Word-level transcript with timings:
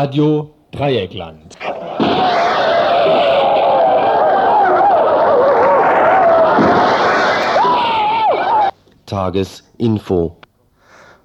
Radio 0.00 0.54
Dreieckland. 0.70 1.58
Tagesinfo. 9.06 10.36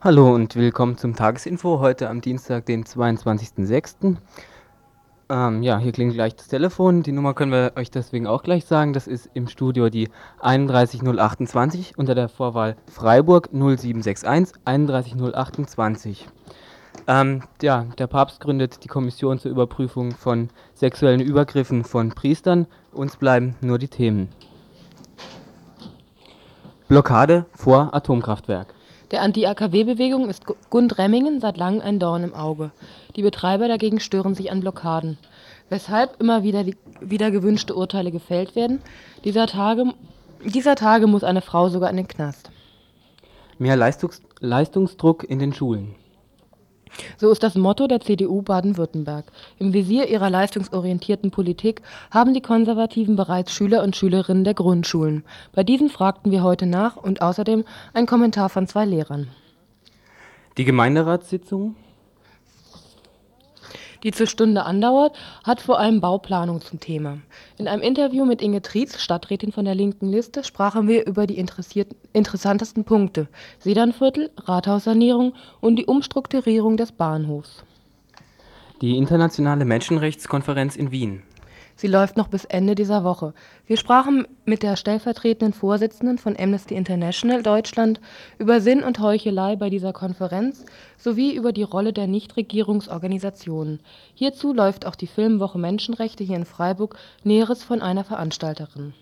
Hallo 0.02 0.34
und 0.34 0.56
willkommen 0.56 0.98
zum 0.98 1.16
Tagesinfo 1.16 1.82
heute 1.82 2.10
am 2.10 2.22
Dienstag, 2.22 2.66
den 2.66 2.84
22.06. 2.84 4.18
Ähm, 5.30 5.62
ja, 5.62 5.78
hier 5.78 5.92
klingt 5.92 6.16
gleich 6.16 6.36
das 6.36 6.48
Telefon. 6.48 7.04
Die 7.04 7.12
Nummer 7.12 7.36
können 7.36 7.52
wir 7.52 7.74
euch 7.76 7.92
deswegen 7.92 8.26
auch 8.26 8.42
gleich 8.42 8.66
sagen. 8.66 8.94
Das 8.94 9.06
ist 9.06 9.30
im 9.36 9.48
Studio 9.48 9.92
die 9.92 10.10
31028 10.42 12.00
unter 12.00 12.16
der 12.16 12.28
Vorwahl 12.28 12.76
Freiburg 12.88 13.50
0761 13.54 14.58
31028. 14.66 16.28
Ähm, 17.08 17.44
ja, 17.62 17.86
der 17.98 18.08
Papst 18.08 18.40
gründet 18.40 18.84
die 18.84 18.88
Kommission 18.88 19.40
zur 19.40 19.52
Überprüfung 19.52 20.12
von 20.12 20.50
sexuellen 20.74 21.20
Übergriffen 21.20 21.84
von 21.84 22.10
Priestern. 22.12 22.68
Uns 22.92 23.18
bleiben 23.18 23.56
nur 23.62 23.78
die 23.78 23.88
Themen. 23.90 24.30
Blockade 26.88 27.46
vor 27.54 27.94
Atomkraftwerk. 27.94 28.74
Der 29.12 29.22
Anti-AKW-Bewegung 29.22 30.30
ist 30.30 30.46
Gund 30.70 30.98
Remmingen 30.98 31.40
seit 31.40 31.58
langem 31.58 31.82
ein 31.82 32.00
Dorn 32.00 32.24
im 32.24 32.34
Auge. 32.34 32.72
Die 33.16 33.22
Betreiber 33.22 33.68
dagegen 33.68 34.00
stören 34.00 34.34
sich 34.34 34.52
an 34.52 34.62
Blockaden. 34.62 35.18
Weshalb 35.70 36.20
immer 36.20 36.44
wieder, 36.44 36.64
die, 36.64 36.78
wieder 37.00 37.32
gewünschte 37.32 37.76
Urteile 37.76 38.12
gefällt 38.12 38.56
werden, 38.56 38.82
dieser 39.24 39.48
Tage, 39.48 39.94
dieser 40.44 40.76
Tage 40.76 41.08
muss 41.08 41.24
eine 41.24 41.42
Frau 41.42 41.70
sogar 41.70 41.90
in 41.90 41.98
den 41.98 42.08
Knast. 42.08 42.50
Mehr 43.60 43.76
Leistungs 43.76 44.22
Leistungsdruck 44.40 45.24
in 45.24 45.40
den 45.40 45.54
Schulen. 45.54 45.96
So 47.18 47.32
ist 47.32 47.44
das 47.44 47.56
Motto 47.56 47.88
der 47.88 48.00
CDU 48.00 48.42
Baden-Württemberg. 48.42 49.26
Im 49.60 49.74
Visier 49.74 50.10
ihrer 50.10 50.30
leistungsorientierten 50.30 51.32
Politik 51.32 51.82
haben 52.12 52.34
die 52.34 52.42
Konservativen 52.42 53.16
bereits 53.16 53.52
Schüler 53.52 53.84
und 53.84 53.96
Schülerinnen 53.96 54.44
der 54.44 54.54
Grundschulen. 54.54 55.24
Bei 55.54 55.64
diesen 55.64 55.90
fragten 55.90 56.32
wir 56.32 56.44
heute 56.44 56.66
nach 56.66 56.96
und 56.98 57.22
außerdem 57.22 57.64
ein 57.94 58.06
Kommentar 58.06 58.50
von 58.50 58.68
zwei 58.68 58.86
Lehrern. 58.86 59.28
Die 60.58 60.66
Gemeinderatssitzung 60.66 61.76
die 64.04 64.12
zur 64.12 64.28
Stunde 64.28 64.66
andauert, 64.66 65.16
hat 65.44 65.62
vor 65.62 65.80
allem 65.80 66.02
Bauplanung 66.02 66.62
zum 66.62 66.80
Thema. 66.80 67.20
In 67.58 67.68
einem 67.68 67.82
Interview 67.82 68.26
mit 68.26 68.42
Inge 68.42 68.62
Trietz, 68.62 69.02
Stadträtin 69.02 69.52
von 69.52 69.66
der 69.66 69.76
linken 69.76 70.10
Liste, 70.10 70.44
sprachen 70.44 70.88
wir 70.88 71.06
über 71.08 71.28
die 71.28 71.44
interessantesten 72.14 72.84
Punkte: 72.84 73.28
Sedernviertel, 73.60 74.32
Rathaussanierung 74.38 75.34
und 75.62 75.78
die 75.78 75.86
Umstrukturierung 75.86 76.78
des 76.78 76.92
Bahnhofs. 76.92 77.64
Die 78.82 78.98
Internationale 78.98 79.66
Menschenrechtskonferenz 79.66 80.76
in 80.76 80.92
Wien 80.92 81.24
Sie 81.84 81.90
läuft 81.90 82.16
noch 82.16 82.30
bis 82.30 82.46
Ende 82.46 82.76
dieser 82.76 83.04
Woche. 83.04 83.34
Wir 83.68 83.76
sprachen 83.76 84.26
mit 84.46 84.64
der 84.64 84.78
stellvertretenden 84.78 85.52
Vorsitzenden 85.52 86.18
von 86.18 86.34
Amnesty 86.40 86.76
International 86.76 87.44
Deutschland 87.44 88.00
über 88.40 88.62
Sinn 88.62 88.84
und 88.84 89.00
Heuchelei 89.00 89.58
bei 89.58 89.70
dieser 89.70 89.92
Konferenz 89.92 90.64
sowie 90.98 91.36
über 91.36 91.52
die 91.52 91.64
Rolle 91.64 91.92
der 91.92 92.08
Nichtregierungsorganisationen. 92.08 93.82
Hierzu 94.14 94.54
läuft 94.54 94.86
auch 94.86 94.96
die 94.96 95.08
Filmwoche 95.08 95.60
Menschenrechte 95.60 96.24
hier 96.24 96.38
in 96.38 96.46
Freiburg, 96.46 96.96
Näheres 97.26 97.66
von 97.66 97.82
einer 97.82 98.06
Veranstalterin. 98.06 98.94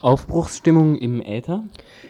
Aufbruchsstimmung 0.00 0.96
im 0.98 1.22
Äther? 1.22 1.62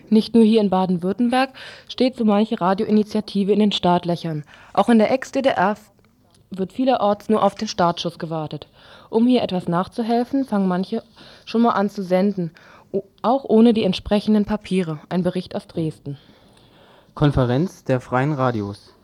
Nicht 0.09 0.35
nur 0.35 0.45
hier 0.45 0.63
in 0.63 0.71
Baden-Württemberg 0.71 1.51
steht 1.87 2.17
so 2.17 2.25
manche 2.25 2.59
Radioinitiative 2.59 3.53
in 3.53 3.61
den 3.61 3.73
Startlöchern. 3.73 4.45
Auch 4.73 4.89
in 4.89 4.99
der 4.99 5.11
Ex-DDR 5.11 5.77
wird 6.51 6.73
vielerorts 6.73 7.29
nur 7.29 7.43
auf 7.43 7.55
den 7.55 7.69
Startschuss 7.69 8.19
gewartet. 8.19 8.69
Um 9.11 9.27
hier 9.27 9.43
etwas 9.43 9.69
nachzuhelfen, 9.69 10.45
fangen 10.45 10.69
manche 10.69 11.03
schon 11.45 11.63
mal 11.63 11.73
an 11.73 11.91
zu 11.91 12.03
senden, 12.03 12.53
auch 13.23 13.45
ohne 13.45 13.75
die 13.75 13.85
entsprechenden 13.85 14.45
Papiere. 14.45 15.01
Ein 15.09 15.23
Bericht 15.23 15.55
aus 15.55 15.67
Dresden. 15.67 16.19
Konferenz 17.15 17.85
der 17.85 18.01
Freien 18.01 18.33
Radios. 18.33 18.95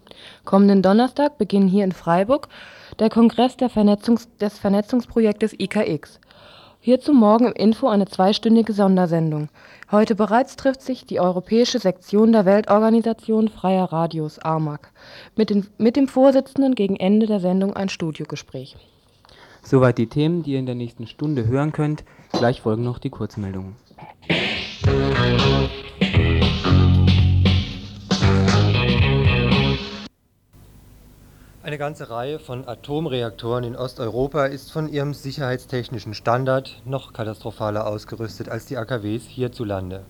Kommenden 0.45 0.83
Donnerstag 0.83 1.39
beginnt 1.39 1.71
hier 1.71 1.85
in 1.85 1.93
Freiburg 1.93 2.49
der 2.99 3.11
Kongress 3.11 3.57
der 3.57 3.69
Vernetzungs 3.69 4.29
des 4.39 4.59
Vernetzungsprojektes 4.59 5.55
IKX. 5.59 6.21
Hierzu 6.87 7.15
morgen 7.15 7.47
im 7.47 7.53
Info 7.55 7.89
eine 7.89 8.05
zweistündige 8.05 8.75
Sondersendung. 8.75 9.49
Heute 9.91 10.15
bereits 10.15 10.55
trifft 10.55 10.83
sich 10.83 11.07
die 11.07 11.19
europäische 11.19 11.79
Sektion 11.79 12.31
der 12.31 12.45
Weltorganisation 12.45 13.49
Freier 13.49 13.91
Radios 13.91 14.39
(ARMAG) 14.39 14.91
mit, 15.35 15.51
mit 15.81 15.97
dem 15.97 16.09
Vorsitzenden 16.09 16.75
gegen 16.75 16.97
Ende 16.97 17.27
der 17.27 17.41
Sendung 17.41 17.75
ein 17.75 17.89
Studiogespräch. 17.89 18.77
Soweit 19.63 19.97
die 19.97 20.09
Themen, 20.09 20.43
die 20.43 20.53
ihr 20.53 20.59
in 20.59 20.67
der 20.67 20.75
nächsten 20.75 21.07
Stunde 21.07 21.47
hören 21.47 21.73
könnt. 21.73 22.05
Gleich 22.33 22.61
folgen 22.61 22.85
noch 22.85 22.99
die 22.99 23.09
Kurzmeldungen. 23.09 23.77
Eine 31.65 31.79
ganze 31.79 32.11
Reihe 32.11 32.39
von 32.39 32.69
Atomreaktoren 32.69 33.65
in 33.65 33.75
Osteuropa 33.75 34.45
ist 34.45 34.71
von 34.71 34.87
ihrem 34.87 35.15
sicherheitstechnischen 35.15 36.13
Standard 36.13 36.83
noch 36.85 37.15
katastrophaler 37.15 37.87
ausgerüstet 37.87 38.51
als 38.51 38.67
die 38.67 38.77
AKWs 38.77 39.25
hierzulande. 39.25 40.05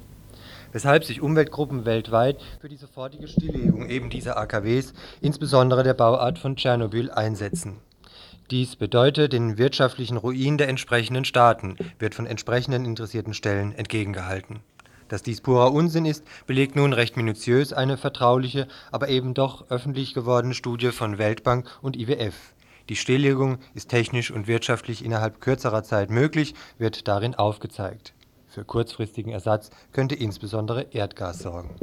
Weshalb 0.72 1.04
sich 1.04 1.22
Umweltgruppen 1.22 1.84
weltweit 1.84 2.42
für 2.60 2.69
die 2.69 2.76
sofortige 2.76 3.28
Stilllegung 3.28 3.88
eben 3.88 4.10
dieser 4.10 4.37
AKWs, 4.37 4.94
insbesondere 5.20 5.84
der 5.84 5.94
Bauart 5.94 6.41
von 6.41 6.56
Tschernobyl, 6.56 7.12
einsetzen. 7.12 7.76
Dies 8.50 8.75
bedeutet 8.75 9.32
den 9.32 9.56
wirtschaftlichen 9.56 10.16
Ruin 10.16 10.59
der 10.59 10.69
entsprechenden 10.69 11.25
Staaten, 11.25 11.76
wird 12.00 12.16
von 12.16 12.26
entsprechenden 12.26 12.84
interessierten 12.84 13.32
Stellen 13.32 13.71
entgegengehalten. 13.71 14.59
Dass 15.09 15.22
dies 15.22 15.41
purer 15.41 15.72
Unsinn 15.72 16.06
ist, 16.06 16.25
belegt 16.47 16.76
nun 16.76 16.92
recht 16.92 17.16
minutiös 17.16 17.72
eine 17.72 17.97
vertrauliche, 17.97 18.69
aber 18.91 19.09
eben 19.09 19.34
doch 19.34 19.70
öffentlich 19.70 20.15
gewordene 20.15 20.54
Studie 20.54 20.92
von 20.92 21.19
Weltbank 21.19 21.69
und 21.82 21.97
IWF. 21.97 22.34
Die 22.88 22.97
Stilllegung 22.97 23.59
ist 23.75 23.88
technisch 23.88 24.31
und 24.31 24.47
wirtschaftlich 24.47 25.04
innerhalb 25.04 25.41
kürzerer 25.41 25.82
Zeit 25.82 26.10
möglich, 26.10 26.54
wird 26.78 27.09
darin 27.09 27.34
aufgezeigt. 27.34 28.15
Für 28.47 28.65
kurzfristigen 28.65 29.32
Ersatz 29.32 29.70
könnte 29.92 30.15
insbesondere 30.15 30.82
Erdgas 30.92 31.38
sorgen 31.38 31.75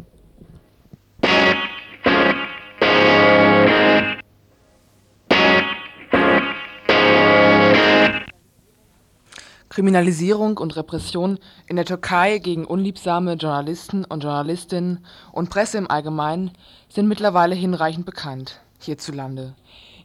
Kriminalisierung 9.71 10.57
und 10.57 10.75
Repression 10.75 11.39
in 11.65 11.77
der 11.77 11.85
Türkei 11.85 12.39
gegen 12.39 12.65
unliebsame 12.65 13.35
Journalisten 13.35 14.03
und 14.03 14.21
Journalistinnen 14.21 14.99
und 15.31 15.49
Presse 15.49 15.77
im 15.77 15.89
Allgemeinen 15.89 16.51
sind 16.89 17.07
mittlerweile 17.07 17.55
hinreichend 17.55 18.05
bekannt 18.05 18.59
hierzulande. 18.79 19.55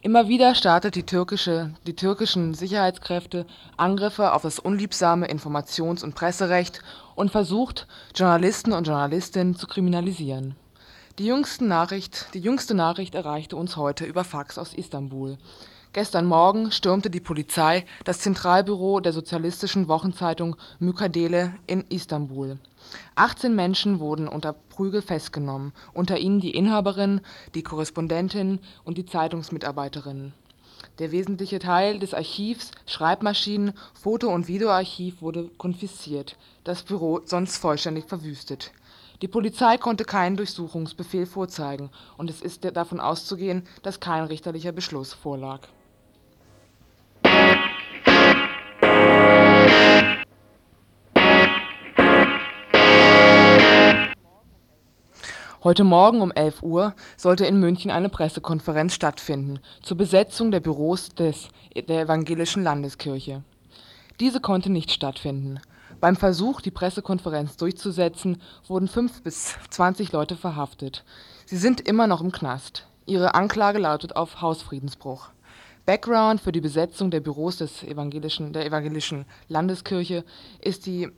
Immer 0.03 0.29
wieder 0.29 0.55
startet 0.55 0.95
die 0.95 1.03
türkische 1.03 1.75
die 1.85 1.97
türkischen 1.97 2.55
Sicherheitskräfte 2.55 3.45
Angriffe 3.77 4.35
auf 4.35 4.43
das 4.43 4.61
unliebsame 4.61 5.27
Informations 5.27 6.05
und 6.05 6.15
Presserecht 6.15 6.81
und 7.17 7.33
versucht, 7.33 7.89
Journalisten 8.15 8.73
und 8.73 8.87
Journalistinnen 8.87 9.57
zu 9.57 9.67
kriminalisieren. 9.67 10.55
Die 11.19 11.33
Nachricht 11.61 12.29
die 12.35 12.41
jüngste 12.41 12.75
Nachricht 12.75 13.17
erreichte 13.17 13.57
uns 13.57 13.77
heute 13.77 14.05
über 14.05 14.23
Fax 14.23 14.59
aus 14.59 14.75
Istanbul 14.75 15.39
Gestern 15.97 16.27
Morgen 16.27 16.73
stürmte 16.73 17.09
die 17.09 17.21
Polizei 17.21 17.87
das 18.05 18.19
Zentralbüro 18.19 19.01
der 19.01 19.15
sozialistischen 19.15 19.89
Wochenzeitung 19.89 20.57
Mükadele 20.79 21.55
in 21.67 21.87
Istanbul. 21.89 22.59
18 23.15 23.55
Menschen 23.55 23.99
wurden 23.99 24.29
unter 24.29 24.53
Prügel 24.53 25.01
festgenommen, 25.01 25.73
unter 25.95 26.19
ihnen 26.19 26.41
die 26.41 26.55
Inhaberin, 26.55 27.23
die 27.55 27.63
Korrespondentin 27.63 28.59
und 28.85 28.99
die 28.99 29.07
Zeitungsmitarbeiterin. 29.07 30.35
Der 30.99 31.13
wesentliche 31.13 31.61
Teil 31.61 31.99
des 31.99 32.13
Archivs, 32.13 32.73
Schreibmaschinen, 32.85 33.73
Foto 33.95 34.29
und 34.29 34.49
Videoarchiv 34.49 35.23
wurde 35.23 35.49
konfisziert, 35.57 36.37
das 36.65 36.83
Büro 36.83 37.23
sonst 37.25 37.57
vollständig 37.57 38.05
verwüstet. 38.05 38.71
Die 39.23 39.29
Polizei 39.29 39.79
konnte 39.79 40.05
keinen 40.05 40.37
Durchsuchungsbefehl 40.37 41.25
vorzeigen, 41.25 41.89
und 42.19 42.29
es 42.29 42.43
ist 42.43 42.67
davon 42.77 43.01
auszugehen, 43.01 43.67
dass 43.83 43.99
kein 43.99 44.25
richterlicher 44.25 44.73
Beschluss 44.73 45.15
vorlag 45.15 45.61
Heute 55.67 55.83
Morgen 55.83 56.21
um 56.21 56.31
11 56.31 56.63
Uhr 56.63 56.95
sollte 57.17 57.45
in 57.45 57.59
München 57.59 57.91
eine 57.91 58.09
Pressekonferenz 58.09 58.95
stattfinden 58.95 59.59
zur 59.83 59.97
Besetzung 59.97 60.53
der 60.53 60.61
Büros 60.61 61.09
des, 61.09 61.49
der 61.75 62.03
Evangelischen 62.03 62.63
Landeskirche. 62.63 63.43
Diese 64.21 64.41
konnte 64.41 64.71
nicht 64.71 64.93
stattfinden. 64.93 65.59
Beim 66.01 66.15
Versuch, 66.15 66.61
die 66.61 66.71
Pressekonferenz 66.71 67.57
durchzusetzen, 67.57 68.41
wurden 68.69 68.87
fünf 68.87 69.25
bis 69.25 69.57
20 69.71 70.13
Leute 70.13 70.37
verhaftet. 70.37 71.05
Sie 71.47 71.57
sind 71.57 71.81
immer 71.81 72.07
noch 72.07 72.21
im 72.21 72.31
Knast. 72.31 72.87
Ihre 73.05 73.35
Anklage 73.35 73.81
lautet 73.81 74.15
auf 74.15 74.41
Hausfriedensbruch 74.41 75.31
Background 75.87 76.41
für 76.41 76.51
die 76.51 76.61
Besetzung 76.61 77.13
der 77.13 77.21
Büros 77.21 77.59
des 77.59 77.85
evangelischen, 77.85 78.53
der 78.53 78.67
evangelischen 78.67 79.25
Landeskirche 79.49 80.25
ist 80.61 80.87
die, 80.87 81.09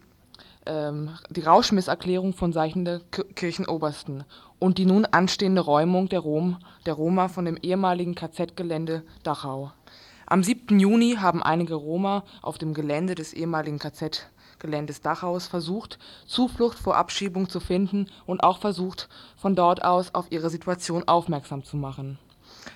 ähm, 0.69 1.11
die 1.31 1.41
Rauschmisserklärung 1.41 2.35
von 2.35 2.53
Seiten 2.53 2.85
der 2.85 3.01
Kirchenobersten 3.35 4.25
und 4.59 4.79
die 4.79 4.87
nun 4.87 5.07
anstehende 5.07 5.63
Räumung 5.63 6.09
der, 6.09 6.21
Rom, 6.21 6.59
der 6.87 6.95
Roma 6.95 7.29
von 7.29 7.45
dem 7.45 7.57
ehemaligen 7.57 8.15
KZ-Gelände 8.15 9.03
Dachau. 9.23 9.73
Am 10.27 10.43
7. 10.43 10.79
Juni 10.79 11.17
haben 11.19 11.43
einige 11.43 11.75
Roma 11.75 12.23
auf 12.43 12.59
dem 12.59 12.75
Gelände 12.75 13.15
des 13.15 13.33
ehemaligen 13.33 13.79
KZ-Geländes 13.79 15.01
Dachaus 15.01 15.47
versucht, 15.47 15.99
Zuflucht 16.27 16.79
vor 16.79 16.97
Abschiebung 16.97 17.49
zu 17.49 17.61
finden 17.61 18.07
und 18.27 18.43
auch 18.45 18.59
versucht, 18.59 19.09
von 19.37 19.57
dort 19.57 19.83
aus 19.83 20.15
auf 20.15 20.27
ihre 20.31 20.51
Situation 20.51 21.09
aufmerksam 21.09 21.65
zu 21.65 21.77
machen. 21.79 22.19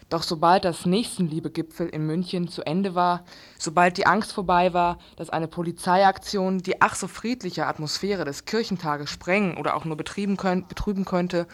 Doch 0.09 0.23
sobald 0.23 0.65
das 0.65 0.87
Nächstenliebe-Gipfel 0.87 1.89
in 1.89 2.07
München 2.07 2.49
zu 2.49 2.63
Ende 2.63 2.95
war, 2.95 3.25
sobald 3.59 3.97
die 3.97 4.07
Angst 4.07 4.33
vorbei 4.33 4.73
war, 4.73 4.99
dass 5.17 5.31
eine 5.31 5.49
Polizeiaktion 5.49 6.59
die 6.59 6.81
ach 6.83 6.95
so 6.95 7.09
friedliche 7.09 7.67
Atmosphäre 7.67 8.25
des 8.25 8.45
Kirchentages 8.45 9.11
sprengen 9.11 9.57
oder 9.57 9.75
auch 9.77 9.85
nur 9.85 9.97
betrüben 9.97 10.37
könnte, 10.37 11.47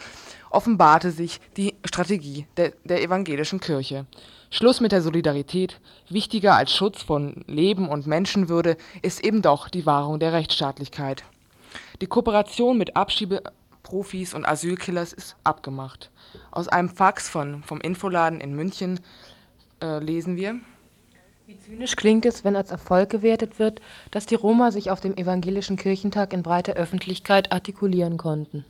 offenbarte 0.49 1.11
sich 1.11 1.39
die 1.57 1.75
Strategie 1.85 2.47
der, 2.57 2.73
der 2.83 3.01
evangelischen 3.01 3.59
Kirche. 3.59 4.05
Schluss 4.51 4.81
mit 4.81 4.91
der 4.91 5.03
Solidarität, 5.03 5.79
wichtiger 6.09 6.55
als 6.55 6.73
Schutz 6.73 7.03
von 7.03 7.43
Leben 7.45 7.87
und 7.87 8.07
Menschenwürde 8.07 8.77
ist 9.03 9.23
eben 9.23 9.41
doch 9.43 9.69
die 9.69 9.85
Wahrung 9.85 10.19
der 10.19 10.33
Rechtsstaatlichkeit. 10.33 11.23
Die 12.01 12.07
Kooperation 12.07 12.77
mit 12.77 12.95
Abschiebeprofis 12.95 14.33
und 14.33 14.45
Asylkillers 14.45 15.13
ist 15.13 15.35
abgemacht. 15.43 16.09
Aus 16.51 16.67
einem 16.67 16.89
Fax 16.89 17.29
von, 17.29 17.63
vom 17.63 17.81
Infoladen 17.81 18.41
in 18.41 18.55
München 18.55 18.99
äh, 19.81 19.99
lesen 19.99 20.35
wir. 20.35 20.59
Wie 21.47 21.57
zynisch 21.59 21.95
klingt 21.95 22.25
es, 22.25 22.43
wenn 22.43 22.55
als 22.55 22.69
Erfolg 22.69 23.09
gewertet 23.09 23.57
wird, 23.57 23.81
dass 24.11 24.27
die 24.27 24.35
Roma 24.35 24.71
sich 24.71 24.91
auf 24.91 24.99
dem 24.99 25.17
evangelischen 25.17 25.77
Kirchentag 25.77 26.31
in 26.31 26.43
breiter 26.43 26.73
Öffentlichkeit 26.73 27.51
artikulieren 27.51 28.17
konnten. 28.17 28.65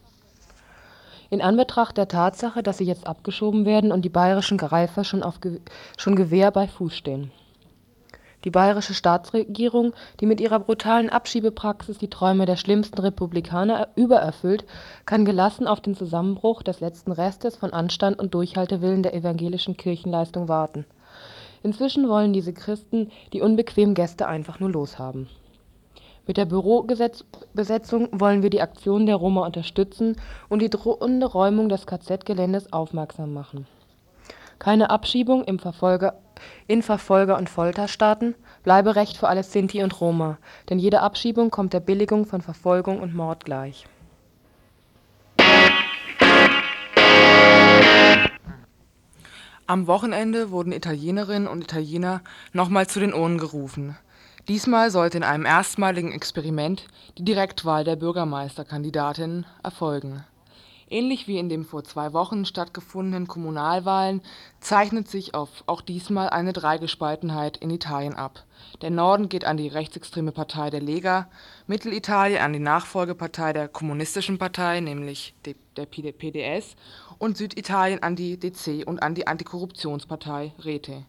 In 1.30 1.42
Anbetracht 1.42 1.98
der 1.98 2.08
Tatsache, 2.08 2.64
dass 2.64 2.78
sie 2.78 2.86
jetzt 2.86 3.06
abgeschoben 3.06 3.66
werden 3.66 3.92
und 3.92 4.04
die 4.04 4.10
bayerischen 4.10 4.58
Greifer 4.58 5.04
schon, 5.04 5.24
auf 5.24 5.42
Ge 5.42 5.60
schon 5.98 6.16
Gewehr 6.16 6.52
bei 6.52 6.68
Fuß 6.68 6.96
stehen. 6.96 7.32
Die 8.44 8.52
bayerische 8.52 8.94
Staatsregierung, 8.94 9.94
die 10.20 10.26
mit 10.26 10.40
ihrer 10.40 10.60
brutalen 10.60 11.10
Abschiebepraxis 11.10 11.98
die 11.98 12.10
Träume 12.10 12.46
der 12.46 12.56
schlimmsten 12.56 13.00
Republikaner 13.00 13.90
übererfüllt, 13.96 14.66
kann 15.06 15.26
gelassen 15.26 15.68
auf 15.68 15.82
den 15.82 15.96
Zusammenbruch 15.96 16.64
des 16.64 16.80
letzten 16.80 17.12
Restes 17.12 17.56
von 17.58 17.74
Anstand 17.74 18.20
und 18.20 18.34
Durchhaltewillen 18.34 19.04
der 19.04 19.14
evangelischen 19.14 19.76
Kirchenleistung 19.76 20.48
warten. 20.48 20.86
Inzwischen 21.64 22.08
wollen 22.08 22.32
diese 22.32 22.54
Christen 22.54 23.12
die 23.34 23.42
unbequemen 23.42 23.94
Gäste 23.94 24.28
einfach 24.28 24.60
nur 24.60 24.72
loshaben 24.72 25.28
mit 26.30 26.38
der 26.38 26.46
Bürobesetzung 26.46 28.08
wollen 28.12 28.44
wir 28.44 28.52
die 28.52 28.62
Aktionen 28.62 29.08
der 29.08 29.16
Roma 29.16 29.48
unterstützen 29.48 30.16
und 30.48 30.62
die 30.62 30.70
drohende 30.70 31.26
Räumung 31.26 31.70
des 31.70 31.88
KZ-Geländes 31.88 32.72
aufmerksam 32.72 33.34
machen. 33.34 33.66
Keine 34.60 34.92
Abschiebung 34.92 35.44
in 36.68 36.82
Verfolger 36.82 37.38
und 37.38 37.50
Folterstaaten, 37.50 38.36
Bleiberecht 38.64 39.18
für 39.18 39.28
alle 39.28 39.44
Sinti 39.44 39.84
und 39.84 40.00
Roma, 40.02 40.38
denn 40.70 40.80
jede 40.80 41.02
Abschiebung 41.02 41.50
kommt 41.50 41.74
der 41.74 41.80
Billigung 41.80 42.26
von 42.26 42.42
Verfolgung 42.42 43.00
und 43.00 43.16
Mord 43.16 43.46
gleich. 43.46 43.86
Am 49.68 49.86
Wochenende 49.86 50.50
wurden 50.50 50.72
Italienerinnen 50.72 51.48
und 51.48 51.64
Italiener 51.64 52.22
nochmal 52.54 52.88
zu 52.88 53.00
den 53.00 53.14
Urnen 53.14 53.38
gerufen. 53.38 53.96
Diesmal 54.48 54.90
sollte 54.90 55.18
in 55.18 55.24
einem 55.24 55.46
erstmaligen 55.46 56.12
Experiment 56.12 56.88
die 57.20 57.24
Direktwahl 57.24 57.84
der 57.84 57.96
Bürgermeisterkandidatinnen 57.96 59.46
erfolgen. 59.62 60.26
Ähnlich 60.90 61.28
wie 61.28 61.38
in 61.38 61.50
den 61.50 61.66
vor 61.66 61.84
zwei 61.84 62.14
Wochen 62.14 62.46
stattgefundenen 62.46 63.28
Kommunalwahlen 63.28 64.22
zeichnet 64.60 65.08
sich 65.08 65.36
auch 65.36 65.82
diesmal 65.82 66.30
eine 66.30 66.52
Dreigespaltenheit 66.52 67.58
in 67.58 67.70
Italien 67.70 68.16
ab. 68.16 68.44
Der 68.82 68.90
Norden 68.90 69.30
geht 69.30 69.46
an 69.46 69.58
die 69.58 69.68
rechtsextreme 69.68 70.32
Partei 70.32 70.70
der 70.70 70.82
Lega, 70.82 71.30
Mittelitalien 71.68 72.42
an 72.42 72.54
die 72.54 72.60
Nachfolgepartei 72.60 73.54
der 73.54 73.68
Kommunistischen 73.68 74.40
Partei, 74.40 74.80
nämlich 74.80 75.36
der 75.44 75.86
PDS, 75.86 76.76
und 77.20 77.38
Süditalien 77.38 78.02
an 78.02 78.16
die 78.16 78.40
DC 78.40 78.88
und 78.88 79.04
an 79.04 79.14
die 79.14 79.28
Antikorruptionspartei 79.28 80.54
Rete 80.64 81.06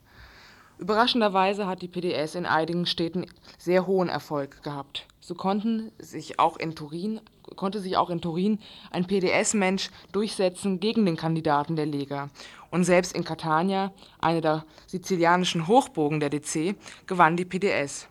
Überraschenderweise 0.80 1.66
hat 1.66 1.82
die 1.82 1.88
PDS 1.88 2.34
in 2.34 2.46
einigen 2.46 2.86
Städten 2.86 3.26
sehr 3.58 3.86
hohen 3.86 4.08
Erfolg 4.08 4.62
gehabt. 4.62 5.06
So 5.20 5.34
konnten 5.34 5.92
sich 5.98 6.40
auch 6.40 6.56
in 6.56 6.74
Turin, 6.74 7.20
konnte 7.54 7.80
sich 7.80 7.98
auch 7.98 8.08
in 8.08 8.22
Turin 8.22 8.58
ein 8.90 9.06
PDS-Mensch 9.06 9.90
durchsetzen 10.12 10.80
gegen 10.80 11.04
den 11.04 11.18
Kandidaten 11.18 11.76
der 11.76 11.84
Lega. 11.84 12.30
Und 12.70 12.84
selbst 12.84 13.14
in 13.14 13.24
Catania, 13.24 13.92
eine 14.20 14.40
der 14.40 14.64
sizilianischen 14.86 15.68
Hochburgen 15.68 16.18
der 16.18 16.30
DC, 16.30 16.74
gewann 17.06 17.36
die 17.36 17.44
PDS. 17.44 18.08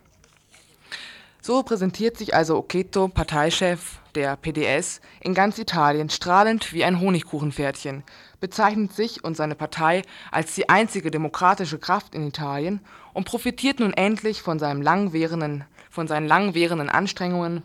So 1.42 1.64
präsentiert 1.64 2.18
sich 2.18 2.36
also 2.36 2.58
Occhetto, 2.58 3.08
Parteichef 3.08 4.00
der 4.14 4.36
PDS, 4.36 5.02
in 5.22 5.34
ganz 5.34 5.58
Italien 5.58 6.10
strahlend 6.12 6.72
wie 6.74 6.84
ein 6.84 7.00
Honigkuchenpferdchen, 7.00 8.04
bezeichnet 8.40 8.94
sich 8.94 9.24
und 9.24 9.36
seine 9.36 9.56
Partei 9.56 10.04
als 10.32 10.56
die 10.56 10.70
einzige 10.70 11.12
demokratische 11.12 11.80
Kraft 11.80 12.16
in 12.16 12.28
Italien 12.28 12.82
und 13.14 13.26
profitiert 13.26 13.80
nun 13.80 13.94
endlich 13.94 14.42
von, 14.42 14.60
seinem 14.60 14.82
langwährenden, 14.82 15.66
von 15.90 16.08
seinen 16.08 16.28
langwährenden 16.28 16.90
Anstrengungen, 16.90 17.64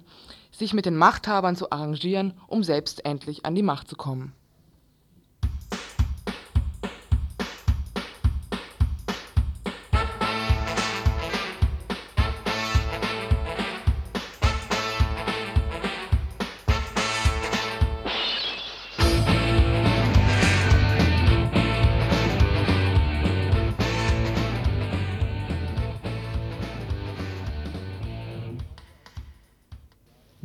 sich 0.50 0.72
mit 0.72 0.86
den 0.86 0.96
Machthabern 0.96 1.56
zu 1.56 1.70
arrangieren, 1.70 2.34
um 2.46 2.62
selbst 2.62 3.04
endlich 3.04 3.44
an 3.44 3.54
die 3.54 3.62
Macht 3.62 3.88
zu 3.88 3.96
kommen. 3.96 4.32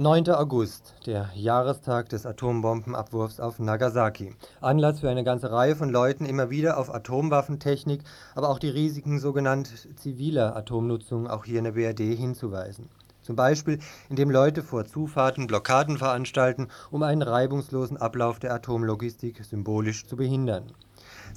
Neunter 0.02 0.40
August, 0.40 0.94
der 1.06 1.30
Jahrestag 1.36 2.08
des 2.08 2.26
Atombombenabwurfs 2.26 3.42
auf 3.42 3.60
Nagasaki. 3.60 4.34
Anlass 4.62 5.02
für 5.02 5.10
eine 5.10 5.26
ganze 5.26 5.52
Reihe 5.52 5.76
von 5.76 5.90
Leuten, 5.90 6.26
immer 6.26 6.50
wieder 6.50 6.78
auf 6.78 6.90
Atomwaffentechnik, 6.90 8.06
aber 8.34 8.48
auch 8.48 8.60
die 8.60 8.70
Risiken 8.70 9.20
sogenannt 9.20 9.68
ziviler 9.98 10.56
Atomnutzung 10.56 11.28
auch 11.28 11.44
hier 11.44 11.58
in 11.58 11.66
der 11.66 11.74
BRD 11.74 12.18
hinzuweisen. 12.18 12.88
Zum 13.24 13.36
Beispiel, 13.36 13.80
indem 14.08 14.32
Leute 14.32 14.64
vor 14.64 14.86
Zufahrten 14.86 15.48
Blockaden 15.48 15.98
veranstalten, 15.98 16.70
um 16.92 17.04
einen 17.04 17.22
reibungslosen 17.22 17.98
Ablauf 17.98 18.40
der 18.40 18.54
Atomlogistik 18.54 19.44
symbolisch 19.44 20.08
zu 20.08 20.16
behindern. 20.16 20.72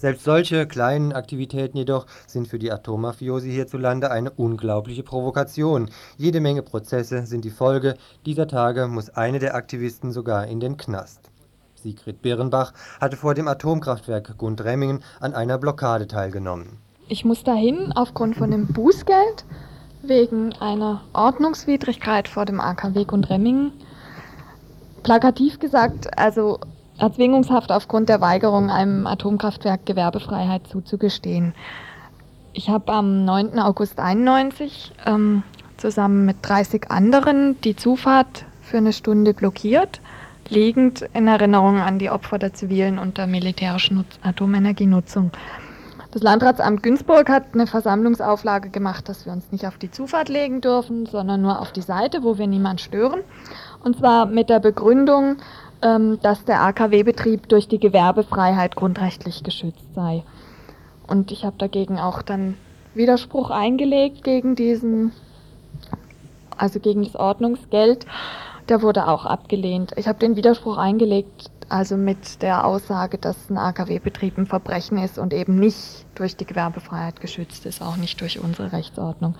Selbst 0.02 0.24
solche 0.24 0.66
kleinen 0.66 1.12
Aktivitäten 1.12 1.76
jedoch 1.76 2.06
sind 2.26 2.48
für 2.48 2.58
die 2.58 2.72
Atommafiosi 2.72 3.52
hierzulande 3.52 4.10
eine 4.10 4.32
unglaubliche 4.32 5.04
Provokation. 5.04 5.90
Jede 6.16 6.40
Menge 6.40 6.62
Prozesse 6.62 7.24
sind 7.24 7.44
die 7.44 7.50
Folge. 7.50 7.94
Dieser 8.26 8.48
Tage 8.48 8.88
muss 8.88 9.10
eine 9.10 9.38
der 9.38 9.54
Aktivisten 9.54 10.10
sogar 10.10 10.48
in 10.48 10.58
den 10.58 10.76
Knast. 10.76 11.30
Sigrid 11.76 12.20
Birrenbach 12.20 12.72
hatte 13.00 13.16
vor 13.16 13.34
dem 13.34 13.46
Atomkraftwerk 13.46 14.36
Gundremmingen 14.38 15.04
an 15.20 15.34
einer 15.34 15.56
Blockade 15.56 16.08
teilgenommen. 16.08 16.78
Ich 17.06 17.24
muss 17.24 17.44
dahin 17.44 17.92
aufgrund 17.92 18.34
von 18.34 18.50
dem 18.50 18.66
Bußgeld 18.66 19.44
wegen 20.02 20.52
einer 20.54 21.02
Ordnungswidrigkeit 21.12 22.26
vor 22.26 22.44
dem 22.44 22.58
AKW 22.58 23.04
Gundremmingen. 23.04 23.70
Plakativ 25.04 25.60
gesagt, 25.60 26.18
also 26.18 26.58
Erzwingungshaft 26.98 27.72
aufgrund 27.72 28.08
der 28.08 28.20
Weigerung, 28.20 28.70
einem 28.70 29.06
Atomkraftwerk 29.06 29.86
Gewerbefreiheit 29.86 30.66
zuzugestehen. 30.66 31.54
Ich 32.52 32.68
habe 32.68 32.92
am 32.92 33.24
9. 33.24 33.58
August 33.58 33.98
91 33.98 34.92
ähm, 35.06 35.42
zusammen 35.78 36.26
mit 36.26 36.36
30 36.42 36.90
anderen 36.90 37.60
die 37.62 37.76
Zufahrt 37.76 38.44
für 38.60 38.76
eine 38.76 38.92
Stunde 38.92 39.34
blockiert, 39.34 40.00
liegend 40.48 41.02
in 41.14 41.28
Erinnerung 41.28 41.78
an 41.78 41.98
die 41.98 42.10
Opfer 42.10 42.38
der 42.38 42.52
zivilen 42.52 42.98
und 42.98 43.18
der 43.18 43.26
militärischen 43.26 43.96
Nutz 43.96 44.18
Atomenergienutzung. 44.22 45.32
Das 46.12 46.22
Landratsamt 46.22 46.82
Günzburg 46.82 47.30
hat 47.30 47.54
eine 47.54 47.66
Versammlungsauflage 47.66 48.68
gemacht, 48.68 49.08
dass 49.08 49.24
wir 49.24 49.32
uns 49.32 49.50
nicht 49.50 49.66
auf 49.66 49.78
die 49.78 49.90
Zufahrt 49.90 50.28
legen 50.28 50.60
dürfen, 50.60 51.06
sondern 51.06 51.40
nur 51.40 51.58
auf 51.58 51.72
die 51.72 51.80
Seite, 51.80 52.22
wo 52.22 52.36
wir 52.36 52.46
niemand 52.46 52.82
stören. 52.82 53.20
Und 53.82 53.96
zwar 53.96 54.26
mit 54.26 54.50
der 54.50 54.60
Begründung, 54.60 55.38
dass 55.82 56.44
der 56.44 56.62
AKW-Betrieb 56.62 57.48
durch 57.48 57.66
die 57.66 57.80
Gewerbefreiheit 57.80 58.76
grundrechtlich 58.76 59.42
geschützt 59.42 59.94
sei. 59.94 60.22
Und 61.08 61.32
ich 61.32 61.44
habe 61.44 61.56
dagegen 61.58 61.98
auch 61.98 62.22
dann 62.22 62.56
Widerspruch 62.94 63.50
eingelegt 63.50 64.22
gegen 64.22 64.54
diesen, 64.54 65.12
also 66.56 66.78
gegen 66.78 67.02
das 67.02 67.16
Ordnungsgeld. 67.16 68.06
Der 68.68 68.80
wurde 68.80 69.08
auch 69.08 69.26
abgelehnt. 69.26 69.92
Ich 69.96 70.06
habe 70.06 70.20
den 70.20 70.36
Widerspruch 70.36 70.76
eingelegt, 70.76 71.50
also 71.68 71.96
mit 71.96 72.42
der 72.42 72.64
Aussage, 72.64 73.18
dass 73.18 73.50
ein 73.50 73.58
AKW-Betrieb 73.58 74.38
ein 74.38 74.46
Verbrechen 74.46 74.98
ist 74.98 75.18
und 75.18 75.34
eben 75.34 75.58
nicht 75.58 76.06
durch 76.14 76.36
die 76.36 76.46
Gewerbefreiheit 76.46 77.20
geschützt 77.20 77.66
ist, 77.66 77.82
auch 77.82 77.96
nicht 77.96 78.20
durch 78.20 78.38
unsere 78.38 78.72
Rechtsordnung. 78.72 79.34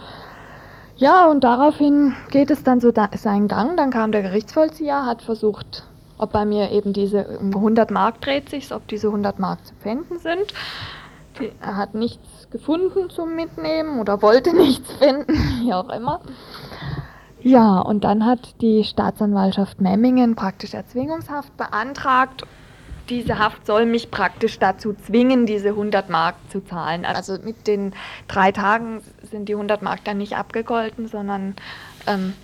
Ja, 0.97 1.31
und 1.31 1.45
daraufhin 1.45 2.15
geht 2.31 2.51
es 2.51 2.65
dann 2.65 2.81
so 2.81 2.91
da, 2.91 3.11
seinen 3.17 3.47
Gang. 3.49 3.77
Dann 3.77 3.91
kam 3.91 4.11
der 4.11 4.23
Gerichtsvollzieher, 4.23 5.07
hat 5.07 5.23
versucht, 5.23 5.85
ob 6.23 6.33
bei 6.33 6.45
mir 6.45 6.71
eben 6.71 6.93
diese 6.93 7.41
100 7.41 7.91
Mark 7.91 8.21
dreht 8.21 8.49
sich, 8.49 8.73
ob 8.73 8.87
diese 8.87 9.09
100 9.09 9.41
Mark 9.41 9.67
zu 9.67 9.75
pfänden 9.75 10.19
sind. 10.19 10.55
Er 11.61 11.77
hat 11.77 11.95
nichts 11.95 12.49
gefunden 12.51 13.11
zum 13.11 13.35
Mitnehmen 13.35 13.99
oder 13.99 14.23
wollte 14.23 14.55
nichts 14.57 14.93
finden, 14.93 15.35
wie 15.61 15.73
auch 15.73 15.89
immer. 15.89 16.21
Ja, 17.41 17.81
und 17.81 18.05
dann 18.05 18.25
hat 18.25 18.61
die 18.61 18.85
Staatsanwaltschaft 18.85 19.81
Memmingen 19.81 20.37
praktisch 20.37 20.75
Erzwingungshaft 20.75 21.57
beantragt. 21.57 22.45
Diese 23.09 23.41
Haft 23.41 23.67
soll 23.67 23.85
mich 23.85 24.13
praktisch 24.13 24.61
dazu 24.61 24.95
zwingen, 24.95 25.45
diese 25.45 25.71
100 25.71 26.09
Mark 26.09 26.37
zu 26.51 26.65
zahlen. 26.65 27.05
Also 27.05 27.37
mit 27.43 27.67
den 27.67 27.95
drei 28.29 28.53
Tagen 28.53 29.03
sind 29.29 29.49
die 29.49 29.55
100 29.55 29.83
Mark 29.83 30.05
dann 30.05 30.19
nicht 30.19 30.37
abgegolten, 30.37 31.09
sondern 31.09 31.57
ähm, 32.07 32.35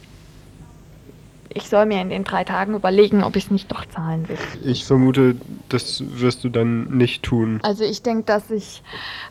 ich 1.54 1.68
soll 1.68 1.86
mir 1.86 2.00
in 2.00 2.10
den 2.10 2.24
drei 2.24 2.44
Tagen 2.44 2.74
überlegen, 2.74 3.22
ob 3.24 3.36
ich 3.36 3.44
es 3.44 3.50
nicht 3.50 3.70
doch 3.70 3.84
zahlen 3.86 4.28
will. 4.28 4.38
Ich 4.64 4.84
vermute, 4.84 5.36
das 5.68 6.02
wirst 6.20 6.44
du 6.44 6.48
dann 6.48 6.84
nicht 6.96 7.22
tun. 7.22 7.60
Also 7.62 7.84
ich 7.84 8.02
denke, 8.02 8.24
dass 8.24 8.50
ich, 8.50 8.82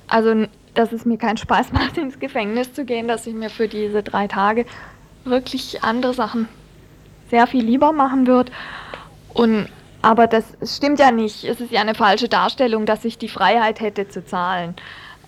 also 0.08 0.46
dass 0.74 0.92
es 0.92 1.06
mir 1.06 1.18
keinen 1.18 1.38
Spaß 1.38 1.72
macht, 1.74 1.98
ins 1.98 2.20
Gefängnis 2.20 2.74
zu 2.74 2.86
gehen, 2.86 3.08
dass 3.08 3.28
ich 3.28 3.34
mir 3.34 3.50
für 3.50 3.68
diese 3.68 4.04
drei 4.04 4.28
Tage 4.28 4.66
wirklich 5.26 5.84
andere 5.84 6.14
Sachen 6.14 6.48
sehr 7.30 7.48
viel 7.48 7.64
lieber 7.64 7.92
machen 7.92 8.28
würde. 8.28 8.52
Und 9.34 9.68
aber 10.02 10.28
das 10.28 10.46
stimmt 10.64 11.00
ja 11.00 11.12
nicht. 11.12 11.44
Es 11.44 11.60
ist 11.60 11.72
ja 11.72 11.82
eine 11.82 11.96
falsche 11.96 12.30
Darstellung, 12.30 12.86
dass 12.86 13.04
ich 13.04 13.18
die 13.18 13.28
Freiheit 13.28 13.82
hätte 13.82 14.08
zu 14.08 14.24
zahlen. 14.24 14.76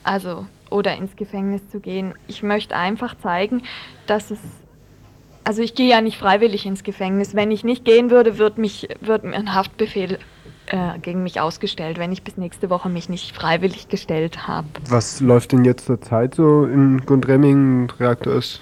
Also 0.03 0.45
oder 0.69 0.95
ins 0.95 1.15
Gefängnis 1.15 1.67
zu 1.69 1.79
gehen. 1.79 2.13
Ich 2.27 2.43
möchte 2.43 2.75
einfach 2.75 3.15
zeigen, 3.17 3.63
dass 4.05 4.31
es 4.31 4.39
also 5.49 5.63
ich 5.63 5.73
gehe 5.73 5.89
ja 5.89 5.99
nicht 5.99 6.19
freiwillig 6.19 6.67
ins 6.67 6.83
Gefängnis. 6.83 7.33
Wenn 7.33 7.49
ich 7.49 7.63
nicht 7.63 7.83
gehen 7.83 8.11
würde, 8.11 8.37
wird, 8.37 8.59
mich, 8.59 8.87
wird 9.01 9.23
mir 9.23 9.33
ein 9.33 9.55
Haftbefehl 9.55 10.19
äh, 10.67 10.99
gegen 11.01 11.23
mich 11.23 11.41
ausgestellt, 11.41 11.97
wenn 11.97 12.11
ich 12.11 12.21
bis 12.21 12.37
nächste 12.37 12.69
Woche 12.69 12.87
mich 12.87 13.09
nicht 13.09 13.35
freiwillig 13.35 13.89
gestellt 13.89 14.47
habe. 14.47 14.67
Was 14.87 15.21
läuft 15.21 15.51
denn 15.53 15.65
jetzt 15.65 15.87
zur 15.87 15.99
Zeit 16.01 16.35
so 16.35 16.65
in 16.65 17.03
Gundremmingen? 17.03 17.89
Reaktor 17.99 18.35
ist 18.35 18.61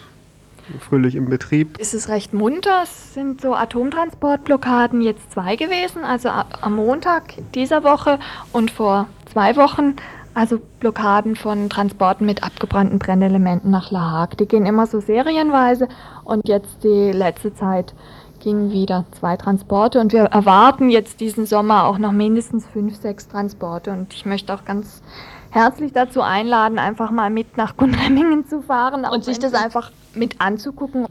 fröhlich 0.80 1.16
im 1.16 1.30
Betrieb. 1.30 1.76
Es 1.78 1.94
ist 1.94 2.08
recht 2.08 2.34
munter. 2.34 2.84
Es 2.84 3.14
sind 3.14 3.42
so 3.42 3.54
Atomtransportblockaden 3.54 5.02
jetzt 5.02 5.30
zwei 5.34 5.58
gewesen, 5.58 6.06
also 6.06 6.30
am 6.30 6.78
Montag 6.78 7.34
dieser 7.54 7.84
Woche 7.84 8.18
und 8.54 8.72
vor 8.72 9.10
zwei 9.34 9.58
Wochen 9.58 9.98
also 10.38 10.60
Blockaden 10.80 11.36
von 11.36 11.68
Transporten 11.68 12.28
mit 12.28 12.44
abgebrannten 12.44 13.00
Brennelementen 13.00 13.72
nach 13.72 13.90
La 13.90 14.12
Hague. 14.12 14.38
Die 14.38 14.46
gehen 14.46 14.68
immer 14.68 14.86
so 14.86 15.00
serienweise 15.00 15.88
und 16.26 16.48
jetzt 16.48 16.84
die 16.84 17.12
letzte 17.12 17.56
Zeit 17.56 17.96
gingen 18.40 18.72
wieder 18.72 19.06
zwei 19.20 19.36
Transporte 19.36 20.00
und 20.00 20.14
wir 20.14 20.26
erwarten 20.26 20.92
jetzt 20.92 21.22
diesen 21.22 21.48
Sommer 21.48 21.86
auch 21.86 21.98
noch 21.98 22.12
mindestens 22.12 22.68
fünf, 22.68 22.96
sechs 22.98 23.28
Transporte 23.28 23.92
und 23.92 24.14
ich 24.14 24.28
möchte 24.28 24.54
auch 24.54 24.64
ganz 24.64 25.02
herzlich 25.50 25.92
dazu 25.92 26.22
einladen, 26.22 26.78
einfach 26.78 27.10
mal 27.10 27.32
mit 27.32 27.58
nach 27.58 27.76
Gundremmingen 27.76 28.46
zu 28.46 28.62
fahren 28.62 29.06
und 29.12 29.24
sich 29.24 29.40
das 29.40 29.56
einfach 29.56 29.92
mit 30.14 30.40
anzugucken. 30.40 31.08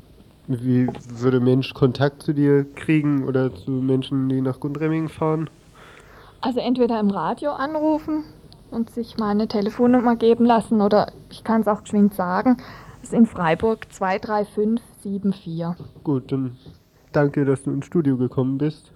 Wie 0.47 0.89
würde 1.09 1.41
Mensch 1.41 1.75
Kontakt 1.75 2.23
zu 2.23 2.33
dir 2.33 2.65
kriegen 2.77 3.27
oder 3.27 3.53
zu 3.53 3.73
Menschen, 3.73 4.29
die 4.29 4.41
nach 4.41 4.61
Gundremmingen 4.61 5.09
fahren? 5.09 5.51
Also 6.43 6.61
entweder 6.61 7.01
im 7.01 7.11
Radio 7.11 7.51
anrufen 7.51 8.23
und 8.71 8.91
sich 8.91 9.17
meine 9.19 9.49
Telefonnummer 9.49 10.17
geben 10.17 10.45
lassen 10.45 10.81
oder 10.81 11.13
ich 11.31 11.45
kann 11.45 11.61
es 11.61 11.69
auch 11.69 11.83
geschwind 11.83 12.15
sagen. 12.15 12.57
Das 13.01 13.11
ist 13.11 13.15
in 13.15 13.27
Freiburg 13.27 13.91
23574. 13.91 15.85
Gut, 16.03 16.33
dann 16.33 16.57
danke, 17.13 17.45
dass 17.45 17.63
du 17.63 17.71
ins 17.71 17.87
Studio 17.87 18.17
gekommen 18.17 18.59
bist. 18.59 18.93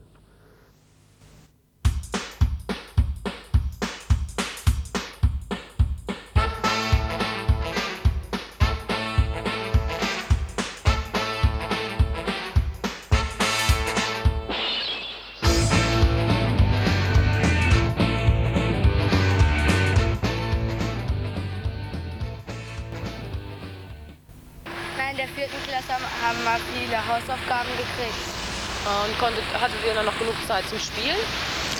Ihr 29.84 29.94
dann 29.94 30.06
noch 30.06 30.18
genug 30.18 30.34
Zeit 30.46 30.68
zum 30.68 30.78
Spielen? 30.78 31.18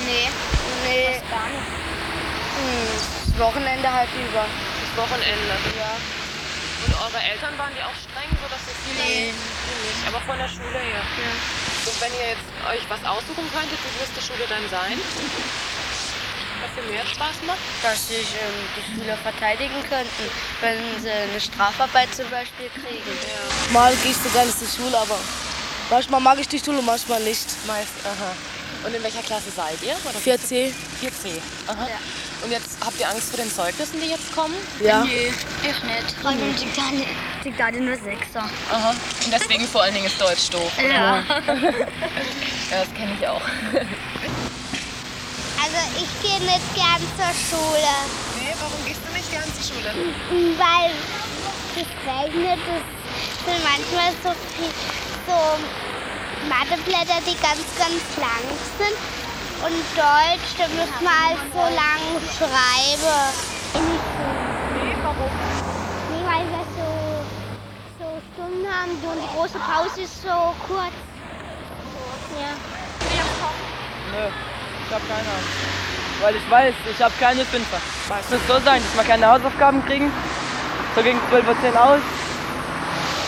Nee, 0.07 0.29
nee. 0.87 1.21
Was 1.21 1.31
gar 1.31 1.49
nicht. 1.49 1.69
Hm, 2.57 2.89
das 3.27 3.39
Wochenende 3.39 3.89
halt 3.93 4.09
über. 4.17 4.45
Das 4.45 4.93
Wochenende? 4.97 5.55
Ja. 5.79 5.93
Und 6.81 6.95
eure 6.97 7.21
Eltern 7.23 7.53
waren 7.59 7.73
die 7.77 7.85
auch 7.85 7.93
streng, 8.01 8.31
sodass 8.41 8.65
ihr 8.65 8.77
viel 8.81 8.97
Nee. 9.05 9.33
nicht, 9.33 10.03
aber 10.09 10.21
von 10.25 10.39
der 10.39 10.49
Schule 10.49 10.81
her. 10.81 11.05
Ja. 11.05 11.33
Und 11.85 11.97
wenn 12.01 12.13
ihr 12.17 12.29
jetzt 12.33 12.49
euch 12.73 12.85
was 12.89 13.05
aussuchen 13.05 13.45
könntet, 13.53 13.77
wie 13.85 13.95
müsste 14.01 14.21
Schule 14.25 14.49
dann 14.49 14.65
sein? 14.73 14.97
Was 16.61 16.73
dir 16.77 16.89
mehr 16.91 17.05
Spaß 17.05 17.37
macht? 17.47 17.61
Dass 17.83 18.09
sich 18.09 18.29
ähm, 18.37 18.59
die 18.77 18.85
Schüler 18.85 19.17
verteidigen 19.17 19.81
könnten, 19.89 20.25
wenn 20.61 20.77
sie 21.01 21.11
eine 21.11 21.41
Strafarbeit 21.41 22.15
zum 22.15 22.29
Beispiel 22.29 22.69
kriegen. 22.73 23.17
Ja. 23.29 23.73
Mal 23.73 23.95
gehst 24.05 24.25
du 24.25 24.31
gerne 24.31 24.53
zur 24.53 24.69
Schule, 24.69 24.97
aber 24.97 25.17
manchmal 25.91 26.21
mag 26.21 26.39
ich 26.41 26.49
die 26.49 26.59
Schule, 26.59 26.81
manchmal 26.83 27.21
nicht. 27.23 27.47
Meist, 27.67 27.91
aha. 28.05 28.33
Und 28.87 28.95
in 28.95 29.03
welcher 29.03 29.23
Klasse 29.23 29.51
seid 29.55 29.77
ihr? 29.83 29.95
Oder 30.09 30.19
4C. 30.19 30.73
4C. 31.03 31.39
Aha. 31.67 31.87
Ja. 31.87 31.99
Und 32.43 32.51
jetzt 32.51 32.79
habt 32.83 32.99
ihr 32.99 33.09
Angst 33.11 33.29
vor 33.29 33.37
den 33.37 33.53
Zeugnissen, 33.55 34.01
die 34.01 34.07
jetzt 34.09 34.35
kommen? 34.35 34.55
Ja. 34.83 35.05
Nee, 35.05 35.31
ich 35.63 35.83
nicht. 35.85 36.17
Vor 36.23 36.31
allem 36.31 36.57
Diktate 37.45 37.77
nur 37.81 37.97
Sechser. 37.97 38.49
Aha. 38.73 38.91
Und 39.25 39.31
deswegen 39.33 39.67
vor 39.69 39.83
allen 39.83 39.93
Dingen 39.93 40.07
ist 40.07 40.19
Deutsch 40.19 40.49
doof. 40.51 40.73
Ja. 40.79 41.19
Ja, 41.19 41.25
das 42.71 42.95
kenne 42.97 43.13
ich 43.21 43.29
auch. 43.29 43.43
Also 45.63 45.77
ich 45.97 46.11
gehe 46.27 46.41
nicht 46.41 46.75
gern 46.75 47.03
zur 47.17 47.33
Schule, 47.59 47.93
Nee, 48.41 48.55
warum 48.59 48.85
gehst 48.87 49.01
du 49.07 49.13
nicht 49.13 49.31
gern 49.31 49.45
zur 49.55 49.65
Schule? 49.75 49.93
weil 50.57 50.91
es 51.77 51.87
regnet. 52.07 52.59
Es 52.65 53.45
sind 53.45 53.63
manchmal 53.63 54.13
so 54.25 54.31
viel 54.57 54.71
so 55.31 56.49
Matheblätter, 56.49 57.21
die 57.27 57.39
ganz, 57.39 57.63
ganz 57.79 58.03
lang 58.19 58.45
sind. 58.79 58.99
Und 59.63 59.79
Deutsch, 59.95 60.51
da 60.59 60.67
muss 60.75 60.93
man 61.05 61.13
halt 61.13 61.39
so 61.53 61.65
lang 61.83 62.03
schreiben. 62.35 63.17
Nee, 64.75 64.97
warum? 65.05 65.31
Nee, 66.11 66.25
weil 66.27 66.45
wir 66.51 66.65
so, 66.77 66.89
so 67.99 68.07
Stunden 68.33 68.67
haben 68.67 68.91
und 68.91 69.23
die 69.23 69.37
große 69.37 69.59
Pause 69.59 70.01
ist 70.03 70.23
so 70.23 70.55
kurz. 70.67 70.97
Ja. 72.41 72.53
Nö, 74.13 74.27
ich 74.87 74.95
habe 74.95 75.05
keine 75.07 75.29
Ahnung. 75.29 75.51
Weil 76.23 76.37
ich 76.37 76.51
weiß, 76.51 76.75
ich 76.91 77.03
habe 77.03 77.15
keine 77.21 77.45
Fünfer. 77.45 77.79
Es 78.21 78.31
muss 78.31 78.41
so 78.49 78.65
sein, 78.65 78.83
dass 78.83 78.97
wir 78.97 79.09
keine 79.09 79.27
Hausaufgaben 79.27 79.85
kriegen, 79.87 80.11
so 80.97 81.03
gegen 81.03 81.19
12.10 81.31 81.73
Uhr 81.73 81.83
aus 81.83 82.01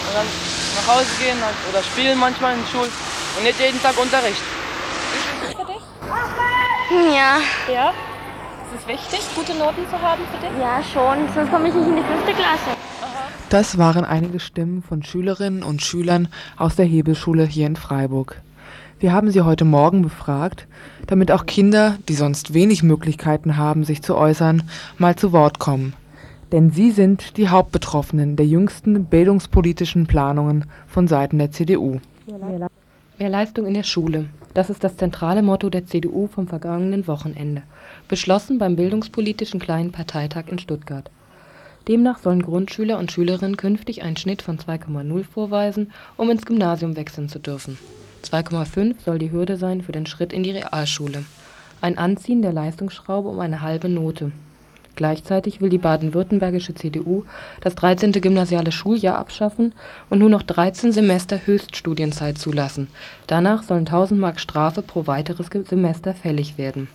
und 0.09 0.15
dann 0.15 0.62
nach 0.75 0.97
Hause 0.97 1.07
gehen 1.21 1.39
halt, 1.43 1.57
oder 1.71 1.83
spielen 1.83 2.19
manchmal 2.19 2.55
in 2.55 2.61
der 2.61 2.69
Schule 2.69 2.91
und 3.37 3.45
nicht 3.45 3.61
jeden 3.61 3.81
Tag 3.83 3.99
Unterricht. 3.99 4.43
Ja. 6.91 7.39
Ja? 7.73 7.91
Ist 7.91 8.83
es 8.83 8.89
wichtig, 8.89 9.21
gute 9.35 9.55
Noten 9.55 9.85
zu 9.89 10.01
haben 10.01 10.23
für 10.31 10.39
dich? 10.39 10.59
Ja, 10.61 10.83
schon. 10.83 11.29
Sonst 11.35 11.51
komme 11.51 11.69
ich 11.69 11.75
nicht 11.75 11.89
in 11.89 11.97
die 11.97 12.03
fünfte 12.03 12.33
Klasse. 12.33 12.77
Das 13.49 13.77
waren 13.77 14.05
einige 14.05 14.41
Stimmen 14.41 14.83
von 14.83 15.03
Schülerinnen 15.03 15.63
und 15.63 15.83
Schülern 15.83 16.29
aus 16.57 16.77
der 16.77 16.87
Hebelschule 16.87 17.45
hier 17.45 17.67
in 17.67 17.77
Freiburg. 17.77 18.41
Wir 18.99 19.13
haben 19.13 19.31
sie 19.31 19.43
heute 19.43 19.65
Morgen 19.65 20.03
befragt, 20.03 20.67
damit 21.07 21.33
auch 21.33 21.45
Kinder, 21.45 21.99
die 22.09 22.15
sonst 22.15 22.55
wenig 22.55 22.83
Möglichkeiten 22.83 23.57
haben, 23.57 23.85
sich 23.85 24.01
zu 24.03 24.17
äußern, 24.17 24.63
mal 24.97 25.17
zu 25.17 25.33
Wort 25.33 25.59
kommen. 25.59 25.93
Denn 26.53 26.71
sie 26.71 26.91
sind 26.91 27.39
die 27.39 27.49
Hauptbetroffenen 27.49 28.37
der 28.37 28.47
jüngsten 28.47 29.07
bildungspolitischen 29.07 30.07
Planungen 30.07 30.67
von 30.87 31.09
Seiten 31.09 31.39
der 31.39 31.51
CDU. 31.51 31.99
Mehr 33.19 33.29
Leistung 33.31 33.67
in 33.67 33.75
der 33.75 33.83
Schule. 33.83 34.27
Das 34.53 34.69
ist 34.69 34.85
das 34.85 34.99
zentrale 34.99 35.43
Motto 35.43 35.71
der 35.71 35.87
CDU 35.87 36.27
vom 36.27 36.49
vergangenen 36.49 37.07
Wochenende. 37.07 37.63
Beschlossen 38.07 38.59
beim 38.59 38.77
bildungspolitischen 38.77 39.61
kleinen 39.61 39.93
Parteitag 39.93 40.45
in 40.49 40.59
Stuttgart. 40.59 41.11
Demnach 41.89 42.19
sollen 42.19 42.43
Grundschüler 42.43 42.99
und 42.99 43.11
Schülerinnen 43.11 43.57
künftig 43.57 44.03
einen 44.03 44.17
Schnitt 44.17 44.43
von 44.43 44.59
2,0 44.59 45.25
vorweisen, 45.25 45.91
um 46.17 46.31
ins 46.31 46.45
Gymnasium 46.45 46.97
wechseln 46.97 47.29
zu 47.29 47.39
dürfen. 47.39 47.79
2,5 48.25 48.97
soll 49.05 49.19
die 49.19 49.33
Hürde 49.33 49.57
sein 49.57 49.83
für 49.83 49.93
den 49.93 50.07
Schritt 50.07 50.33
in 50.33 50.43
die 50.43 50.53
Realschule. 50.53 51.25
Ein 51.81 51.99
Anziehen 51.99 52.43
der 52.43 52.53
Leistungsschraube 52.53 53.29
um 53.29 53.41
eine 53.41 53.63
halbe 53.63 53.89
Note. 53.89 54.33
Gleichzeitig 54.95 55.61
will 55.61 55.71
die 55.71 55.79
baden-württembergische 55.79 56.75
CDU 56.75 57.25
das 57.61 57.75
13. 57.75 58.13
gymnasiale 58.13 58.73
Schuljahr 58.73 59.19
abschaffen 59.19 59.73
und 60.11 60.19
nur 60.19 60.29
noch 60.29 60.43
13 60.43 60.93
Semester 60.93 61.41
Höchststudienzeit 61.45 62.39
zulassen. 62.39 62.89
Danach 63.27 63.63
sollen 63.63 63.87
1000 63.87 64.21
Mark 64.21 64.39
Strafe 64.39 64.83
pro 64.83 65.07
weiteres 65.07 65.47
Semester 65.69 66.15
fällig 66.15 66.59
werden. 66.59 66.89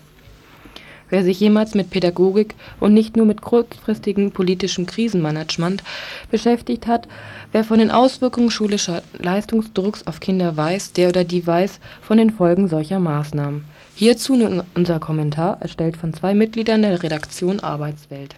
Wer 1.09 1.23
sich 1.23 1.39
jemals 1.39 1.73
mit 1.73 1.89
Pädagogik 1.89 2.53
und 2.79 2.93
nicht 2.93 3.15
nur 3.15 3.25
mit 3.25 3.41
kurzfristigem 3.41 4.31
politischem 4.31 4.85
Krisenmanagement 4.85 5.81
beschäftigt 6.29 6.85
hat, 6.85 7.07
wer 7.53 7.63
von 7.63 7.79
den 7.79 7.91
Auswirkungen 7.91 8.51
schulischer 8.51 9.01
Leistungsdrucks 9.17 10.05
auf 10.05 10.19
Kinder 10.19 10.57
weiß, 10.57 10.93
der 10.93 11.09
oder 11.09 11.23
die 11.23 11.47
weiß 11.47 11.79
von 12.01 12.17
den 12.17 12.31
Folgen 12.31 12.67
solcher 12.67 12.99
Maßnahmen. 12.99 13.63
Hierzu 13.99 14.35
nun 14.35 14.61
unser 14.75 14.99
Kommentar, 14.99 15.57
erstellt 15.59 15.97
von 15.97 16.13
zwei 16.13 16.35
Mitgliedern 16.35 16.83
der 16.83 17.01
Redaktion 17.01 17.59
Arbeitswelt. 17.61 18.35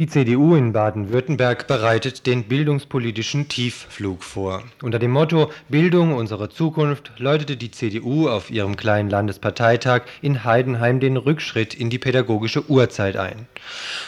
Die 0.00 0.08
CDU 0.08 0.56
in 0.56 0.72
Baden-Württemberg 0.72 1.68
bereitet 1.68 2.26
den 2.26 2.42
bildungspolitischen 2.48 3.46
Tiefflug 3.46 4.24
vor. 4.24 4.64
Unter 4.82 4.98
dem 4.98 5.12
Motto 5.12 5.52
Bildung 5.68 6.14
unsere 6.14 6.48
Zukunft 6.48 7.12
läutete 7.18 7.56
die 7.56 7.70
CDU 7.70 8.28
auf 8.28 8.50
ihrem 8.50 8.74
kleinen 8.74 9.08
Landesparteitag 9.08 10.02
in 10.20 10.42
Heidenheim 10.42 10.98
den 10.98 11.16
Rückschritt 11.16 11.74
in 11.74 11.88
die 11.88 12.00
pädagogische 12.00 12.68
Urzeit 12.68 13.16
ein. 13.16 13.46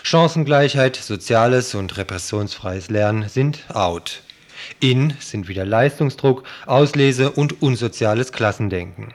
Chancengleichheit, 0.03 0.97
soziales 0.97 1.77
und 1.77 1.97
repressionsfreies 1.97 2.91
Lernen 2.91 3.29
sind 3.29 3.65
out. 3.73 4.23
In 4.81 5.13
sind 5.21 5.47
wieder 5.47 5.65
Leistungsdruck, 5.65 6.43
Auslese 6.67 7.31
und 7.31 7.63
unsoziales 7.63 8.33
Klassendenken. 8.33 9.15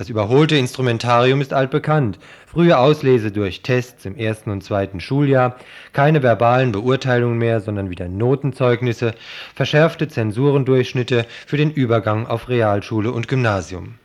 Das 0.00 0.08
überholte 0.08 0.56
Instrumentarium 0.56 1.42
ist 1.42 1.52
altbekannt. 1.52 2.18
Frühe 2.46 2.78
Auslese 2.78 3.32
durch 3.32 3.60
Tests 3.60 4.06
im 4.06 4.16
ersten 4.16 4.48
und 4.48 4.64
zweiten 4.64 4.98
Schuljahr, 4.98 5.56
keine 5.92 6.22
verbalen 6.22 6.72
Beurteilungen 6.72 7.36
mehr, 7.36 7.60
sondern 7.60 7.90
wieder 7.90 8.08
Notenzeugnisse, 8.08 9.12
verschärfte 9.54 10.08
Zensurendurchschnitte 10.08 11.26
für 11.46 11.58
den 11.58 11.70
Übergang 11.70 12.26
auf 12.26 12.48
Realschule 12.48 13.12
und 13.12 13.28
Gymnasium. 13.28 13.96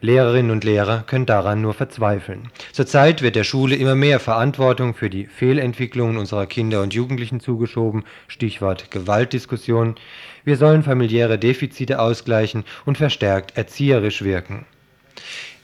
Lehrerinnen 0.00 0.50
und 0.50 0.64
Lehrer 0.64 1.04
können 1.06 1.26
daran 1.26 1.60
nur 1.60 1.74
verzweifeln. 1.74 2.48
Zurzeit 2.72 3.20
wird 3.20 3.36
der 3.36 3.44
Schule 3.44 3.76
immer 3.76 3.94
mehr 3.94 4.18
Verantwortung 4.18 4.94
für 4.94 5.10
die 5.10 5.26
Fehlentwicklungen 5.26 6.16
unserer 6.16 6.46
Kinder 6.46 6.80
und 6.80 6.94
Jugendlichen 6.94 7.40
zugeschoben, 7.40 8.04
Stichwort 8.28 8.90
Gewaltdiskussion. 8.90 9.96
Wir 10.44 10.56
sollen 10.56 10.82
familiäre 10.82 11.38
Defizite 11.38 12.00
ausgleichen 12.00 12.64
und 12.86 12.96
verstärkt 12.96 13.58
erzieherisch 13.58 14.24
wirken. 14.24 14.64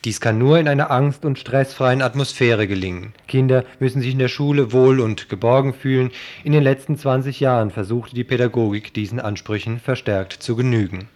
Dies 0.05 0.21
kann 0.21 0.39
nur 0.39 0.59
in 0.59 0.69
einer 0.69 0.91
angst- 0.91 1.25
und 1.25 1.39
stressfreien 1.39 2.03
Atmosphäre 2.03 2.69
gelingen. 2.69 3.15
Kinder 3.27 3.65
müssen 3.81 4.01
sich 4.01 4.13
in 4.13 4.21
der 4.21 4.29
Schule 4.29 4.73
wohl 4.73 5.01
und 5.01 5.29
geborgen 5.29 5.75
fühlen. 5.75 6.13
In 6.45 6.53
den 6.53 6.63
letzten 6.63 6.97
20 6.97 7.41
Jahren 7.41 7.71
versuchte 7.71 8.15
die 8.15 8.25
Pädagogik 8.25 8.95
diesen 8.95 9.19
Ansprüchen 9.19 9.81
verstärkt 9.81 10.35
zu 10.35 10.55
genügen. 10.55 11.09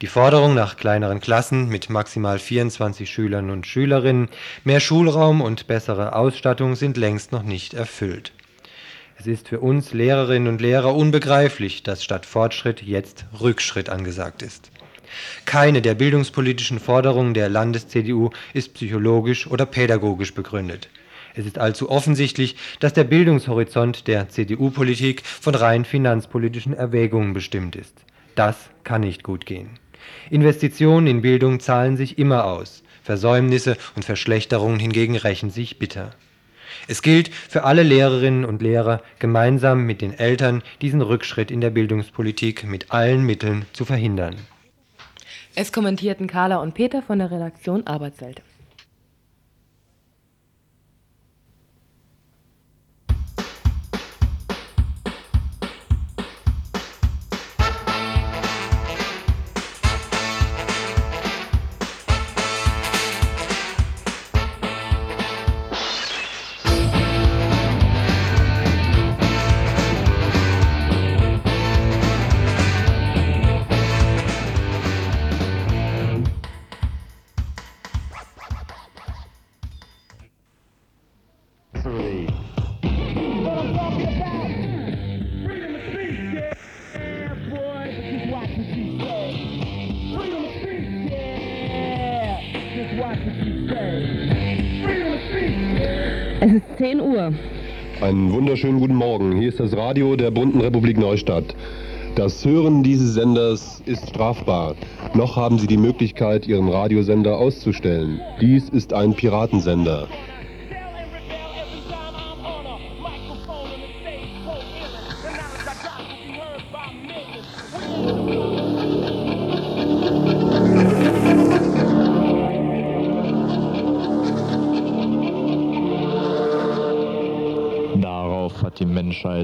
Die 0.00 0.06
Forderung 0.06 0.54
nach 0.54 0.76
kleineren 0.76 1.20
Klassen 1.20 1.68
mit 1.68 1.90
maximal 1.90 2.38
24 2.38 3.10
Schülern 3.10 3.50
und 3.50 3.66
Schülerinnen, 3.66 4.28
mehr 4.64 4.80
Schulraum 4.80 5.40
und 5.40 5.66
bessere 5.66 6.14
Ausstattung 6.14 6.76
sind 6.76 6.96
längst 6.96 7.32
noch 7.32 7.42
nicht 7.42 7.74
erfüllt. 7.74 8.32
Es 9.18 9.26
ist 9.26 9.48
für 9.48 9.58
uns 9.58 9.92
Lehrerinnen 9.92 10.46
und 10.46 10.60
Lehrer 10.60 10.94
unbegreiflich, 10.94 11.82
dass 11.82 12.04
statt 12.04 12.26
Fortschritt 12.26 12.82
jetzt 12.82 13.24
Rückschritt 13.40 13.88
angesagt 13.88 14.42
ist. 14.42 14.70
Keine 15.44 15.82
der 15.82 15.94
bildungspolitischen 15.94 16.80
Forderungen 16.80 17.34
der 17.34 17.48
Landes-CDU 17.48 18.30
ist 18.54 18.74
psychologisch 18.74 19.46
oder 19.46 19.66
pädagogisch 19.66 20.34
begründet. 20.34 20.88
Es 21.34 21.46
ist 21.46 21.58
allzu 21.58 21.90
offensichtlich, 21.90 22.56
dass 22.80 22.92
der 22.92 23.04
Bildungshorizont 23.04 24.08
der 24.08 24.28
CDU-Politik 24.28 25.24
von 25.24 25.54
rein 25.54 25.84
finanzpolitischen 25.84 26.74
Erwägungen 26.74 27.32
bestimmt 27.32 27.76
ist. 27.76 27.94
Das 28.34 28.56
kann 28.84 29.02
nicht 29.02 29.22
gut 29.22 29.46
gehen. 29.46 29.70
Investitionen 30.30 31.06
in 31.06 31.22
Bildung 31.22 31.60
zahlen 31.60 31.96
sich 31.96 32.18
immer 32.18 32.44
aus, 32.44 32.82
Versäumnisse 33.02 33.76
und 33.96 34.04
Verschlechterungen 34.04 34.78
hingegen 34.78 35.16
rächen 35.16 35.50
sich 35.50 35.78
bitter. 35.78 36.14
Es 36.86 37.02
gilt 37.02 37.28
für 37.28 37.64
alle 37.64 37.82
Lehrerinnen 37.82 38.44
und 38.44 38.62
Lehrer, 38.62 39.02
gemeinsam 39.18 39.84
mit 39.84 40.00
den 40.00 40.18
Eltern 40.18 40.62
diesen 40.82 41.02
Rückschritt 41.02 41.50
in 41.50 41.60
der 41.60 41.70
Bildungspolitik 41.70 42.64
mit 42.64 42.90
allen 42.90 43.24
Mitteln 43.24 43.64
zu 43.72 43.84
verhindern. 43.84 44.36
Es 45.60 45.72
kommentierten 45.72 46.28
Carla 46.28 46.58
und 46.58 46.74
Peter 46.74 47.02
von 47.02 47.18
der 47.18 47.32
Redaktion 47.32 47.84
Arbeitswelt. 47.84 48.42
Wunderschönen 98.58 98.80
guten 98.80 98.96
Morgen. 98.96 99.38
Hier 99.38 99.50
ist 99.50 99.60
das 99.60 99.76
Radio 99.76 100.16
der 100.16 100.32
Bunten 100.32 100.60
Republik 100.60 100.98
Neustadt. 100.98 101.54
Das 102.16 102.44
Hören 102.44 102.82
dieses 102.82 103.14
Senders 103.14 103.80
ist 103.86 104.08
strafbar. 104.08 104.74
Noch 105.14 105.36
haben 105.36 105.60
Sie 105.60 105.68
die 105.68 105.76
Möglichkeit, 105.76 106.48
Ihren 106.48 106.68
Radiosender 106.68 107.38
auszustellen. 107.38 108.20
Dies 108.40 108.68
ist 108.68 108.92
ein 108.92 109.14
Piratensender. 109.14 110.08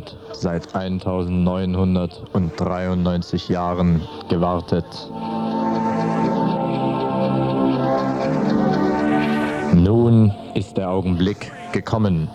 Menschheit 0.04 0.32
seit 0.32 0.74
1993 0.74 3.48
Jahren 3.48 4.02
gewartet. 4.28 4.84
Nun 9.74 10.34
ist 10.54 10.76
der 10.76 10.90
Augenblick 10.90 11.50
gekommen. 11.72 12.28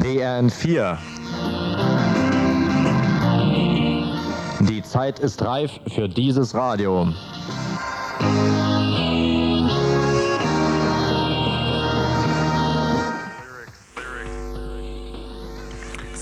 BRN 0.00 0.50
4. 0.50 0.98
Die 4.60 4.82
Zeit 4.82 5.18
ist 5.18 5.42
reif 5.42 5.80
für 5.88 6.08
dieses 6.08 6.54
Radio. 6.54 7.08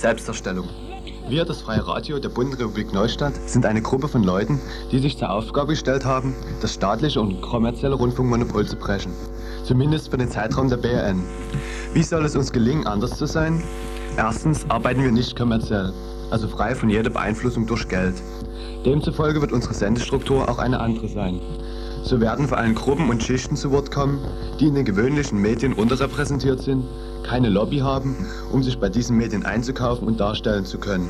Selbstdarstellung. 0.00 0.66
Wir, 1.28 1.44
das 1.44 1.60
Freie 1.60 1.86
Radio 1.86 2.18
der 2.18 2.30
Bundesrepublik 2.30 2.94
Neustadt, 2.94 3.34
sind 3.46 3.66
eine 3.66 3.82
Gruppe 3.82 4.08
von 4.08 4.24
Leuten, 4.24 4.58
die 4.90 4.98
sich 4.98 5.18
zur 5.18 5.30
Aufgabe 5.30 5.72
gestellt 5.72 6.06
haben, 6.06 6.34
das 6.62 6.72
staatliche 6.72 7.20
und 7.20 7.42
kommerzielle 7.42 7.96
Rundfunkmonopol 7.96 8.66
zu 8.66 8.76
brechen. 8.76 9.12
Zumindest 9.62 10.10
für 10.10 10.16
den 10.16 10.30
Zeitraum 10.30 10.70
der 10.70 10.78
BRN. 10.78 11.22
Wie 11.92 12.02
soll 12.02 12.24
es 12.24 12.34
uns 12.34 12.50
gelingen, 12.50 12.86
anders 12.86 13.18
zu 13.18 13.26
sein? 13.26 13.62
Erstens 14.16 14.64
arbeiten 14.70 15.02
wir 15.02 15.12
nicht 15.12 15.36
kommerziell, 15.36 15.92
also 16.30 16.48
frei 16.48 16.74
von 16.74 16.88
jeder 16.88 17.10
Beeinflussung 17.10 17.66
durch 17.66 17.86
Geld. 17.86 18.14
Demzufolge 18.86 19.42
wird 19.42 19.52
unsere 19.52 19.74
Sendestruktur 19.74 20.48
auch 20.48 20.58
eine 20.58 20.80
andere 20.80 21.08
sein. 21.08 21.40
So 22.04 22.22
werden 22.22 22.48
vor 22.48 22.56
allem 22.56 22.74
Gruppen 22.74 23.10
und 23.10 23.22
Schichten 23.22 23.54
zu 23.54 23.70
Wort 23.70 23.90
kommen, 23.90 24.18
die 24.58 24.68
in 24.68 24.74
den 24.74 24.86
gewöhnlichen 24.86 25.42
Medien 25.42 25.74
unterrepräsentiert 25.74 26.62
sind, 26.62 26.86
keine 27.22 27.48
Lobby 27.48 27.78
haben, 27.78 28.16
um 28.52 28.62
sich 28.62 28.78
bei 28.78 28.88
diesen 28.88 29.16
Medien 29.16 29.44
einzukaufen 29.44 30.06
und 30.06 30.20
darstellen 30.20 30.64
zu 30.64 30.78
können. 30.78 31.08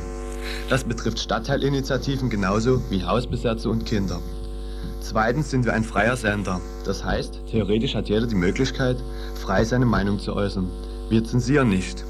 Das 0.69 0.83
betrifft 0.83 1.19
Stadtteilinitiativen 1.19 2.29
genauso 2.29 2.81
wie 2.89 3.03
Hausbesetzer 3.03 3.69
und 3.69 3.85
Kinder. 3.85 4.19
Zweitens 5.01 5.49
sind 5.49 5.65
wir 5.65 5.73
ein 5.73 5.83
freier 5.83 6.15
Sender. 6.15 6.61
Das 6.85 7.03
heißt, 7.03 7.41
theoretisch 7.49 7.95
hat 7.95 8.09
jeder 8.09 8.27
die 8.27 8.35
Möglichkeit, 8.35 8.97
frei 9.35 9.63
seine 9.63 9.85
Meinung 9.85 10.19
zu 10.19 10.35
äußern. 10.35 10.69
Wir 11.09 11.23
zensieren 11.23 11.69
nicht. 11.69 12.05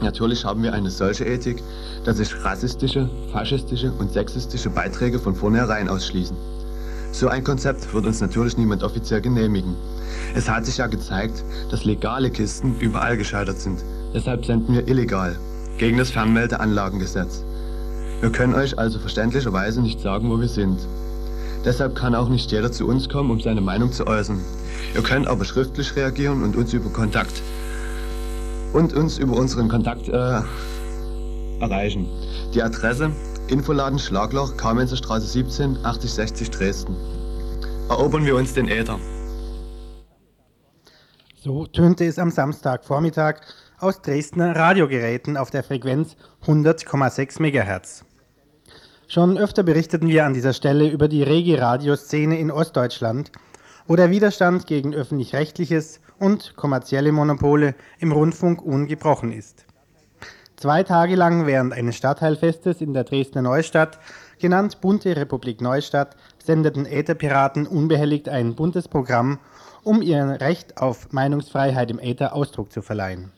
Natürlich 0.00 0.44
haben 0.44 0.62
wir 0.62 0.72
eine 0.72 0.90
solche 0.90 1.24
Ethik, 1.24 1.62
dass 2.04 2.16
sich 2.16 2.44
rassistische, 2.44 3.08
faschistische 3.30 3.92
und 3.92 4.12
sexistische 4.12 4.70
Beiträge 4.70 5.18
von 5.18 5.34
vornherein 5.34 5.88
ausschließen. 5.88 6.36
So 7.12 7.28
ein 7.28 7.44
Konzept 7.44 7.92
wird 7.94 8.06
uns 8.06 8.20
natürlich 8.20 8.56
niemand 8.56 8.82
offiziell 8.82 9.20
genehmigen. 9.20 9.76
Es 10.34 10.48
hat 10.48 10.66
sich 10.66 10.78
ja 10.78 10.86
gezeigt, 10.86 11.44
dass 11.70 11.84
legale 11.84 12.30
Kisten 12.30 12.76
überall 12.78 13.16
gescheitert 13.16 13.60
sind. 13.60 13.84
Deshalb 14.14 14.44
senden 14.44 14.74
wir 14.74 14.88
illegal, 14.88 15.38
gegen 15.78 15.98
das 15.98 16.10
Fernmeldeanlagengesetz. 16.10 17.44
Wir 18.20 18.30
können 18.30 18.54
euch 18.54 18.78
also 18.78 18.98
verständlicherweise 18.98 19.82
nicht 19.82 20.00
sagen, 20.00 20.30
wo 20.30 20.40
wir 20.40 20.48
sind. 20.48 20.78
Deshalb 21.64 21.94
kann 21.94 22.14
auch 22.14 22.28
nicht 22.28 22.50
jeder 22.50 22.72
zu 22.72 22.86
uns 22.86 23.08
kommen, 23.08 23.30
um 23.30 23.40
seine 23.40 23.60
Meinung 23.60 23.92
zu 23.92 24.06
äußern. 24.06 24.40
Ihr 24.94 25.02
könnt 25.02 25.26
aber 25.26 25.44
schriftlich 25.44 25.94
reagieren 25.96 26.42
und 26.42 26.56
uns 26.56 26.72
über 26.72 26.90
Kontakt 26.90 27.42
und 28.72 28.94
uns 28.94 29.18
über 29.18 29.36
unseren 29.36 29.68
Kontakt 29.68 30.08
äh, 30.08 30.40
erreichen. 31.60 32.08
Die 32.54 32.62
Adresse 32.62 33.12
Infoladen 33.48 33.98
Schlagloch, 33.98 34.56
Kamenzer 34.56 34.96
Straße 34.96 35.26
17, 35.26 35.84
8060 35.84 36.50
Dresden. 36.50 36.96
Erobern 37.88 38.24
wir 38.24 38.36
uns 38.36 38.54
den 38.54 38.68
Äther. 38.68 38.98
So 41.44 41.66
tönte 41.66 42.04
es 42.06 42.20
am 42.20 42.30
Samstagvormittag 42.30 43.40
aus 43.80 44.00
Dresdner 44.00 44.54
Radiogeräten 44.54 45.36
auf 45.36 45.50
der 45.50 45.64
Frequenz 45.64 46.14
100,6 46.46 47.40
MHz. 47.40 48.04
Schon 49.08 49.36
öfter 49.36 49.64
berichteten 49.64 50.06
wir 50.06 50.24
an 50.24 50.34
dieser 50.34 50.52
Stelle 50.52 50.88
über 50.88 51.08
die 51.08 51.24
rege 51.24 51.60
Radioszene 51.60 52.38
in 52.38 52.52
Ostdeutschland, 52.52 53.32
wo 53.88 53.96
der 53.96 54.12
Widerstand 54.12 54.68
gegen 54.68 54.94
öffentlich-rechtliches 54.94 56.00
und 56.20 56.54
kommerzielle 56.54 57.10
Monopole 57.10 57.74
im 57.98 58.12
Rundfunk 58.12 58.62
ungebrochen 58.62 59.32
ist. 59.32 59.66
Zwei 60.54 60.84
Tage 60.84 61.16
lang 61.16 61.46
während 61.46 61.72
eines 61.72 61.96
Stadtteilfestes 61.96 62.80
in 62.80 62.94
der 62.94 63.02
Dresdner 63.02 63.42
Neustadt, 63.42 63.98
genannt 64.38 64.80
Bunte 64.80 65.16
Republik 65.16 65.60
Neustadt, 65.60 66.14
sendeten 66.40 66.86
Ätherpiraten 66.86 67.66
unbehelligt 67.66 68.28
ein 68.28 68.54
buntes 68.54 68.86
Programm, 68.86 69.40
um 69.84 70.02
ihr 70.02 70.40
Recht 70.40 70.78
auf 70.78 71.12
Meinungsfreiheit 71.12 71.90
im 71.90 71.98
Äther 71.98 72.34
Ausdruck 72.34 72.72
zu 72.72 72.82
verleihen. 72.82 73.32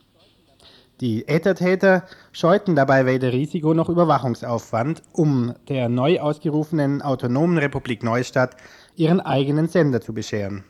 Die 1.00 1.26
Äthertäter 1.26 2.04
scheuten 2.30 2.76
dabei 2.76 3.04
weder 3.04 3.32
Risiko 3.32 3.74
noch 3.74 3.88
Überwachungsaufwand, 3.88 5.02
um 5.12 5.54
der 5.68 5.88
neu 5.88 6.20
ausgerufenen 6.20 7.02
Autonomen 7.02 7.58
Republik 7.58 8.04
Neustadt 8.04 8.56
ihren 8.94 9.20
eigenen 9.20 9.68
Sender 9.68 10.00
zu 10.00 10.14
bescheren. 10.14 10.64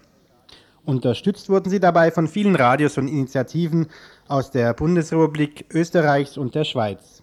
Unterstützt 0.85 1.49
wurden 1.49 1.71
sie 1.71 1.81
dabei 1.81 2.11
von 2.11 2.27
vielen 2.29 2.57
Radios 2.57 2.97
und 2.99 3.09
Initiativen 3.09 3.89
aus 4.29 4.51
der 4.51 4.73
Bundesrepublik 4.75 5.67
Österreichs 5.73 6.39
und 6.39 6.55
der 6.55 6.65
Schweiz. 6.65 7.23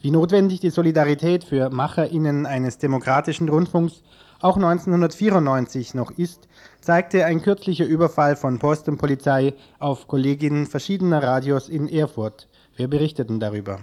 Wie 0.00 0.10
notwendig 0.10 0.60
die 0.60 0.70
Solidarität 0.70 1.44
für 1.44 1.70
MacherInnen 1.70 2.46
eines 2.46 2.78
demokratischen 2.78 3.48
Rundfunks 3.48 4.02
auch 4.40 4.56
1994 4.56 5.94
noch 5.94 6.10
ist, 6.10 6.48
zeigte 6.82 7.24
ein 7.24 7.40
kürzlicher 7.40 7.86
Überfall 7.86 8.36
von 8.36 8.58
Post 8.58 8.88
und 8.88 8.98
Polizei 8.98 9.54
auf 9.78 10.08
Kolleginnen 10.08 10.66
verschiedener 10.66 11.22
Radios 11.22 11.68
in 11.68 11.88
Erfurt. 11.88 12.48
Wir 12.76 12.88
berichteten 12.88 13.40
darüber. 13.40 13.78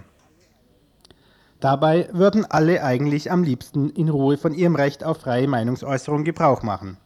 Dabei 1.60 2.08
würden 2.12 2.44
alle 2.44 2.82
eigentlich 2.82 3.30
am 3.30 3.42
liebsten 3.42 3.90
in 3.90 4.08
Ruhe 4.08 4.38
von 4.38 4.54
ihrem 4.54 4.76
Recht 4.76 5.02
auf 5.04 5.18
freie 5.18 5.48
Meinungsäußerung 5.48 6.24
Gebrauch 6.24 6.62
machen. 6.62 6.96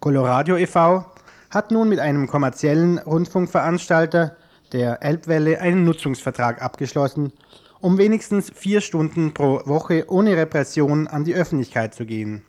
Coloradio 0.00 0.56
e.V. 0.56 1.04
hat 1.50 1.70
nun 1.70 1.88
mit 1.88 1.98
einem 1.98 2.26
kommerziellen 2.26 2.98
Rundfunkveranstalter, 2.98 4.36
der 4.72 5.02
Elbwelle, 5.02 5.60
einen 5.60 5.84
Nutzungsvertrag 5.84 6.62
abgeschlossen, 6.62 7.32
um 7.80 7.98
wenigstens 7.98 8.50
vier 8.54 8.80
Stunden 8.80 9.34
pro 9.34 9.60
Woche 9.64 10.04
ohne 10.08 10.36
Repression 10.36 11.06
an 11.06 11.24
die 11.24 11.34
Öffentlichkeit 11.34 11.94
zu 11.94 12.04
gehen. 12.04 12.44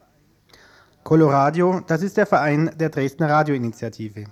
Coloradio, 1.04 1.82
das 1.88 2.04
ist 2.04 2.18
der 2.18 2.26
Verein 2.26 2.72
der 2.78 2.90
Dresdner 2.90 3.30
Radioinitiative. 3.30 4.26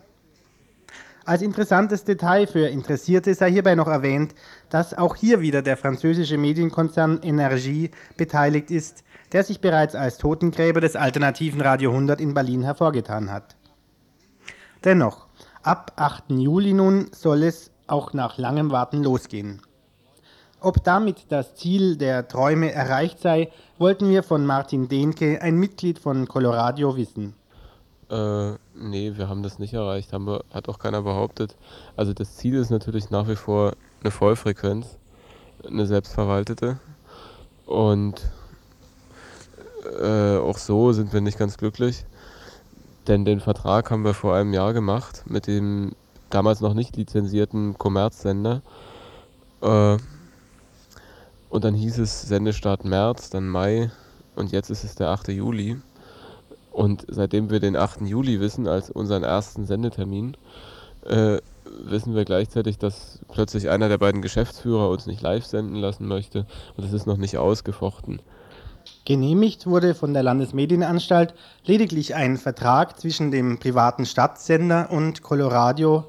Als 1.26 1.42
interessantes 1.42 2.06
Detail 2.06 2.48
für 2.48 2.68
Interessierte 2.68 3.34
sei 3.34 3.52
hierbei 3.52 3.76
noch 3.76 3.88
erwähnt, 3.88 4.34
dass 4.70 4.94
auch 4.94 5.16
hier 5.16 5.42
wieder 5.42 5.62
der 5.62 5.76
französische 5.76 6.38
Medienkonzern 6.38 7.20
Energie 7.22 7.92
beteiligt 8.16 8.72
ist, 8.72 9.04
der 9.34 9.44
sich 9.44 9.60
bereits 9.60 9.94
als 9.94 10.18
Totengräber 10.20 10.80
des 10.80 10.96
alternativen 10.96 11.60
Radio 11.60 11.92
100 11.92 12.22
in 12.22 12.34
Berlin 12.34 12.64
hervorgetan 12.64 13.30
hat. 13.30 13.58
Dennoch, 14.86 15.28
ab 15.64 15.92
8. 15.98 16.26
Juli 16.30 16.74
nun 16.74 17.08
soll 17.12 17.44
es 17.44 17.72
auch 17.88 18.14
nach 18.14 18.38
langem 18.38 18.72
Warten 18.72 19.04
losgehen. 19.04 19.62
Ob 20.68 20.84
damit 20.84 21.28
das 21.30 21.56
Ziel 21.56 21.96
der 21.96 22.28
Träume 22.28 22.74
erreicht 22.74 23.22
sei, 23.22 23.50
wollten 23.78 24.10
wir 24.10 24.22
von 24.22 24.46
Martin 24.46 24.90
Dehnke, 24.90 25.42
ein 25.42 25.56
Mitglied 25.56 25.98
von 25.98 26.28
Coloradio, 26.28 26.98
wissen. 26.98 27.36
Äh, 28.10 28.52
nee, 28.76 29.14
wir 29.16 29.30
haben 29.30 29.44
das 29.44 29.60
nicht 29.60 29.74
erreicht, 29.74 30.12
haben 30.12 30.28
wir, 30.28 30.44
hat 30.52 30.68
auch 30.68 30.78
keiner 30.78 31.04
behauptet. 31.04 31.56
Also 31.96 32.12
das 32.12 32.36
Ziel 32.36 32.56
ist 32.56 32.70
natürlich 32.70 33.10
nach 33.12 33.30
wie 33.30 33.38
vor 33.38 33.76
eine 34.02 34.12
Vollfrequenz, 34.12 34.98
eine 35.66 35.88
selbstverwaltete. 35.88 36.78
Und 37.66 38.30
äh, 40.02 40.36
auch 40.36 40.58
so 40.58 40.92
sind 40.92 41.14
wir 41.14 41.22
nicht 41.22 41.40
ganz 41.40 41.56
glücklich, 41.56 42.04
denn 43.08 43.24
den 43.24 43.40
Vertrag 43.40 43.90
haben 43.90 44.04
wir 44.04 44.14
vor 44.14 44.36
einem 44.36 44.54
Jahr 44.54 44.74
gemacht 44.74 45.24
mit 45.28 45.48
dem 45.48 45.94
damals 46.30 46.60
noch 46.60 46.74
nicht 46.74 46.98
lizenzierten 46.98 47.78
Kommerzsender. 47.78 48.62
Äh, 49.62 49.96
und 51.50 51.64
dann 51.64 51.74
hieß 51.74 52.00
es 52.00 52.24
Sendestart 52.24 52.86
März, 52.86 53.30
dann 53.30 53.48
Mai 53.48 53.92
und 54.36 54.52
jetzt 54.52 54.70
ist 54.70 54.84
es 54.84 54.96
der 54.96 55.10
8. 55.10 55.30
Juli. 55.30 55.78
Und 56.72 57.06
seitdem 57.08 57.50
wir 57.50 57.60
den 57.60 57.76
8. 57.76 58.02
Juli 58.02 58.40
wissen 58.40 58.68
als 58.68 58.92
unseren 58.92 59.24
ersten 59.24 59.66
Sendetermin, 59.66 60.38
äh, 61.06 61.40
wissen 61.66 62.16
wir 62.16 62.26
gleichzeitig, 62.26 62.78
dass 62.78 63.20
plötzlich 63.32 63.70
einer 63.70 63.90
der 63.90 63.98
beiden 63.98 64.22
Geschäftsführer 64.22 64.90
uns 64.90 65.08
nicht 65.08 65.22
live 65.22 65.46
senden 65.46 65.76
lassen 65.76 66.08
möchte 66.08 66.46
und 66.76 66.84
es 66.84 66.94
ist 66.94 67.08
noch 67.08 67.18
nicht 67.18 67.38
ausgefochten. 67.38 68.22
Genehmigt 69.06 69.66
wurde 69.66 69.96
von 69.96 70.14
der 70.14 70.24
Landesmedienanstalt 70.24 71.34
lediglich 71.66 72.16
ein 72.16 72.38
Vertrag 72.38 73.00
zwischen 73.00 73.32
dem 73.32 73.58
privaten 73.58 74.06
Stadtsender 74.06 74.90
und 74.92 75.24
Coloradio, 75.24 76.06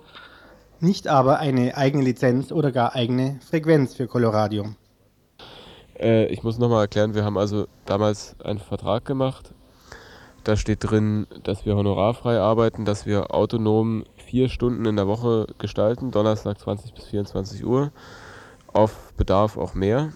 nicht 0.80 1.08
aber 1.08 1.38
eine 1.38 1.76
eigene 1.76 2.04
Lizenz 2.04 2.52
oder 2.52 2.72
gar 2.72 2.94
eigene 2.94 3.40
Frequenz 3.48 3.94
für 3.94 4.06
Coloradio. 4.06 4.74
Äh, 5.98 6.26
ich 6.26 6.42
muss 6.42 6.58
nochmal 6.58 6.82
erklären, 6.82 7.14
wir 7.14 7.24
haben 7.24 7.38
also 7.38 7.66
damals 7.86 8.36
einen 8.42 8.58
Vertrag 8.58 9.04
gemacht. 9.04 9.52
Da 10.44 10.56
steht 10.56 10.78
drin, 10.88 11.26
dass 11.42 11.66
wir 11.66 11.76
honorarfrei 11.76 12.38
arbeiten, 12.38 12.84
dass 12.84 13.04
wir 13.06 13.34
autonom 13.34 14.04
vier 14.16 14.48
Stunden 14.48 14.86
in 14.86 14.96
der 14.96 15.06
Woche 15.06 15.46
gestalten, 15.58 16.10
Donnerstag 16.10 16.58
20 16.58 16.94
bis 16.94 17.04
24 17.06 17.64
Uhr, 17.64 17.90
auf 18.72 19.12
Bedarf 19.16 19.56
auch 19.56 19.74
mehr 19.74 20.12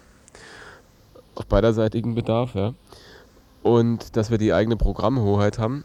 auf 1.35 1.45
beiderseitigen 1.45 2.15
Bedarf, 2.15 2.55
ja. 2.55 2.73
Und 3.61 4.17
dass 4.17 4.29
wir 4.29 4.37
die 4.37 4.53
eigene 4.53 4.75
Programmhoheit 4.75 5.57
haben. 5.57 5.83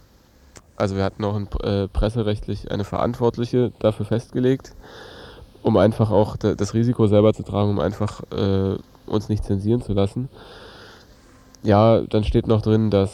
Also 0.77 0.97
wir 0.97 1.05
hatten 1.05 1.25
auch 1.25 1.37
ein, 1.37 1.49
äh, 1.63 1.89
presserechtlich 1.89 2.71
eine 2.71 2.85
Verantwortliche 2.85 3.73
dafür 3.79 4.07
festgelegt, 4.07 4.75
um 5.63 5.77
einfach 5.77 6.11
auch 6.11 6.37
das 6.37 6.75
Risiko 6.75 7.07
selber 7.07 7.35
zu 7.35 7.43
tragen, 7.43 7.71
um 7.71 7.81
einfach 7.81 8.23
äh, 8.33 8.77
uns 9.09 9.29
nicht 9.29 9.45
zensieren 9.45 9.83
zu 9.83 9.93
lassen. 9.93 10.29
Ja, 11.63 12.01
dann 12.03 12.25
steht 12.25 12.47
noch 12.47 12.63
drin, 12.63 12.91
dass 12.91 13.11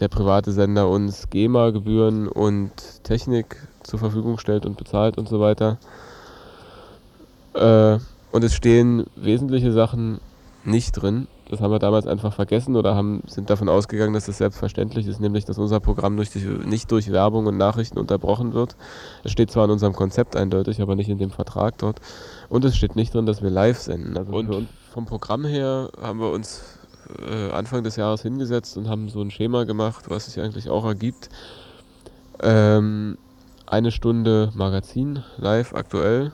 der 0.00 0.08
private 0.08 0.52
Sender 0.52 0.88
uns 0.88 1.30
GEMA-Gebühren 1.30 2.28
und 2.28 2.72
Technik 3.04 3.56
zur 3.82 3.98
Verfügung 3.98 4.38
stellt 4.38 4.66
und 4.66 4.76
bezahlt 4.76 5.18
und 5.18 5.28
so 5.28 5.40
weiter. 5.40 5.78
Äh, 7.54 7.98
und 8.32 8.44
es 8.44 8.54
stehen 8.54 9.06
wesentliche 9.16 9.72
Sachen 9.72 10.20
nicht 10.64 10.92
drin. 10.92 11.26
Das 11.50 11.60
haben 11.60 11.72
wir 11.72 11.80
damals 11.80 12.06
einfach 12.06 12.32
vergessen 12.32 12.76
oder 12.76 12.94
haben, 12.94 13.22
sind 13.26 13.50
davon 13.50 13.68
ausgegangen, 13.68 14.14
dass 14.14 14.26
das 14.26 14.38
selbstverständlich 14.38 15.08
ist, 15.08 15.20
nämlich 15.20 15.44
dass 15.44 15.58
unser 15.58 15.80
Programm 15.80 16.16
durch 16.16 16.30
die, 16.30 16.38
nicht 16.38 16.92
durch 16.92 17.10
Werbung 17.10 17.46
und 17.46 17.56
Nachrichten 17.56 17.98
unterbrochen 17.98 18.54
wird. 18.54 18.76
Es 19.24 19.32
steht 19.32 19.50
zwar 19.50 19.64
in 19.64 19.72
unserem 19.72 19.94
Konzept 19.94 20.36
eindeutig, 20.36 20.80
aber 20.80 20.94
nicht 20.94 21.08
in 21.08 21.18
dem 21.18 21.30
Vertrag 21.30 21.76
dort. 21.78 22.00
Und 22.48 22.64
es 22.64 22.76
steht 22.76 22.94
nicht 22.94 23.14
drin, 23.14 23.26
dass 23.26 23.42
wir 23.42 23.50
live 23.50 23.78
senden. 23.78 24.16
Also 24.16 24.32
und 24.32 24.68
vom 24.92 25.06
Programm 25.06 25.44
her 25.44 25.90
haben 26.00 26.20
wir 26.20 26.30
uns 26.30 26.62
äh, 27.18 27.50
Anfang 27.52 27.84
des 27.84 27.96
Jahres 27.96 28.22
hingesetzt 28.22 28.76
und 28.76 28.88
haben 28.88 29.08
so 29.08 29.20
ein 29.20 29.30
Schema 29.30 29.64
gemacht, 29.64 30.06
was 30.08 30.26
sich 30.26 30.42
eigentlich 30.42 30.68
auch 30.68 30.84
ergibt. 30.84 31.28
Ähm, 32.42 33.16
eine 33.66 33.92
Stunde 33.92 34.50
Magazin 34.54 35.22
live 35.36 35.74
aktuell, 35.74 36.32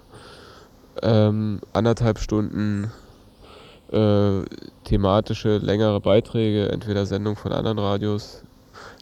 ähm, 1.03 1.61
anderthalb 1.75 2.19
Stunden 2.19 2.90
äh, 3.92 4.42
thematische 4.85 5.59
längere 5.59 6.01
Beiträge, 6.01 6.71
entweder 6.71 7.05
Sendung 7.05 7.37
von 7.37 7.53
anderen 7.53 7.79
Radios. 7.79 8.42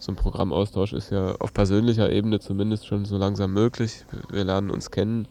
So 0.00 0.12
ein 0.12 0.16
Programmaustausch 0.16 0.92
ist 0.92 1.10
ja 1.10 1.36
auf 1.38 1.54
persönlicher 1.54 2.10
Ebene 2.10 2.40
zumindest 2.40 2.86
schon 2.86 3.04
so 3.04 3.16
langsam 3.16 3.52
möglich. 3.52 4.04
Wir 4.30 4.44
lernen 4.44 4.70
uns 4.70 4.90
kennen. 4.90 5.28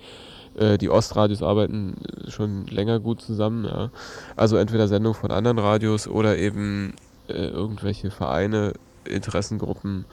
Äh, 0.55 0.77
die 0.77 0.89
Ostradios 0.89 1.41
arbeiten 1.41 1.95
schon 2.27 2.67
länger 2.67 2.99
gut 2.99 3.21
zusammen. 3.21 3.65
Ja. 3.65 3.89
Also 4.35 4.57
entweder 4.57 4.87
Sendung 4.87 5.13
von 5.13 5.31
anderen 5.31 5.59
Radios 5.59 6.07
oder 6.07 6.37
eben 6.37 6.93
äh, 7.27 7.47
irgendwelche 7.47 8.11
Vereine, 8.11 8.73
Interessengruppen, 9.05 10.05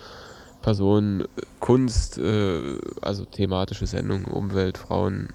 Personen, 0.62 1.24
Kunst, 1.58 2.18
äh, 2.18 2.78
also 3.00 3.24
thematische 3.24 3.86
Sendungen, 3.86 4.26
Umwelt, 4.26 4.78
Frauen, 4.78 5.28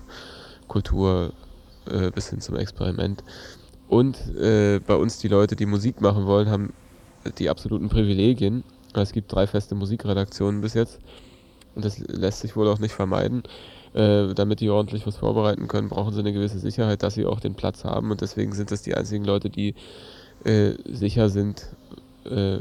Kultur 0.68 1.34
äh, 1.90 2.12
bis 2.12 2.30
hin 2.30 2.42
zum 2.42 2.56
Experiment. 2.56 3.24
Und 3.88 4.18
äh, 4.36 4.80
bei 4.86 4.96
uns 4.96 5.20
die 5.20 5.28
Leute, 5.28 5.56
die 5.56 5.66
Musik 5.66 6.02
machen 6.02 6.26
wollen, 6.26 6.50
haben 6.50 6.74
die 7.38 7.50
absoluten 7.50 7.90
Privilegien. 7.90 8.64
Es 8.94 9.12
gibt 9.12 9.32
drei 9.32 9.46
feste 9.46 9.76
Musikredaktionen 9.76 10.62
bis 10.62 10.74
jetzt. 10.74 11.00
Und 11.76 11.86
das 11.86 12.00
lässt 12.00 12.40
sich 12.40 12.56
wohl 12.56 12.68
auch 12.68 12.80
nicht 12.80 12.94
vermeiden. 12.94 13.44
Äh, 13.96 14.34
damit 14.34 14.60
die 14.60 14.70
ordentlich 14.70 15.08
was 15.08 15.16
vorbereiten 15.16 15.70
können, 15.70 15.88
brauchen 15.88 16.14
sie 16.14 16.20
eine 16.20 16.34
gewisse 16.34 16.60
Sicherheit, 16.60 17.02
dass 17.02 17.14
sie 17.14 17.26
auch 17.26 17.40
den 17.40 17.56
Platz 17.56 17.86
haben. 17.86 18.12
Und 18.12 18.20
deswegen 18.20 18.52
sind 18.52 18.70
das 18.70 18.82
die 18.82 18.94
einzigen 18.94 19.24
Leute, 19.24 19.50
die 19.50 19.74
äh, 20.44 20.72
sicher 20.84 21.30
sind, 21.30 21.70
äh, 22.26 22.58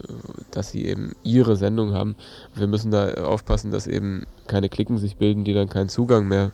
dass 0.52 0.70
sie 0.70 0.84
eben 0.84 1.16
ihre 1.24 1.56
Sendung 1.56 1.92
haben. 1.92 2.14
Wir 2.54 2.68
müssen 2.68 2.92
da 2.92 3.14
aufpassen, 3.14 3.72
dass 3.72 3.88
eben 3.88 4.26
keine 4.46 4.68
Klicken 4.68 4.96
sich 4.96 5.16
bilden, 5.16 5.42
die 5.42 5.54
dann 5.54 5.68
keinen 5.68 5.88
Zugang 5.88 6.28
mehr 6.28 6.52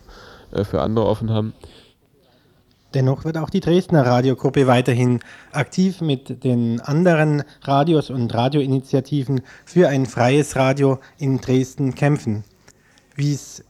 äh, 0.50 0.64
für 0.64 0.80
andere 0.80 1.04
offen 1.04 1.28
haben. 1.28 1.52
Dennoch 2.94 3.26
wird 3.26 3.36
auch 3.36 3.50
die 3.50 3.60
Dresdner 3.60 4.06
Radiogruppe 4.06 4.66
weiterhin 4.66 5.20
aktiv 5.52 6.00
mit 6.00 6.42
den 6.42 6.80
anderen 6.80 7.42
Radios 7.60 8.08
und 8.08 8.32
Radioinitiativen 8.32 9.42
für 9.66 9.88
ein 9.88 10.06
freies 10.06 10.56
Radio 10.56 11.00
in 11.18 11.38
Dresden 11.38 11.94
kämpfen. 11.94 12.44
Wie 13.14 13.34
es 13.34 13.62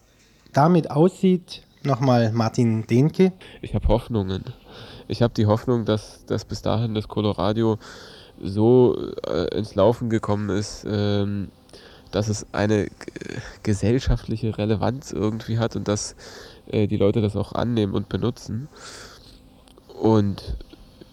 damit 0.53 0.91
aussieht, 0.91 1.63
nochmal 1.83 2.33
Martin 2.33 2.87
Dehnke. 2.87 3.33
Ich 3.63 3.75
habe 3.75 3.89
Hoffnungen. 3.89 4.45
Ich 5.09 5.23
habe 5.23 5.35
die 5.35 5.47
Hoffnung, 5.47 5.85
dass, 5.85 6.25
dass 6.27 6.45
bis 6.45 6.63
dahin 6.63 6.95
das 6.95 7.09
Coloradio 7.09 7.79
so 8.43 8.97
äh, 9.27 9.57
ins 9.57 9.75
Laufen 9.75 10.09
gekommen 10.09 10.51
ist, 10.51 10.87
ähm, 10.89 11.49
dass 12.11 12.29
es 12.29 12.47
eine 12.53 12.89
gesellschaftliche 13.63 14.57
Relevanz 14.57 15.13
irgendwie 15.13 15.59
hat 15.59 15.77
und 15.77 15.89
dass 15.89 16.17
äh, 16.67 16.87
die 16.87 16.97
Leute 16.97 17.21
das 17.21 17.37
auch 17.37 17.53
annehmen 17.53 17.95
und 17.95 18.09
benutzen. 18.09 18.69
Und 20.01 20.57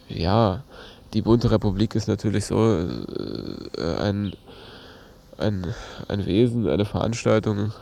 ja, 0.07 0.63
die 1.13 1.21
bunte 1.21 1.51
Republik 1.51 1.95
ist 1.95 2.07
natürlich 2.07 2.45
so 2.45 2.77
äh, 2.77 3.95
ein, 3.99 4.33
ein, 5.37 5.73
ein 6.07 6.25
Wesen, 6.25 6.67
eine 6.67 6.85
Veranstaltung, 6.85 7.73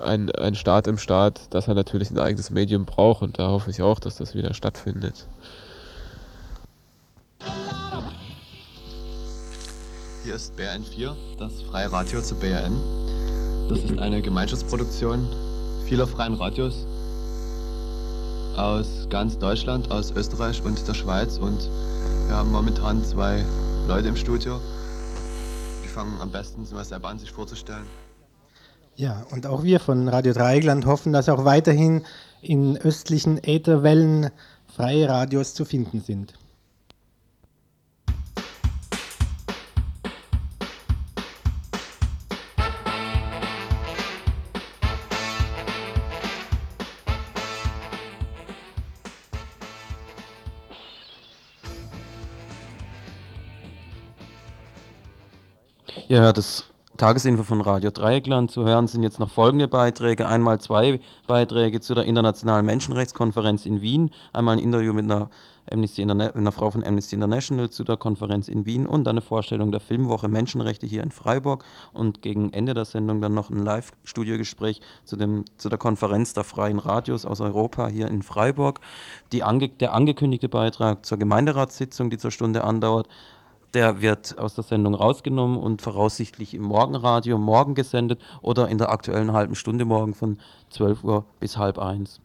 ein, 0.00 0.30
ein 0.32 0.54
Staat 0.54 0.86
im 0.86 0.98
Staat, 0.98 1.54
dass 1.54 1.68
er 1.68 1.74
natürlich 1.74 2.10
ein 2.10 2.18
eigenes 2.18 2.50
Medium 2.50 2.84
braucht 2.84 3.22
und 3.22 3.38
da 3.38 3.48
hoffe 3.48 3.70
ich 3.70 3.82
auch, 3.82 3.98
dass 3.98 4.16
das 4.16 4.34
wieder 4.34 4.54
stattfindet. 4.54 5.26
Hier 10.24 10.34
ist 10.34 10.54
BRN4, 10.58 11.14
das 11.38 11.62
freie 11.62 11.90
Radio 11.92 12.20
zu 12.20 12.34
BRN. 12.34 12.76
Das 13.68 13.78
ist 13.78 13.98
eine 13.98 14.22
Gemeinschaftsproduktion 14.22 15.28
vieler 15.86 16.06
freien 16.08 16.34
Radios 16.34 16.84
aus 18.56 19.06
ganz 19.08 19.38
Deutschland, 19.38 19.90
aus 19.92 20.10
Österreich 20.10 20.60
und 20.64 20.86
der 20.88 20.94
Schweiz 20.94 21.38
und 21.38 21.68
wir 22.26 22.34
haben 22.34 22.50
momentan 22.50 23.04
zwei 23.04 23.44
Leute 23.86 24.08
im 24.08 24.16
Studio. 24.16 24.60
Die 25.84 25.88
fangen 25.88 26.20
am 26.20 26.32
besten 26.32 26.66
mal 26.74 26.84
selber 26.84 27.08
an, 27.08 27.20
sich 27.20 27.30
vorzustellen. 27.30 27.86
Ja, 28.98 29.26
und 29.30 29.46
auch 29.46 29.62
wir 29.62 29.78
von 29.78 30.08
Radio 30.08 30.32
Dreieckland 30.32 30.86
hoffen, 30.86 31.12
dass 31.12 31.28
auch 31.28 31.44
weiterhin 31.44 32.06
in 32.40 32.78
östlichen 32.78 33.36
Ätherwellen 33.44 34.30
freie 34.74 35.06
Radios 35.06 35.52
zu 35.52 35.66
finden 35.66 36.00
sind. 36.00 36.32
Hört 56.08 56.38
das 56.38 56.64
Tagesinfo 56.96 57.42
von 57.42 57.60
Radio 57.60 57.90
Dreieckland. 57.90 58.50
Zu 58.50 58.64
hören 58.64 58.86
sind 58.86 59.02
jetzt 59.02 59.18
noch 59.18 59.30
folgende 59.30 59.68
Beiträge. 59.68 60.26
Einmal 60.26 60.60
zwei 60.60 61.00
Beiträge 61.26 61.80
zu 61.80 61.94
der 61.94 62.04
Internationalen 62.04 62.64
Menschenrechtskonferenz 62.64 63.66
in 63.66 63.82
Wien. 63.82 64.10
Einmal 64.32 64.56
ein 64.56 64.62
Interview 64.62 64.92
mit 64.92 65.04
einer, 65.04 65.28
Amnesty 65.70 66.02
einer 66.02 66.52
Frau 66.52 66.70
von 66.70 66.84
Amnesty 66.84 67.14
International 67.14 67.70
zu 67.70 67.84
der 67.84 67.96
Konferenz 67.96 68.48
in 68.48 68.66
Wien 68.66 68.86
und 68.86 69.06
eine 69.08 69.20
Vorstellung 69.20 69.72
der 69.72 69.80
Filmwoche 69.80 70.28
Menschenrechte 70.28 70.86
hier 70.86 71.02
in 71.02 71.10
Freiburg. 71.10 71.64
Und 71.92 72.22
gegen 72.22 72.52
Ende 72.52 72.72
der 72.72 72.84
Sendung 72.84 73.20
dann 73.20 73.34
noch 73.34 73.50
ein 73.50 73.64
Live-Studiogespräch 73.64 74.80
zu, 75.04 75.16
zu 75.56 75.68
der 75.68 75.78
Konferenz 75.78 76.32
der 76.32 76.44
freien 76.44 76.78
Radios 76.78 77.26
aus 77.26 77.40
Europa 77.40 77.88
hier 77.88 78.08
in 78.08 78.22
Freiburg. 78.22 78.80
Die 79.32 79.42
ange 79.42 79.68
der 79.68 79.92
angekündigte 79.92 80.48
Beitrag 80.48 81.04
zur 81.04 81.18
Gemeinderatssitzung, 81.18 82.10
die 82.10 82.18
zur 82.18 82.30
Stunde 82.30 82.64
andauert 82.64 83.08
der 83.74 84.00
wird 84.00 84.38
aus 84.38 84.54
der 84.54 84.64
Sendung 84.64 84.94
rausgenommen 84.94 85.58
und 85.58 85.82
voraussichtlich 85.82 86.54
im 86.54 86.62
Morgenradio 86.62 87.38
morgen 87.38 87.74
gesendet 87.74 88.20
oder 88.42 88.68
in 88.68 88.78
der 88.78 88.90
aktuellen 88.90 89.32
halben 89.32 89.54
Stunde 89.54 89.84
morgen 89.84 90.14
von 90.14 90.38
12 90.70 91.04
Uhr 91.04 91.24
bis 91.40 91.56
halb 91.56 91.78
eins. 91.78 92.20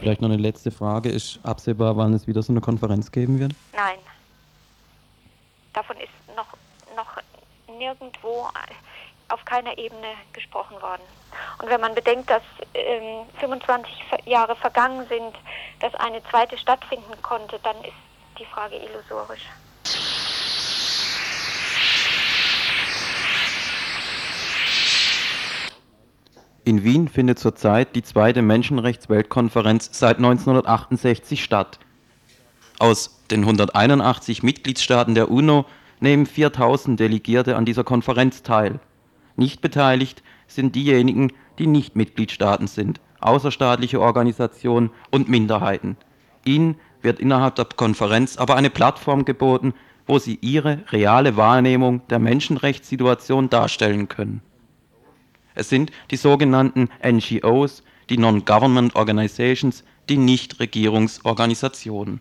Vielleicht 0.00 0.22
noch 0.22 0.30
eine 0.30 0.38
letzte 0.38 0.70
Frage. 0.70 1.10
Ist 1.10 1.38
absehbar, 1.42 1.96
wann 1.96 2.14
es 2.14 2.26
wieder 2.26 2.42
so 2.42 2.52
eine 2.52 2.62
Konferenz 2.62 3.12
geben 3.12 3.38
wird? 3.38 3.52
Nein. 3.74 3.98
Davon 5.74 5.96
ist 5.98 6.19
nirgendwo 7.80 8.46
auf 9.28 9.44
keiner 9.44 9.76
Ebene 9.78 10.14
gesprochen 10.32 10.80
worden. 10.80 11.02
Und 11.60 11.70
wenn 11.70 11.80
man 11.80 11.94
bedenkt, 11.94 12.30
dass 12.30 12.42
ähm, 12.74 13.26
25 13.38 13.92
Jahre 14.26 14.54
vergangen 14.56 15.06
sind, 15.08 15.34
dass 15.80 15.94
eine 15.94 16.22
zweite 16.30 16.58
stattfinden 16.58 17.20
konnte, 17.22 17.58
dann 17.62 17.76
ist 17.82 17.94
die 18.38 18.44
Frage 18.44 18.76
illusorisch. 18.76 19.46
In 26.64 26.84
Wien 26.84 27.08
findet 27.08 27.38
zurzeit 27.38 27.96
die 27.96 28.02
zweite 28.02 28.42
Menschenrechtsweltkonferenz 28.42 29.90
seit 29.92 30.18
1968 30.18 31.42
statt. 31.42 31.78
Aus 32.78 33.22
den 33.30 33.40
181 33.40 34.42
Mitgliedstaaten 34.42 35.14
der 35.14 35.30
UNO 35.30 35.64
nehmen 36.00 36.26
4000 36.26 36.98
Delegierte 36.98 37.56
an 37.56 37.64
dieser 37.64 37.84
Konferenz 37.84 38.42
teil. 38.42 38.80
Nicht 39.36 39.60
beteiligt 39.60 40.22
sind 40.46 40.74
diejenigen, 40.74 41.32
die 41.58 41.66
nicht 41.66 41.96
Mitgliedstaaten 41.96 42.66
sind, 42.66 43.00
außerstaatliche 43.20 44.00
Organisationen 44.00 44.90
und 45.10 45.28
Minderheiten. 45.28 45.96
Ihnen 46.44 46.76
wird 47.02 47.20
innerhalb 47.20 47.54
der 47.54 47.66
Konferenz 47.66 48.36
aber 48.36 48.56
eine 48.56 48.70
Plattform 48.70 49.24
geboten, 49.24 49.74
wo 50.06 50.18
sie 50.18 50.38
ihre 50.40 50.82
reale 50.90 51.36
Wahrnehmung 51.36 52.06
der 52.08 52.18
Menschenrechtssituation 52.18 53.48
darstellen 53.48 54.08
können. 54.08 54.42
Es 55.54 55.68
sind 55.68 55.92
die 56.10 56.16
sogenannten 56.16 56.88
NGOs, 57.06 57.84
die 58.08 58.18
Non-Government 58.18 58.96
Organizations, 58.96 59.84
die 60.08 60.16
Nichtregierungsorganisationen. 60.16 62.20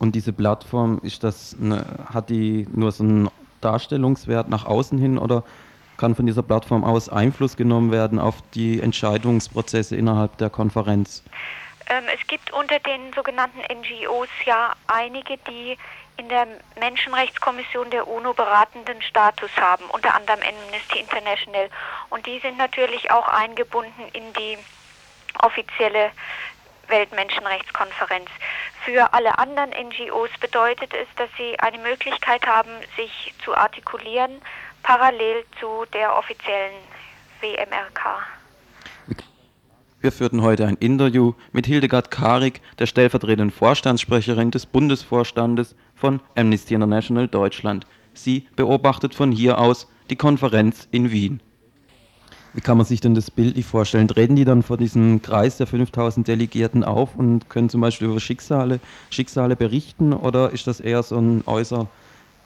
Und 0.00 0.12
diese 0.12 0.32
Plattform, 0.32 0.98
ist 1.02 1.22
das 1.24 1.54
eine, 1.60 1.84
hat 2.12 2.30
die 2.30 2.66
nur 2.72 2.90
so 2.90 3.04
einen 3.04 3.30
Darstellungswert 3.60 4.48
nach 4.48 4.64
außen 4.64 4.98
hin 4.98 5.18
oder 5.18 5.44
kann 5.98 6.14
von 6.14 6.24
dieser 6.24 6.42
Plattform 6.42 6.84
aus 6.84 7.10
Einfluss 7.10 7.54
genommen 7.54 7.92
werden 7.92 8.18
auf 8.18 8.36
die 8.54 8.80
Entscheidungsprozesse 8.80 9.94
innerhalb 9.96 10.38
der 10.38 10.48
Konferenz? 10.48 11.22
Ähm, 11.90 12.04
es 12.14 12.26
gibt 12.26 12.50
unter 12.52 12.78
den 12.78 13.12
sogenannten 13.14 13.60
NGOs 13.60 14.30
ja 14.46 14.72
einige, 14.86 15.36
die 15.46 15.76
in 16.16 16.30
der 16.30 16.46
Menschenrechtskommission 16.78 17.90
der 17.90 18.08
UNO 18.08 18.32
beratenden 18.32 19.02
Status 19.02 19.50
haben, 19.60 19.84
unter 19.90 20.14
anderem 20.14 20.40
Amnesty 20.40 21.00
International. 21.00 21.68
Und 22.08 22.24
die 22.24 22.38
sind 22.38 22.56
natürlich 22.56 23.10
auch 23.10 23.28
eingebunden 23.28 24.08
in 24.14 24.32
die 24.32 24.56
offizielle 25.42 26.10
Weltmenschenrechtskonferenz. 26.88 28.28
Für 28.84 29.12
alle 29.12 29.38
anderen 29.38 29.70
NGOs 29.70 30.30
bedeutet 30.40 30.92
es, 30.94 31.06
dass 31.16 31.28
sie 31.36 31.58
eine 31.60 31.78
Möglichkeit 31.78 32.46
haben, 32.46 32.70
sich 32.96 33.34
zu 33.44 33.54
artikulieren, 33.54 34.40
parallel 34.82 35.44
zu 35.60 35.84
der 35.92 36.16
offiziellen 36.16 36.74
WMRK. 37.40 38.26
Wir 40.00 40.12
führten 40.12 40.40
heute 40.40 40.66
ein 40.66 40.76
Interview 40.76 41.34
mit 41.52 41.66
Hildegard 41.66 42.10
Karik, 42.10 42.62
der 42.78 42.86
stellvertretenden 42.86 43.50
Vorstandssprecherin 43.50 44.50
des 44.50 44.64
Bundesvorstandes 44.64 45.76
von 45.94 46.20
Amnesty 46.34 46.72
International 46.72 47.28
Deutschland. 47.28 47.86
Sie 48.14 48.48
beobachtet 48.56 49.14
von 49.14 49.30
hier 49.30 49.58
aus 49.58 49.92
die 50.08 50.16
Konferenz 50.16 50.88
in 50.90 51.10
Wien. 51.10 51.42
Wie 52.52 52.60
kann 52.60 52.76
man 52.76 52.86
sich 52.86 53.00
denn 53.00 53.14
das 53.14 53.30
bildlich 53.30 53.64
vorstellen? 53.64 54.08
Treten 54.08 54.34
die 54.34 54.44
dann 54.44 54.62
vor 54.62 54.76
diesem 54.76 55.22
Kreis 55.22 55.56
der 55.56 55.68
5000 55.68 56.26
Delegierten 56.26 56.82
auf 56.82 57.14
und 57.14 57.48
können 57.48 57.70
zum 57.70 57.80
Beispiel 57.80 58.08
über 58.08 58.18
Schicksale, 58.18 58.80
Schicksale 59.10 59.54
berichten 59.54 60.12
oder 60.12 60.50
ist 60.50 60.66
das 60.66 60.80
eher 60.80 61.02
so 61.04 61.18
ein 61.18 61.44
äußer 61.46 61.86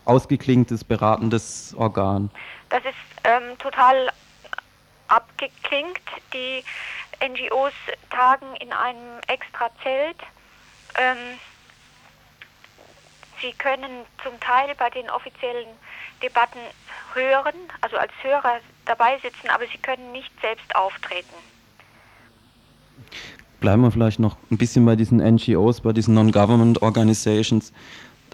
ausgeklingtes, 0.04 0.84
beratendes 0.84 1.74
Organ? 1.78 2.30
Das 2.68 2.84
ist 2.84 2.94
ähm, 3.24 3.56
total 3.58 4.10
abgeklingt. 5.08 6.00
Die 6.34 6.62
NGOs 7.26 7.72
tagen 8.10 8.54
in 8.60 8.72
einem 8.72 9.20
extra 9.28 9.70
Zelt. 9.82 10.18
Ähm, 10.98 11.38
sie 13.40 13.52
können 13.54 14.04
zum 14.22 14.38
Teil 14.40 14.74
bei 14.78 14.90
den 14.90 15.08
offiziellen 15.08 15.68
Debatten 16.22 16.60
hören, 17.14 17.54
also 17.80 17.96
als 17.96 18.12
Hörer 18.22 18.60
dabei 18.86 19.18
sitzen, 19.22 19.48
aber 19.48 19.64
sie 19.70 19.78
können 19.78 20.12
nicht 20.12 20.30
selbst 20.40 20.74
auftreten. 20.74 21.34
Bleiben 23.60 23.82
wir 23.82 23.90
vielleicht 23.90 24.18
noch 24.18 24.36
ein 24.50 24.58
bisschen 24.58 24.84
bei 24.84 24.96
diesen 24.96 25.18
NGOs, 25.18 25.80
bei 25.80 25.92
diesen 25.92 26.14
Non-Government 26.14 26.82
Organizations. 26.82 27.72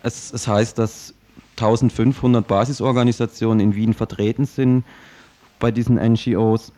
Es, 0.02 0.32
es 0.32 0.48
heißt, 0.48 0.78
dass 0.78 1.14
1500 1.52 2.46
Basisorganisationen 2.46 3.60
in 3.60 3.74
Wien 3.74 3.94
vertreten 3.94 4.46
sind 4.46 4.84
bei 5.58 5.70
diesen 5.70 5.96
NGOs. 5.96 6.72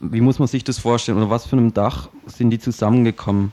Wie 0.00 0.20
muss 0.20 0.38
man 0.38 0.48
sich 0.48 0.64
das 0.64 0.78
vorstellen? 0.78 1.18
Oder 1.18 1.30
was 1.30 1.46
für 1.46 1.56
einem 1.56 1.72
Dach 1.72 2.10
sind 2.26 2.50
die 2.50 2.58
zusammengekommen? 2.58 3.52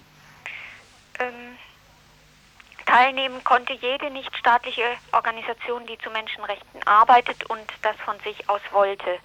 Teilnehmen 2.93 3.43
konnte 3.43 3.73
jede 3.73 4.11
nichtstaatliche 4.11 4.83
Organisation, 5.13 5.83
die 5.87 5.97
zu 5.97 6.11
Menschenrechten 6.11 6.83
arbeitet 6.85 7.43
und 7.49 7.65
das 7.81 7.95
von 8.05 8.15
sich 8.23 8.47
aus 8.47 8.61
wollte. 8.71 9.17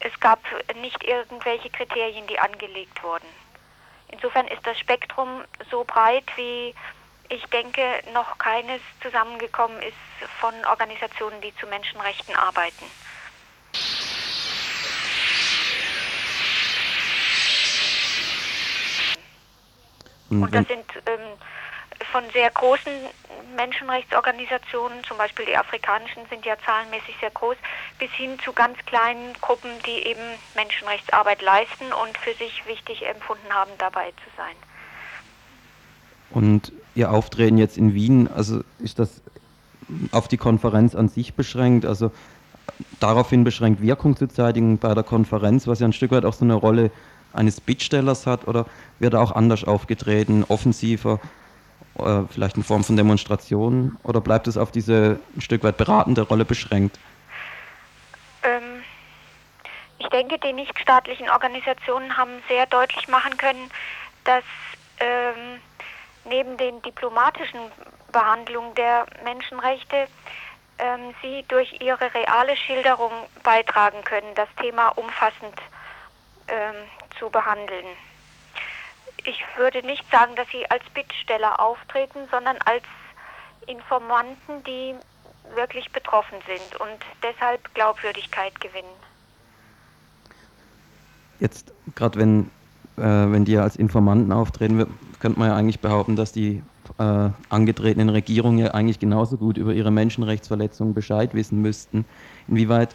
Es 0.00 0.18
gab 0.20 0.40
nicht 0.80 1.02
irgendwelche 1.04 1.70
Kriterien, 1.70 2.26
die 2.26 2.38
angelegt 2.38 3.02
wurden. 3.02 3.26
Insofern 4.08 4.46
ist 4.48 4.66
das 4.66 4.78
Spektrum 4.78 5.44
so 5.70 5.84
breit, 5.84 6.24
wie 6.36 6.74
ich 7.28 7.44
denke, 7.46 7.82
noch 8.14 8.38
keines 8.38 8.80
zusammengekommen 9.02 9.80
ist 9.82 9.96
von 10.40 10.54
Organisationen, 10.66 11.40
die 11.42 11.54
zu 11.56 11.66
Menschenrechten 11.66 12.34
arbeiten. 12.34 12.84
Und 20.30 20.54
das 20.54 20.66
sind 20.66 20.84
ähm, 21.06 21.38
von 22.12 22.24
sehr 22.32 22.50
großen 22.50 22.92
Menschenrechtsorganisationen, 23.56 25.02
zum 25.04 25.18
Beispiel 25.18 25.46
die 25.46 25.56
afrikanischen 25.56 26.22
sind 26.30 26.44
ja 26.46 26.54
zahlenmäßig 26.64 27.16
sehr 27.20 27.30
groß, 27.30 27.56
bis 27.98 28.10
hin 28.12 28.38
zu 28.44 28.52
ganz 28.52 28.78
kleinen 28.86 29.32
Gruppen, 29.40 29.70
die 29.86 30.06
eben 30.06 30.20
Menschenrechtsarbeit 30.54 31.42
leisten 31.42 31.92
und 32.02 32.16
für 32.18 32.34
sich 32.34 32.66
wichtig 32.66 33.06
empfunden 33.06 33.52
haben, 33.52 33.70
dabei 33.78 34.10
zu 34.10 34.30
sein. 34.36 34.54
Und 36.30 36.72
Ihr 36.94 37.10
Auftreten 37.10 37.58
jetzt 37.58 37.78
in 37.78 37.94
Wien, 37.94 38.28
also 38.34 38.62
ist 38.80 38.98
das 38.98 39.22
auf 40.12 40.28
die 40.28 40.36
Konferenz 40.36 40.94
an 40.94 41.08
sich 41.08 41.34
beschränkt, 41.34 41.86
also 41.86 42.12
daraufhin 43.00 43.44
beschränkt, 43.44 43.80
Wirkung 43.80 44.16
zu 44.16 44.28
zeitigen 44.28 44.78
bei 44.78 44.94
der 44.94 45.04
Konferenz, 45.04 45.66
was 45.66 45.80
ja 45.80 45.86
ein 45.86 45.92
Stück 45.92 46.10
weit 46.10 46.24
auch 46.24 46.34
so 46.34 46.44
eine 46.44 46.54
Rolle 46.54 46.90
eines 47.32 47.60
Bittstellers 47.60 48.26
hat, 48.26 48.46
oder 48.46 48.66
wird 48.98 49.14
er 49.14 49.20
auch 49.20 49.32
anders 49.32 49.64
aufgetreten, 49.64 50.44
offensiver? 50.48 51.20
Äh, 51.98 52.24
vielleicht 52.30 52.56
in 52.56 52.64
Form 52.64 52.84
von 52.84 52.96
Demonstrationen 52.96 53.98
oder 54.02 54.20
bleibt 54.20 54.46
es 54.46 54.56
auf 54.56 54.70
diese 54.70 55.20
ein 55.36 55.40
Stück 55.40 55.62
weit 55.62 55.76
beratende 55.76 56.22
Rolle 56.22 56.44
beschränkt? 56.44 56.98
Ähm, 58.42 58.82
ich 59.98 60.08
denke, 60.08 60.38
die 60.38 60.52
nichtstaatlichen 60.52 61.28
Organisationen 61.30 62.16
haben 62.16 62.42
sehr 62.48 62.66
deutlich 62.66 63.08
machen 63.08 63.36
können, 63.36 63.70
dass 64.24 64.44
ähm, 65.00 65.60
neben 66.24 66.56
den 66.56 66.80
diplomatischen 66.82 67.60
Behandlungen 68.12 68.74
der 68.74 69.06
Menschenrechte 69.24 70.08
ähm, 70.78 71.14
sie 71.22 71.44
durch 71.48 71.80
ihre 71.80 72.12
reale 72.14 72.56
Schilderung 72.56 73.12
beitragen 73.42 74.02
können, 74.04 74.34
das 74.34 74.48
Thema 74.60 74.88
umfassend 74.90 75.54
ähm, 76.48 76.74
zu 77.18 77.28
behandeln 77.30 77.86
ich 79.28 79.44
würde 79.58 79.86
nicht 79.86 80.04
sagen, 80.10 80.34
dass 80.36 80.48
sie 80.48 80.64
als 80.70 80.82
Bittsteller 80.94 81.60
auftreten, 81.60 82.20
sondern 82.30 82.56
als 82.64 82.84
Informanten, 83.66 84.64
die 84.66 84.94
wirklich 85.54 85.90
betroffen 85.92 86.38
sind 86.46 86.80
und 86.80 86.98
deshalb 87.22 87.74
Glaubwürdigkeit 87.74 88.58
gewinnen. 88.60 88.88
Jetzt, 91.40 91.72
gerade 91.94 92.18
wenn, 92.18 92.50
äh, 92.96 93.02
wenn 93.32 93.44
die 93.44 93.58
als 93.58 93.76
Informanten 93.76 94.32
auftreten, 94.32 94.86
könnte 95.20 95.38
man 95.38 95.48
ja 95.48 95.56
eigentlich 95.56 95.80
behaupten, 95.80 96.16
dass 96.16 96.32
die 96.32 96.62
äh, 96.98 97.28
angetretenen 97.50 98.08
Regierungen 98.08 98.58
ja 98.58 98.72
eigentlich 98.72 98.98
genauso 98.98 99.36
gut 99.36 99.58
über 99.58 99.72
ihre 99.72 99.90
Menschenrechtsverletzungen 99.90 100.94
Bescheid 100.94 101.34
wissen 101.34 101.60
müssten. 101.60 102.06
Inwieweit 102.48 102.94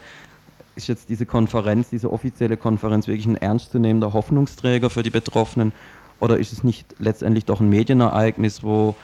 ist 0.76 0.88
jetzt 0.88 1.08
diese 1.08 1.26
Konferenz, 1.26 1.90
diese 1.90 2.12
offizielle 2.12 2.56
Konferenz 2.56 3.06
wirklich 3.06 3.26
ein 3.26 3.36
ernstzunehmender 3.36 4.12
Hoffnungsträger 4.12 4.90
für 4.90 5.04
die 5.04 5.10
Betroffenen 5.10 5.72
oder 6.24 6.38
ist 6.38 6.52
es 6.52 6.64
nicht 6.64 6.86
letztendlich 6.98 7.44
doch 7.44 7.60
ein 7.60 7.68
Medienereignis, 7.68 8.62
wo 8.62 8.96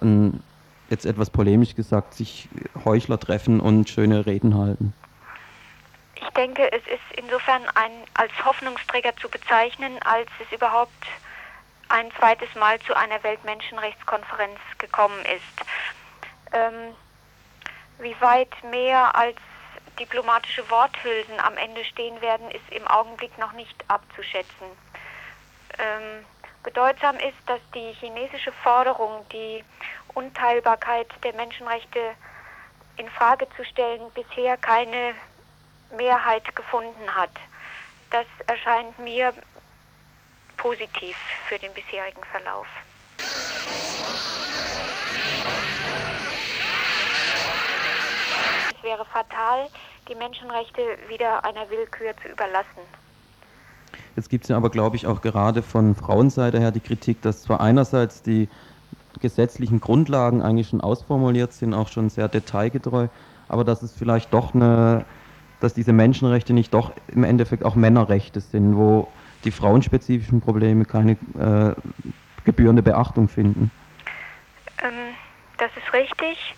ähm, 0.00 0.42
jetzt 0.88 1.04
etwas 1.04 1.28
polemisch 1.28 1.74
gesagt 1.74 2.14
sich 2.14 2.48
Heuchler 2.86 3.20
treffen 3.20 3.60
und 3.60 3.90
schöne 3.90 4.24
Reden 4.24 4.56
halten? 4.56 4.94
Ich 6.14 6.28
denke, 6.30 6.72
es 6.72 6.82
ist 6.86 7.22
insofern 7.22 7.62
ein, 7.74 7.92
als 8.14 8.32
Hoffnungsträger 8.42 9.14
zu 9.16 9.28
bezeichnen, 9.28 9.98
als 10.04 10.28
es 10.40 10.50
überhaupt 10.56 11.06
ein 11.90 12.10
zweites 12.18 12.48
Mal 12.54 12.80
zu 12.80 12.96
einer 12.96 13.22
Weltmenschenrechtskonferenz 13.22 14.58
gekommen 14.78 15.20
ist. 15.26 15.68
Ähm, 16.54 16.94
wie 17.98 18.18
weit 18.20 18.52
mehr 18.70 19.14
als 19.14 19.36
diplomatische 20.00 20.68
Worthülsen 20.70 21.38
am 21.38 21.58
Ende 21.58 21.84
stehen 21.84 22.18
werden, 22.22 22.50
ist 22.50 22.64
im 22.70 22.86
Augenblick 22.86 23.36
noch 23.36 23.52
nicht 23.52 23.76
abzuschätzen. 23.88 24.68
Ähm, 25.78 26.24
Bedeutsam 26.72 27.16
ist, 27.16 27.36
dass 27.44 27.60
die 27.74 27.92
chinesische 28.00 28.50
Forderung, 28.50 29.28
die 29.28 29.62
Unteilbarkeit 30.14 31.06
der 31.22 31.34
Menschenrechte 31.34 32.14
in 32.96 33.10
Frage 33.10 33.46
zu 33.56 33.64
stellen, 33.66 34.00
bisher 34.14 34.56
keine 34.56 35.14
Mehrheit 35.94 36.56
gefunden 36.56 37.14
hat. 37.14 37.28
Das 38.08 38.24
erscheint 38.46 38.98
mir 38.98 39.34
positiv 40.56 41.14
für 41.46 41.58
den 41.58 41.74
bisherigen 41.74 42.24
Verlauf. 42.30 42.66
Es 48.74 48.82
wäre 48.82 49.04
fatal, 49.04 49.68
die 50.08 50.14
Menschenrechte 50.14 50.96
wieder 51.08 51.44
einer 51.44 51.68
Willkür 51.68 52.16
zu 52.22 52.28
überlassen. 52.28 52.80
Jetzt 54.16 54.28
gibt 54.28 54.44
es 54.44 54.48
ja 54.48 54.56
aber, 54.56 54.70
glaube 54.70 54.96
ich, 54.96 55.06
auch 55.06 55.20
gerade 55.20 55.62
von 55.62 55.94
Frauenseite 55.94 56.60
her 56.60 56.70
die 56.70 56.80
Kritik, 56.80 57.22
dass 57.22 57.42
zwar 57.42 57.60
einerseits 57.60 58.22
die 58.22 58.48
gesetzlichen 59.20 59.80
Grundlagen 59.80 60.42
eigentlich 60.42 60.68
schon 60.68 60.80
ausformuliert 60.80 61.52
sind, 61.52 61.74
auch 61.74 61.88
schon 61.88 62.10
sehr 62.10 62.28
detailgetreu, 62.28 63.08
aber 63.48 63.64
dass 63.64 63.82
es 63.82 63.92
vielleicht 63.92 64.32
doch 64.32 64.54
eine, 64.54 65.04
dass 65.60 65.74
diese 65.74 65.92
Menschenrechte 65.92 66.52
nicht 66.52 66.74
doch 66.74 66.92
im 67.08 67.24
Endeffekt 67.24 67.64
auch 67.64 67.74
Männerrechte 67.74 68.40
sind, 68.40 68.76
wo 68.76 69.08
die 69.44 69.50
frauenspezifischen 69.50 70.40
Probleme 70.40 70.84
keine 70.84 71.12
äh, 71.38 71.74
gebührende 72.44 72.82
Beachtung 72.82 73.28
finden. 73.28 73.70
Ähm, 74.82 75.14
das 75.58 75.70
ist 75.76 75.92
richtig. 75.92 76.54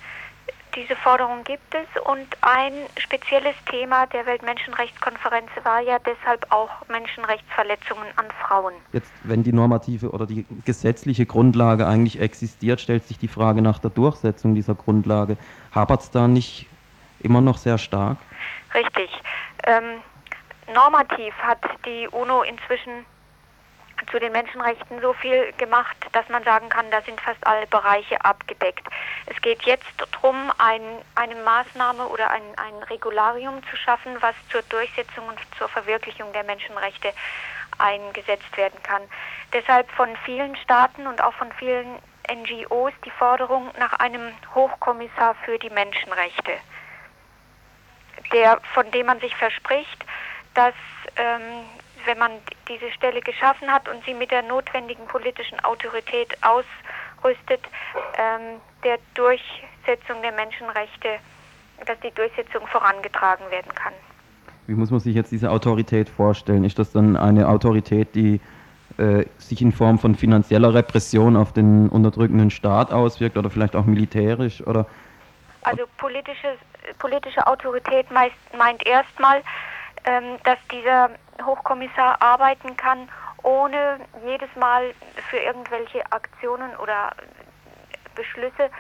Diese 0.75 0.97
Forderung 0.97 1.45
gibt 1.45 1.75
es 1.75 2.03
und 2.03 2.27
ein 2.41 2.73
spezielles 2.99 3.55
Thema 3.71 4.07
der 4.07 4.27
Weltmenschenrechtskonferenz 4.27 5.49
war 5.63 5.81
ja 5.81 5.99
deshalb 5.99 6.47
auch 6.51 6.71
Menschenrechtsverletzungen 6.89 8.07
an 8.17 8.27
Frauen. 8.47 8.75
Jetzt, 8.93 9.13
wenn 9.23 9.43
die 9.43 9.53
normative 9.53 10.11
oder 10.11 10.27
die 10.27 10.45
gesetzliche 10.65 11.27
Grundlage 11.27 11.87
eigentlich 11.87 12.21
existiert, 12.21 12.81
stellt 12.81 13.07
sich 13.07 13.19
die 13.19 13.29
Frage 13.29 13.63
nach 13.63 13.79
der 13.79 13.91
Durchsetzung 13.91 14.55
dieser 14.55 14.75
Grundlage. 14.75 15.37
Hapert 15.75 16.01
es 16.01 16.11
da 16.11 16.29
nicht 16.29 16.67
immer 17.21 17.41
noch 17.41 17.59
sehr 17.59 17.79
stark? 17.79 18.19
Richtig. 18.75 19.11
Ähm, 19.65 20.01
normativ 20.75 21.35
hat 21.39 21.61
die 21.87 22.09
UNO 22.09 22.43
inzwischen 22.43 23.07
zu 24.07 24.19
den 24.19 24.33
Menschenrechten 24.33 25.01
so 25.01 25.13
viel 25.15 25.53
gemacht, 25.53 25.97
dass 26.13 26.29
man 26.29 26.43
sagen 26.45 26.69
kann, 26.69 26.91
da 26.91 27.01
sind 27.03 27.21
fast 27.21 27.45
alle 27.47 27.67
Bereiche 27.67 28.23
abgedeckt. 28.25 28.87
Es 29.27 29.41
geht 29.41 29.63
jetzt 29.63 29.93
darum, 29.99 30.53
ein, 30.59 30.83
eine 31.15 31.37
Maßnahme 31.37 32.07
oder 32.07 32.31
ein, 32.31 32.43
ein 32.57 32.83
Regularium 32.85 33.63
zu 33.71 33.77
schaffen, 33.77 34.17
was 34.21 34.35
zur 34.51 34.63
Durchsetzung 34.63 35.27
und 35.29 35.39
zur 35.59 35.69
Verwirklichung 35.69 36.33
der 36.33 36.45
Menschenrechte 36.45 37.13
eingesetzt 37.79 38.57
werden 38.57 38.83
kann. 38.83 39.03
Deshalb 39.53 39.91
von 39.93 40.17
vielen 40.25 40.57
Staaten 40.57 41.07
und 41.07 41.23
auch 41.23 41.35
von 41.35 41.53
vielen 41.53 41.99
NGOs 42.31 42.93
die 43.05 43.11
Forderung 43.11 43.71
nach 43.79 43.93
einem 43.95 44.33
Hochkommissar 44.55 45.35
für 45.45 45.59
die 45.59 45.71
Menschenrechte, 45.71 46.53
der, 48.33 48.61
von 48.73 48.91
dem 48.91 49.07
man 49.07 49.21
sich 49.21 49.35
verspricht, 49.37 50.05
dass 50.55 50.75
ähm, 51.17 51.67
wenn 52.07 52.19
man 52.19 52.33
diese 52.69 52.91
Stelle 52.93 53.21
geschaffen 53.21 53.71
hat 53.71 53.89
und 53.89 54.05
sie 54.05 54.15
mit 54.15 54.31
der 54.31 54.43
notwendigen 54.43 55.07
politischen 55.07 55.59
Autorität 55.61 56.37
ausrüstet, 56.43 57.61
ähm, 58.17 58.61
der 58.83 58.99
Durchsetzung 59.15 60.23
der 60.23 60.33
Menschenrechte, 60.33 61.19
dass 61.87 61.99
die 62.01 62.11
Durchsetzung 62.13 62.67
vorangetragen 62.67 63.51
werden 63.51 63.75
kann. 63.75 63.93
Wie 64.67 64.75
muss 64.75 64.91
man 64.91 65.01
sich 65.01 65.15
jetzt 65.15 65.31
diese 65.33 65.51
Autorität 65.51 66.09
vorstellen? 66.09 66.65
Ist 66.65 66.79
das 66.79 66.93
dann 66.93 67.17
eine 67.17 67.49
Autorität, 67.49 68.15
die 68.15 68.41
äh, 68.97 69.25
sich 69.39 69.61
in 69.61 69.73
Form 69.73 69.99
von 69.99 70.15
finanzieller 70.15 70.73
Repression 70.73 71.37
auf 71.37 71.53
den 71.53 71.89
unterdrückenden 71.89 72.51
Staat 72.51 72.93
auswirkt 72.93 73.37
oder 73.37 73.51
vielleicht 73.51 73.77
auch 73.77 73.85
militärisch? 73.85 74.67
Oder? 74.67 74.87
Also 75.63 75.85
politische, 75.99 76.57
politische 76.99 77.47
Autorität 77.47 78.11
meist, 78.11 78.37
meint 78.57 78.87
erstmal, 78.87 79.43
ähm, 80.05 80.39
dass 80.45 80.59
dieser 80.71 81.11
Hochkommissar 81.43 82.21
arbeiten 82.21 82.77
kann, 82.77 83.09
ohne 83.43 84.01
jedes 84.25 84.55
Mal 84.57 84.95
für 85.31 85.39
irgendwelche 85.39 86.05
Aktionen 86.13 86.75
oder 86.77 87.13
Beschlüsse 88.15 88.71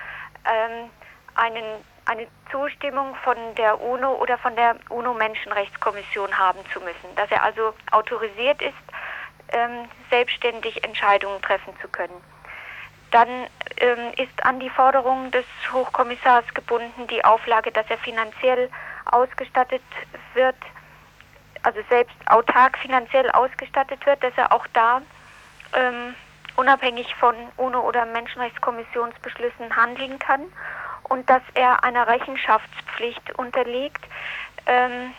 ähm, 0.44 0.90
einen, 1.34 1.64
eine 2.06 2.26
Zustimmung 2.50 3.14
von 3.16 3.36
der 3.56 3.80
UNO 3.80 4.14
oder 4.14 4.38
von 4.38 4.54
der 4.56 4.76
UNO-Menschenrechtskommission 4.88 6.38
haben 6.38 6.60
zu 6.72 6.80
müssen. 6.80 7.14
Dass 7.16 7.30
er 7.30 7.42
also 7.42 7.74
autorisiert 7.90 8.62
ist, 8.62 8.74
ähm, 9.52 9.88
selbstständig 10.10 10.84
Entscheidungen 10.84 11.40
treffen 11.42 11.74
zu 11.80 11.88
können. 11.88 12.22
Dann 13.10 13.28
ähm, 13.76 14.12
ist 14.16 14.44
an 14.44 14.58
die 14.58 14.70
Forderung 14.70 15.30
des 15.30 15.44
Hochkommissars 15.72 16.44
gebunden 16.54 17.06
die 17.06 17.24
Auflage, 17.24 17.70
dass 17.70 17.88
er 17.88 17.98
finanziell 17.98 18.70
ausgestattet 19.04 19.82
wird, 20.34 20.56
also 21.64 21.80
selbst 21.88 22.14
autark 22.26 22.78
finanziell 22.78 23.30
ausgestattet 23.30 24.04
wird, 24.06 24.22
dass 24.22 24.32
er 24.36 24.52
auch 24.52 24.66
da 24.72 25.00
ähm, 25.72 26.14
unabhängig 26.56 27.14
von 27.16 27.34
UNO 27.56 27.80
oder 27.80 28.06
Menschenrechtskommissionsbeschlüssen 28.06 29.74
handeln 29.74 30.18
kann 30.18 30.42
und 31.04 31.28
dass 31.28 31.42
er 31.54 31.82
einer 31.82 32.06
Rechenschaftspflicht 32.06 33.38
unterliegt, 33.38 34.04
ähm, 34.66 35.12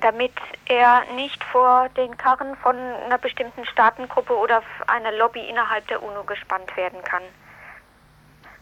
damit 0.00 0.32
er 0.66 1.02
nicht 1.16 1.42
vor 1.44 1.88
den 1.96 2.16
Karren 2.16 2.56
von 2.56 2.76
einer 2.76 3.18
bestimmten 3.18 3.64
Staatengruppe 3.66 4.36
oder 4.36 4.62
einer 4.86 5.12
Lobby 5.12 5.40
innerhalb 5.40 5.86
der 5.88 6.02
UNO 6.02 6.24
gespannt 6.24 6.76
werden 6.76 7.02
kann. 7.02 7.22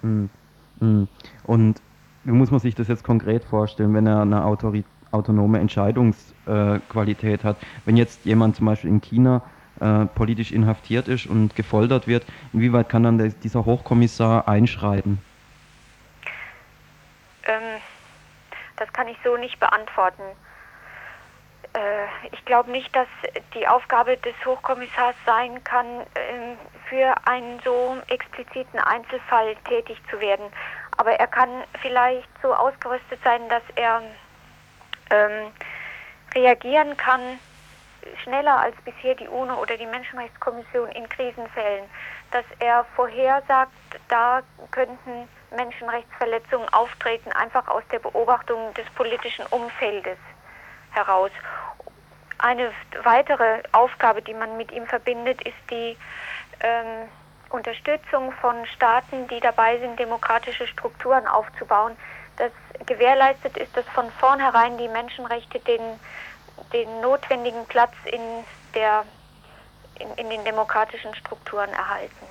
Hm, 0.01 0.31
hm. 0.81 1.09
Und 1.45 1.83
wie 2.25 2.33
muss 2.33 2.51
man 2.51 2.61
sich 2.61 2.75
das 2.75 2.89
jetzt 2.89 3.05
konkret 3.05 3.45
vorstellen, 3.45 3.95
wenn 3.95 4.07
er 4.07 4.23
eine 4.23 4.45
Autorität 4.45 4.87
autonome 5.13 5.61
Entscheidungsqualität 6.47 7.45
hat. 7.45 7.57
Wenn 7.85 7.97
jetzt 7.97 8.25
jemand 8.25 8.57
zum 8.57 8.67
Beispiel 8.67 8.91
in 8.91 9.01
China 9.01 9.43
äh, 9.81 10.07
politisch 10.07 10.53
inhaftiert 10.53 11.09
ist 11.09 11.27
und 11.27 11.55
gefoltert 11.55 12.07
wird, 12.07 12.25
inwieweit 12.53 12.89
kann 12.89 13.03
dann 13.03 13.19
der, 13.19 13.29
dieser 13.29 13.65
Hochkommissar 13.65 14.49
einschreiten? 14.49 15.23
Ähm, 17.47 17.81
das 18.77 18.93
kann 18.93 19.09
ich 19.09 19.17
so 19.25 19.37
nicht 19.37 19.59
beantworten. 19.61 20.23
Äh, 21.75 22.29
ich 22.33 22.45
glaube 22.45 22.71
nicht, 22.71 22.95
dass 22.95 23.09
die 23.55 23.67
Aufgabe 23.67 24.17
des 24.19 24.35
Hochkommissars 24.45 25.15
sein 25.27 25.63
kann, 25.65 25.87
äh, 26.15 26.57
für 26.89 27.15
einen 27.27 27.61
so 27.65 27.97
expliziten 28.09 28.79
Einzelfall 28.79 29.57
tätig 29.69 30.01
zu 30.11 30.21
werden. 30.21 30.47
Aber 30.97 31.11
er 31.11 31.27
kann 31.27 31.51
vielleicht 31.83 32.29
so 32.41 32.55
ausgerüstet 32.55 33.19
sein, 33.23 33.49
dass 33.51 33.63
er 33.75 34.01
ähm, 35.11 35.53
reagieren 36.35 36.97
kann, 36.97 37.39
schneller 38.23 38.59
als 38.59 38.77
bisher 38.85 39.15
die 39.15 39.29
UNO 39.29 39.61
oder 39.61 39.77
die 39.77 39.87
Menschenrechtskommission 39.87 40.89
in 40.91 41.09
Krisenfällen, 41.09 41.85
dass 42.31 42.45
er 42.59 42.85
vorhersagt, 42.95 43.73
da 44.09 44.43
könnten 44.71 45.29
Menschenrechtsverletzungen 45.55 46.69
auftreten, 46.73 47.33
einfach 47.33 47.67
aus 47.69 47.83
der 47.91 47.99
Beobachtung 47.99 48.75
des 48.75 48.87
politischen 48.91 49.47
Umfeldes 49.47 50.19
heraus. 50.91 51.31
Eine 52.39 52.71
weitere 53.03 53.63
Aufgabe, 53.73 54.23
die 54.23 54.35
man 54.35 54.57
mit 54.57 54.71
ihm 54.73 54.87
verbindet, 54.87 55.41
ist 55.43 55.57
die 55.71 55.97
ähm, 56.61 57.09
Unterstützung 57.51 58.33
von 58.33 58.67
Staaten, 58.67 59.29
die 59.29 59.41
dabei 59.41 59.79
sind, 59.79 59.99
demokratische 59.99 60.67
Strukturen 60.67 61.27
aufzubauen, 61.27 61.97
dass 62.37 62.53
gewährleistet 62.87 63.57
ist, 63.57 63.77
dass 63.77 63.85
von 63.87 64.07
vornherein 64.19 64.79
die 64.79 64.89
Menschenrechte 64.89 65.59
den, 65.61 65.81
den 66.73 67.01
notwendigen 67.01 67.65
Platz 67.69 67.93
in, 68.05 68.21
der, 68.75 69.05
in, 69.99 70.25
in 70.25 70.31
den 70.31 70.45
demokratischen 70.45 71.15
Strukturen 71.15 71.71
erhalten. 71.71 72.27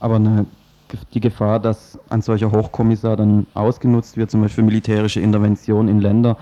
Aber 0.00 0.16
eine, 0.16 0.46
die 1.12 1.20
Gefahr, 1.20 1.58
dass 1.58 1.98
ein 2.08 2.22
solcher 2.22 2.52
Hochkommissar 2.52 3.16
dann 3.16 3.46
ausgenutzt 3.54 4.16
wird, 4.16 4.30
zum 4.30 4.42
Beispiel 4.42 4.64
militärische 4.64 5.20
Intervention 5.20 5.88
in 5.88 6.00
Länder, 6.00 6.36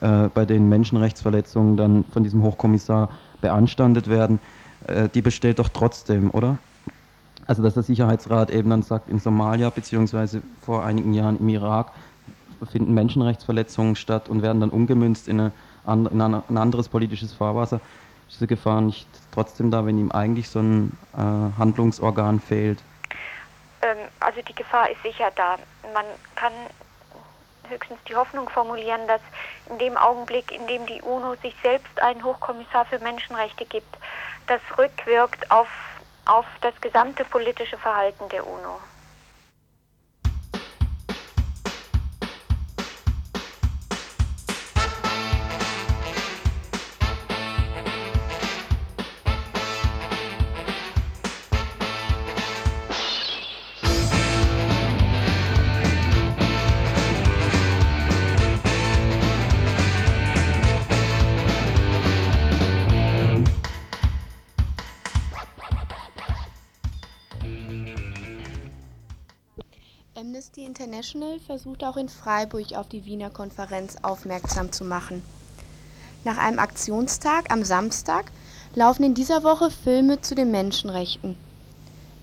äh, 0.00 0.28
bei 0.28 0.44
denen 0.44 0.68
Menschenrechtsverletzungen 0.68 1.76
dann 1.76 2.04
von 2.12 2.22
diesem 2.22 2.42
Hochkommissar 2.42 3.08
beanstandet 3.40 4.08
werden, 4.08 4.40
äh, 4.86 5.08
die 5.08 5.22
besteht 5.22 5.58
doch 5.58 5.68
trotzdem, 5.68 6.30
oder? 6.30 6.58
Also 7.48 7.62
dass 7.62 7.74
der 7.74 7.82
Sicherheitsrat 7.82 8.50
eben 8.50 8.68
dann 8.68 8.82
sagt, 8.82 9.08
in 9.08 9.18
Somalia 9.18 9.70
beziehungsweise 9.70 10.42
vor 10.60 10.84
einigen 10.84 11.14
Jahren 11.14 11.40
im 11.40 11.48
Irak 11.48 11.92
finden 12.70 12.92
Menschenrechtsverletzungen 12.92 13.96
statt 13.96 14.28
und 14.28 14.42
werden 14.42 14.60
dann 14.60 14.68
umgemünzt 14.68 15.28
in, 15.28 15.40
eine, 15.40 15.52
in 16.10 16.20
ein 16.20 16.56
anderes 16.56 16.90
politisches 16.90 17.32
Fahrwasser. 17.32 17.80
Ist 18.28 18.36
diese 18.36 18.46
Gefahr 18.46 18.82
nicht 18.82 19.08
trotzdem 19.32 19.70
da, 19.70 19.86
wenn 19.86 19.98
ihm 19.98 20.12
eigentlich 20.12 20.50
so 20.50 20.58
ein 20.58 20.92
äh, 21.14 21.58
Handlungsorgan 21.58 22.38
fehlt? 22.38 22.80
Ähm, 23.80 23.96
also 24.20 24.42
die 24.42 24.54
Gefahr 24.54 24.90
ist 24.90 25.02
sicher 25.02 25.30
da. 25.34 25.56
Man 25.94 26.04
kann 26.34 26.52
höchstens 27.70 27.98
die 28.06 28.14
Hoffnung 28.14 28.50
formulieren, 28.50 29.00
dass 29.06 29.22
in 29.70 29.78
dem 29.78 29.96
Augenblick, 29.96 30.52
in 30.52 30.66
dem 30.66 30.84
die 30.84 31.00
UNO 31.00 31.34
sich 31.42 31.54
selbst 31.62 31.98
einen 32.02 32.22
Hochkommissar 32.22 32.84
für 32.84 32.98
Menschenrechte 32.98 33.64
gibt, 33.64 33.96
das 34.46 34.60
rückwirkt 34.76 35.50
auf 35.50 35.68
auf 36.28 36.46
das 36.60 36.78
gesamte 36.80 37.24
politische 37.24 37.78
Verhalten 37.78 38.28
der 38.28 38.46
UNO. 38.46 38.80
International 70.68 71.40
versucht 71.40 71.82
auch 71.82 71.96
in 71.96 72.10
Freiburg 72.10 72.74
auf 72.74 72.86
die 72.88 73.06
Wiener 73.06 73.30
Konferenz 73.30 73.96
aufmerksam 74.02 74.70
zu 74.70 74.84
machen. 74.84 75.22
Nach 76.24 76.36
einem 76.36 76.58
Aktionstag 76.58 77.50
am 77.50 77.64
Samstag 77.64 78.30
laufen 78.74 79.02
in 79.02 79.14
dieser 79.14 79.44
Woche 79.44 79.70
Filme 79.70 80.20
zu 80.20 80.34
den 80.34 80.50
Menschenrechten. 80.50 81.36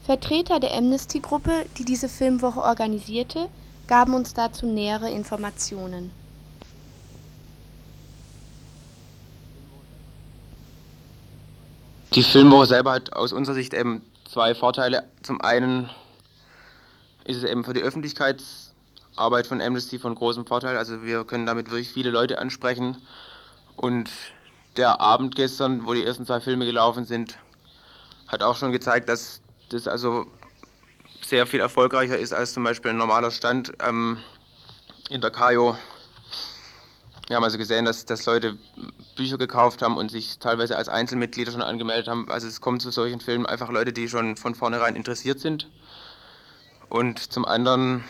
Vertreter 0.05 0.59
der 0.59 0.75
Amnesty-Gruppe, 0.77 1.65
die 1.79 1.85
diese 1.85 2.07
Filmwoche 2.07 2.61
organisierte, 2.61 3.49
gaben 3.87 4.13
uns 4.13 4.35
dazu 4.35 4.67
nähere 4.67 5.09
Informationen. 5.09 6.11
Die 12.13 12.21
Filmwoche 12.21 12.67
selber 12.67 12.91
hat 12.93 13.11
aus 13.13 13.33
unserer 13.33 13.55
Sicht 13.55 13.73
eben 13.73 14.03
zwei 14.31 14.53
Vorteile. 14.53 15.03
Zum 15.23 15.41
einen 15.41 15.89
ist 17.25 17.37
es 17.37 17.43
eben 17.43 17.63
für 17.63 17.73
die 17.73 17.81
Öffentlichkeitsarbeit 17.81 19.47
von 19.47 19.61
Amnesty 19.61 19.99
von 19.99 20.15
großem 20.15 20.45
Vorteil. 20.45 20.77
Also 20.77 21.03
wir 21.03 21.25
können 21.25 21.45
damit 21.45 21.69
wirklich 21.69 21.89
viele 21.89 22.11
Leute 22.11 22.39
ansprechen. 22.39 22.97
Und 23.75 24.09
der 24.77 25.01
Abend 25.01 25.35
gestern, 25.35 25.85
wo 25.85 25.93
die 25.93 26.05
ersten 26.05 26.25
zwei 26.25 26.39
Filme 26.39 26.65
gelaufen 26.65 27.05
sind, 27.05 27.37
hat 28.27 28.43
auch 28.43 28.55
schon 28.55 28.71
gezeigt, 28.71 29.09
dass 29.09 29.41
das 29.69 29.87
also 29.87 30.25
sehr 31.21 31.47
viel 31.47 31.59
erfolgreicher 31.59 32.17
ist 32.17 32.33
als 32.33 32.53
zum 32.53 32.63
Beispiel 32.63 32.91
ein 32.91 32.97
normaler 32.97 33.31
Stand 33.31 33.73
ähm, 33.81 34.17
in 35.09 35.21
der 35.21 35.31
Kajo. 35.31 35.77
Wir 37.27 37.37
haben 37.37 37.43
also 37.43 37.57
gesehen, 37.57 37.85
dass, 37.85 38.05
dass 38.05 38.25
Leute 38.27 38.57
Bücher 39.15 39.39
gekauft 39.39 39.81
haben 39.81 39.97
und 39.97 40.11
sich 40.11 40.37
teilweise 40.37 40.77
als 40.77 40.89
Einzelmitglieder 40.89 41.51
schon 41.51 41.63
angemeldet 41.63 42.07
haben. 42.07 42.29
Also 42.29 42.47
es 42.47 42.61
kommen 42.61 42.79
zu 42.79 42.91
solchen 42.91 43.19
Filmen 43.19 43.47
einfach 43.47 43.71
Leute, 43.71 43.93
die 43.93 44.07
schon 44.07 44.37
von 44.37 44.53
vornherein 44.53 44.95
interessiert 44.95 45.39
sind. 45.39 45.67
Und 46.89 47.19
zum 47.19 47.45
anderen 47.45 48.03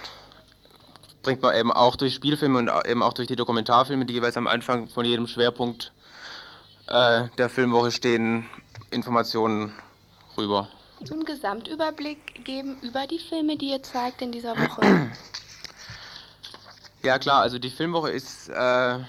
bringt 1.23 1.41
man 1.41 1.55
eben 1.55 1.71
auch 1.71 1.95
durch 1.95 2.13
Spielfilme 2.13 2.59
und 2.59 2.71
eben 2.85 3.01
auch 3.01 3.13
durch 3.13 3.27
die 3.27 3.35
Dokumentarfilme, 3.35 4.05
die 4.05 4.13
jeweils 4.13 4.37
am 4.37 4.47
Anfang 4.47 4.87
von 4.87 5.05
jedem 5.05 5.27
Schwerpunkt 5.27 5.91
äh, 6.87 7.27
der 7.37 7.49
Filmwoche 7.49 7.91
stehen, 7.91 8.47
Informationen 8.91 9.73
rüber. 10.37 10.69
So 11.03 11.13
einen 11.13 11.25
Gesamtüberblick 11.25 12.45
geben 12.45 12.77
über 12.81 13.07
die 13.07 13.19
Filme, 13.19 13.57
die 13.57 13.71
ihr 13.71 13.83
zeigt 13.83 14.21
in 14.21 14.31
dieser 14.31 14.55
Woche. 14.57 15.11
Ja 17.03 17.19
klar, 17.19 17.41
also 17.41 17.59
die 17.59 17.69
Filmwoche 17.69 18.09
ist 18.09 18.49
äh, 18.49 18.99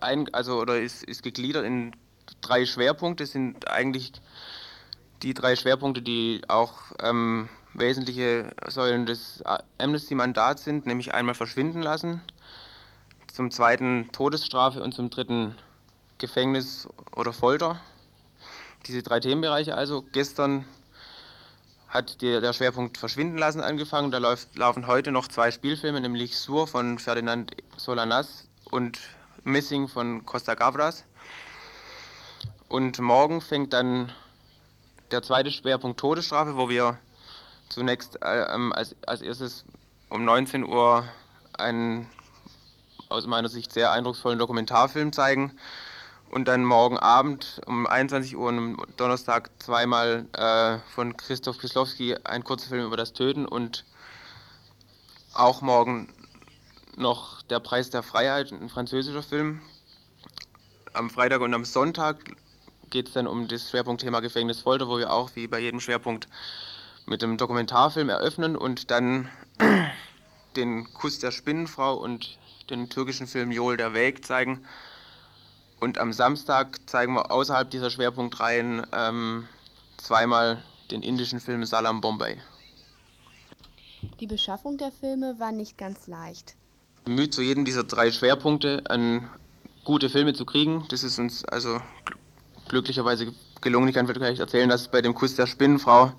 ein, 0.00 0.34
also 0.34 0.58
oder 0.60 0.78
ist, 0.78 1.02
ist 1.02 1.22
gegliedert 1.22 1.64
in 1.64 1.96
drei 2.42 2.66
Schwerpunkte. 2.66 3.24
Das 3.24 3.32
sind 3.32 3.70
eigentlich 3.70 4.12
die 5.22 5.32
drei 5.32 5.56
Schwerpunkte, 5.56 6.02
die 6.02 6.42
auch 6.48 6.74
ähm, 7.02 7.48
wesentliche 7.78 8.54
Säulen 8.68 9.06
des 9.06 9.42
Amnesty-Mandats 9.78 10.64
sind, 10.64 10.86
nämlich 10.86 11.14
einmal 11.14 11.34
verschwinden 11.34 11.82
lassen, 11.82 12.22
zum 13.32 13.50
zweiten 13.50 14.10
Todesstrafe 14.12 14.82
und 14.82 14.92
zum 14.92 15.10
dritten 15.10 15.54
Gefängnis 16.18 16.88
oder 17.14 17.32
Folter. 17.32 17.80
Diese 18.86 19.02
drei 19.02 19.20
Themenbereiche 19.20 19.74
also. 19.74 20.02
Gestern 20.12 20.64
hat 21.88 22.22
der 22.22 22.52
Schwerpunkt 22.52 22.98
Verschwinden 22.98 23.38
lassen 23.38 23.60
angefangen. 23.60 24.10
Da 24.10 24.18
läuft, 24.18 24.56
laufen 24.56 24.86
heute 24.86 25.12
noch 25.12 25.28
zwei 25.28 25.50
Spielfilme, 25.50 26.00
nämlich 26.00 26.36
Sur 26.38 26.66
von 26.66 26.98
Ferdinand 26.98 27.52
Solanas 27.76 28.48
und 28.70 28.98
Missing 29.44 29.88
von 29.88 30.24
Costa 30.24 30.54
Gavras. 30.54 31.04
Und 32.68 32.98
morgen 32.98 33.40
fängt 33.40 33.72
dann 33.72 34.12
der 35.10 35.22
zweite 35.22 35.50
Schwerpunkt 35.50 36.00
Todesstrafe, 36.00 36.56
wo 36.56 36.68
wir 36.68 36.98
zunächst 37.68 38.16
äh, 38.22 38.26
als, 38.26 38.94
als 39.06 39.22
erstes 39.22 39.64
um 40.08 40.24
19 40.24 40.64
Uhr 40.64 41.04
einen 41.58 42.08
aus 43.08 43.26
meiner 43.26 43.48
Sicht 43.48 43.72
sehr 43.72 43.92
eindrucksvollen 43.92 44.38
Dokumentarfilm 44.38 45.12
zeigen 45.12 45.52
und 46.30 46.48
dann 46.48 46.64
morgen 46.64 46.98
Abend 46.98 47.60
um 47.66 47.86
21 47.86 48.36
Uhr 48.36 48.48
am 48.48 48.76
Donnerstag 48.96 49.50
zweimal 49.58 50.26
äh, 50.32 50.78
von 50.94 51.16
Christoph 51.16 51.58
Kislowski 51.58 52.16
ein 52.24 52.44
kurzer 52.44 52.68
Film 52.68 52.86
über 52.86 52.96
das 52.96 53.12
Töten 53.12 53.46
und 53.46 53.84
auch 55.34 55.60
morgen 55.60 56.12
noch 56.96 57.42
Der 57.42 57.60
Preis 57.60 57.90
der 57.90 58.02
Freiheit, 58.02 58.52
ein 58.52 58.70
französischer 58.70 59.22
Film. 59.22 59.60
Am 60.94 61.10
Freitag 61.10 61.42
und 61.42 61.52
am 61.52 61.64
Sonntag 61.64 62.16
geht 62.90 63.08
es 63.08 63.14
dann 63.14 63.26
um 63.26 63.48
das 63.48 63.70
Schwerpunktthema 63.70 64.20
Gefängnisfolter, 64.20 64.88
wo 64.88 64.98
wir 64.98 65.12
auch 65.12 65.30
wie 65.34 65.46
bei 65.46 65.58
jedem 65.58 65.80
Schwerpunkt 65.80 66.26
mit 67.06 67.22
dem 67.22 67.36
Dokumentarfilm 67.36 68.08
eröffnen 68.08 68.56
und 68.56 68.90
dann 68.90 69.28
den 70.56 70.92
Kuss 70.92 71.18
der 71.18 71.30
Spinnenfrau 71.30 71.94
und 71.94 72.38
den 72.68 72.88
türkischen 72.88 73.26
Film 73.26 73.52
Jol 73.52 73.76
der 73.76 73.94
Weg 73.94 74.24
zeigen. 74.24 74.64
Und 75.80 75.98
am 75.98 76.12
Samstag 76.12 76.78
zeigen 76.86 77.14
wir 77.14 77.30
außerhalb 77.30 77.70
dieser 77.70 77.90
Schwerpunktreihen 77.90 78.86
ähm, 78.92 79.46
zweimal 79.98 80.62
den 80.90 81.02
indischen 81.02 81.40
Film 81.40 81.64
Salam 81.64 82.00
Bombay. 82.00 82.38
Die 84.20 84.26
Beschaffung 84.26 84.78
der 84.78 84.92
Filme 84.92 85.38
war 85.38 85.52
nicht 85.52 85.76
ganz 85.76 86.06
leicht. 86.06 86.56
Bemüht 87.04 87.34
zu 87.34 87.42
jedem 87.42 87.64
dieser 87.64 87.84
drei 87.84 88.10
Schwerpunkte 88.10 88.82
an 88.88 89.28
gute 89.84 90.10
Filme 90.10 90.32
zu 90.32 90.44
kriegen. 90.44 90.86
Das 90.88 91.04
ist 91.04 91.18
uns 91.18 91.44
also 91.44 91.80
glücklicherweise 92.68 93.32
gelungen. 93.60 93.88
Ich 93.88 93.94
kann 93.94 94.06
vielleicht 94.06 94.40
erzählen, 94.40 94.68
dass 94.68 94.90
bei 94.90 95.02
dem 95.02 95.14
Kuss 95.14 95.36
der 95.36 95.46
Spinnenfrau 95.46 96.12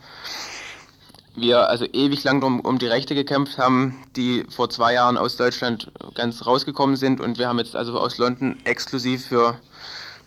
wir 1.38 1.70
also 1.70 1.86
ewig 1.86 2.24
lang 2.24 2.42
drum, 2.42 2.60
um 2.60 2.80
die 2.80 2.88
Rechte 2.88 3.16
gekämpft 3.16 3.58
haben, 3.58 4.04
die 4.16 4.44
vor 4.50 4.70
zwei 4.70 4.94
Jahren 4.94 5.18
aus 5.18 5.38
Deutschland 5.38 5.92
ganz 6.16 6.46
rausgekommen 6.46 6.96
sind 6.96 7.22
und 7.22 7.38
wir 7.38 7.48
haben 7.48 7.60
jetzt 7.60 7.76
also 7.76 7.98
aus 8.00 8.18
London 8.18 8.58
exklusiv 8.66 9.28
für 9.28 9.60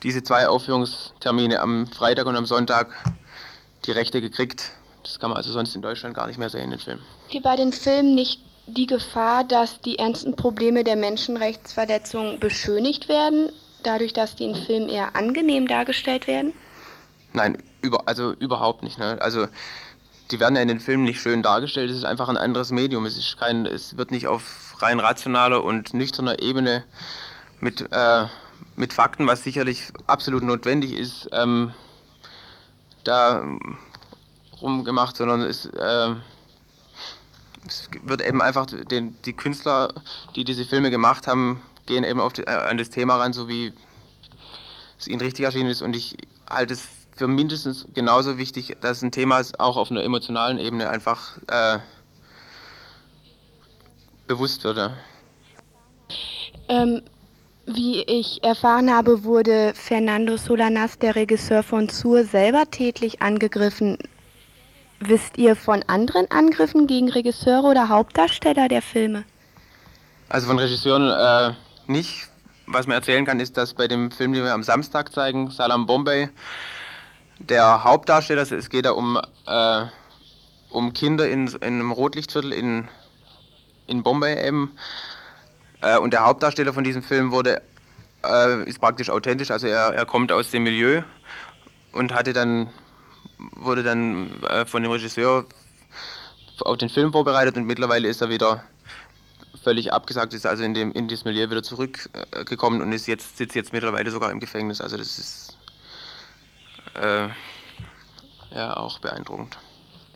diese 0.02 0.22
zwei 0.22 0.48
Aufführungstermine 0.48 1.61
am 1.61 1.86
Freitag 1.88 2.26
und 2.26 2.36
am 2.36 2.46
Sonntag 2.46 2.94
die 3.86 3.90
Rechte 3.90 4.20
gekriegt. 4.20 4.70
Das 5.02 5.18
kann 5.18 5.30
man 5.30 5.36
also 5.36 5.52
sonst 5.52 5.74
in 5.74 5.82
Deutschland 5.82 6.14
gar 6.14 6.26
nicht 6.26 6.38
mehr 6.38 6.50
sehen, 6.50 6.70
den 6.70 6.78
Film. 6.78 7.00
Hier 7.28 7.42
bei 7.42 7.56
den 7.56 7.72
Filmen 7.72 8.14
nicht 8.14 8.40
die 8.66 8.86
Gefahr, 8.86 9.44
dass 9.44 9.80
die 9.80 9.98
ernsten 9.98 10.36
Probleme 10.36 10.84
der 10.84 10.96
Menschenrechtsverletzung 10.96 12.38
beschönigt 12.38 13.08
werden, 13.08 13.50
dadurch, 13.82 14.12
dass 14.12 14.36
die 14.36 14.44
in 14.44 14.54
Filmen 14.54 14.88
eher 14.88 15.16
angenehm 15.16 15.66
dargestellt 15.66 16.26
werden? 16.26 16.52
Nein, 17.32 17.58
über, 17.82 18.06
also 18.06 18.32
überhaupt 18.34 18.82
nicht. 18.82 18.98
Ne? 18.98 19.18
Also 19.20 19.46
die 20.31 20.41
werden 20.41 20.57
ja 20.57 20.62
in 20.62 20.68
den 20.68 20.81
Filmen 20.81 21.05
nicht 21.05 21.20
schön 21.20 21.43
dargestellt, 21.43 21.91
es 21.91 21.97
ist 21.97 22.05
einfach 22.05 22.28
ein 22.28 22.37
anderes 22.37 22.70
Medium. 22.70 23.05
Es, 23.05 23.16
ist 23.16 23.39
kein, 23.39 23.66
es 23.66 23.97
wird 23.97 24.11
nicht 24.11 24.26
auf 24.26 24.76
rein 24.81 25.01
rationaler 25.01 25.64
und 25.64 25.93
nüchterner 25.95 26.41
Ebene 26.41 26.85
mit, 27.61 27.87
äh, 27.91 28.26
mit 28.76 28.93
Fakten, 28.93 29.26
was 29.26 29.43
sicherlich 29.43 29.93
absolut 30.07 30.43
notwendig 30.43 30.93
ist, 30.93 31.28
ähm, 31.33 31.72
da 33.05 33.45
rumgemacht, 34.61 35.16
sondern 35.16 35.43
es, 35.43 35.66
äh, 35.66 36.14
es 37.66 37.89
wird 38.03 38.22
eben 38.22 38.41
einfach 38.41 38.66
den, 38.66 39.20
die 39.22 39.33
Künstler, 39.33 39.93
die 40.37 40.45
diese 40.45 40.64
Filme 40.64 40.91
gemacht 40.91 41.26
haben, 41.26 41.62
gehen 41.87 42.05
eben 42.05 42.20
auf 42.20 42.33
die, 42.33 42.43
äh, 42.43 42.51
an 42.51 42.78
das 42.78 42.91
Thema 42.91 43.16
ran, 43.16 43.33
so 43.33 43.49
wie 43.49 43.72
es 44.99 45.09
ihnen 45.09 45.20
richtig 45.20 45.45
erschienen 45.45 45.70
ist. 45.70 45.83
Und 45.83 45.97
ich 45.97 46.16
halte 46.49 46.74
es 46.74 46.89
für 47.21 47.29
mindestens 47.29 47.87
genauso 47.93 48.39
wichtig, 48.39 48.79
dass 48.81 49.03
ein 49.03 49.12
Thema 49.12 49.43
auch 49.59 49.77
auf 49.77 49.91
einer 49.91 50.03
emotionalen 50.03 50.59
Ebene 50.59 50.89
einfach 50.89 51.37
äh, 51.49 51.79
bewusst 54.27 54.64
wird. 54.64 54.91
Ähm, 56.71 57.03
wie 57.66 58.03
ich 58.05 58.43
erfahren 58.43 58.91
habe, 58.91 59.23
wurde 59.23 59.75
Fernando 59.75 60.39
Solanas, 60.39 60.99
der 60.99 61.14
Regisseur 61.14 61.62
von 61.62 61.91
Sur, 61.91 62.25
selber 62.25 62.71
tätlich 62.71 63.21
angegriffen. 63.21 63.99
Wisst 65.01 65.37
ihr 65.37 65.57
von 65.57 65.83
anderen 65.89 66.25
Angriffen 66.31 66.87
gegen 66.87 67.11
Regisseure 67.11 67.66
oder 67.66 67.91
Hauptdarsteller 67.91 68.68
der 68.68 68.81
Filme? 68.81 69.25
Also 70.31 70.47
von 70.47 70.59
Regisseuren 70.59 71.11
äh, 71.11 71.55
nicht. 71.87 72.29
Was 72.66 72.87
man 72.87 72.95
erzählen 72.95 73.27
kann, 73.27 73.41
ist, 73.41 73.59
dass 73.59 73.75
bei 73.75 73.89
dem 73.89 74.11
Film, 74.11 74.33
den 74.33 74.43
wir 74.43 74.55
am 74.55 74.62
Samstag 74.62 75.12
zeigen, 75.12 75.51
Salam 75.51 75.85
Bombay, 75.85 76.31
der 77.41 77.84
Hauptdarsteller, 77.84 78.43
es 78.43 78.70
geht 78.70 78.84
da 78.84 78.93
um, 78.93 79.18
äh, 79.47 79.86
um 80.70 80.93
Kinder 80.93 81.28
in, 81.28 81.49
in 81.49 81.62
einem 81.62 81.93
Rotlichtviertel 81.93 82.53
in, 82.53 82.88
in 83.86 84.03
Bombay 84.03 84.47
eben. 84.47 84.76
Äh, 85.80 85.99
und 85.99 86.12
der 86.12 86.24
Hauptdarsteller 86.24 86.72
von 86.72 86.84
diesem 86.84 87.03
Film 87.03 87.32
wurde, 87.32 87.62
äh, 88.24 88.62
ist 88.64 88.80
praktisch 88.80 89.11
authentisch, 89.11 89.51
also 89.51 89.66
er, 89.66 89.95
er 89.95 90.07
kommt 90.07 90.30
aus 90.32 90.51
dem 90.51 90.62
Milieu 90.62 91.03
und 91.93 92.12
hatte 92.14 92.32
dann, 92.32 92.70
wurde 93.57 93.82
dann 93.82 94.43
äh, 94.45 94.66
von 94.66 94.82
dem 94.82 94.93
Regisseur 94.93 95.47
auf 96.61 96.76
den 96.76 96.91
Film 96.91 97.12
vorbereitet 97.12 97.57
und 97.57 97.64
mittlerweile 97.64 98.09
ist 98.09 98.20
er 98.20 98.28
wieder 98.28 98.62
völlig 99.62 99.93
abgesagt, 99.93 100.34
ist 100.34 100.47
also 100.47 100.62
in, 100.62 100.74
dem, 100.74 100.93
in 100.93 101.09
dieses 101.09 101.24
Milieu 101.24 101.51
wieder 101.51 101.62
zurückgekommen 101.62 102.82
und 102.82 102.93
ist 102.93 103.07
jetzt, 103.07 103.38
sitzt 103.38 103.55
jetzt 103.55 103.72
mittlerweile 103.72 104.11
sogar 104.11 104.30
im 104.30 104.41
Gefängnis. 104.41 104.80
Also 104.80 104.99
das 104.99 105.18
ist 105.18 105.57
äh, 106.95 107.28
ja 108.55 108.76
auch 108.76 108.99
beeindruckend. 108.99 109.59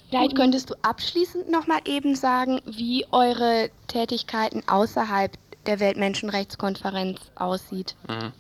Vielleicht 0.09 0.37
könntest 0.37 0.71
du 0.71 0.75
abschließend 0.83 1.51
nochmal 1.51 1.81
eben 1.87 2.15
sagen, 2.15 2.61
wie 2.67 3.05
eure 3.11 3.71
Tätigkeiten 3.89 4.63
außerhalb 4.69 5.33
der 5.67 5.81
Weltmenschenrechtskonferenz 5.81 7.21
aussieht. 7.35 7.97
Mhm. 8.09 8.33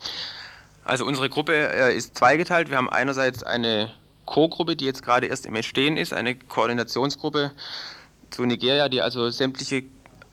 Also 0.85 1.07
unsere 1.07 1.30
Gruppe 1.30 1.55
äh, 1.55 1.97
ist 1.97 2.16
zweigeteilt. 2.16 2.70
Wir 2.70 2.76
haben 2.76 2.91
einerseits 2.91 3.43
eine 3.43 3.91
Co-Gruppe, 4.26 4.76
die 4.76 4.85
jetzt 4.85 5.03
gerade 5.03 5.26
erst 5.26 5.47
im 5.47 5.55
Entstehen 5.55 5.97
ist, 5.97 6.12
eine 6.12 6.35
Koordinationsgruppe 6.35 7.53
zu 8.30 8.45
Nigeria, 8.45 8.89
die 8.89 9.01
also 9.01 9.30
sämtliche 9.30 9.85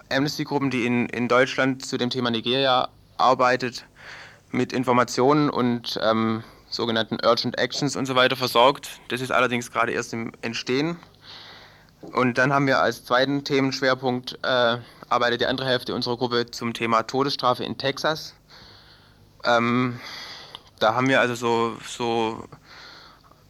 Amnesty-Gruppen, 0.09 0.69
die 0.69 0.85
in, 0.85 1.07
in 1.07 1.27
Deutschland 1.27 1.85
zu 1.85 1.97
dem 1.97 2.09
Thema 2.09 2.31
Nigeria 2.31 2.89
arbeitet, 3.17 3.85
mit 4.51 4.73
Informationen 4.73 5.49
und 5.49 5.99
ähm, 6.03 6.43
sogenannten 6.71 7.17
Urgent 7.23 7.59
Actions 7.59 7.95
und 7.95 8.07
so 8.07 8.15
weiter 8.15 8.35
versorgt. 8.35 8.89
Das 9.09 9.21
ist 9.21 9.31
allerdings 9.31 9.71
gerade 9.71 9.91
erst 9.91 10.13
im 10.13 10.31
Entstehen. 10.41 10.97
Und 12.01 12.39
dann 12.39 12.51
haben 12.51 12.65
wir 12.65 12.79
als 12.79 13.05
zweiten 13.05 13.43
Themenschwerpunkt 13.43 14.39
äh, 14.41 14.77
arbeitet 15.09 15.41
die 15.41 15.45
andere 15.45 15.67
Hälfte 15.67 15.93
unserer 15.93 16.17
Gruppe 16.17 16.49
zum 16.49 16.73
Thema 16.73 17.03
Todesstrafe 17.03 17.63
in 17.63 17.77
Texas. 17.77 18.33
Ähm, 19.43 19.99
da 20.79 20.95
haben 20.95 21.07
wir 21.09 21.19
also 21.19 21.35
so, 21.35 21.77
so 21.85 22.47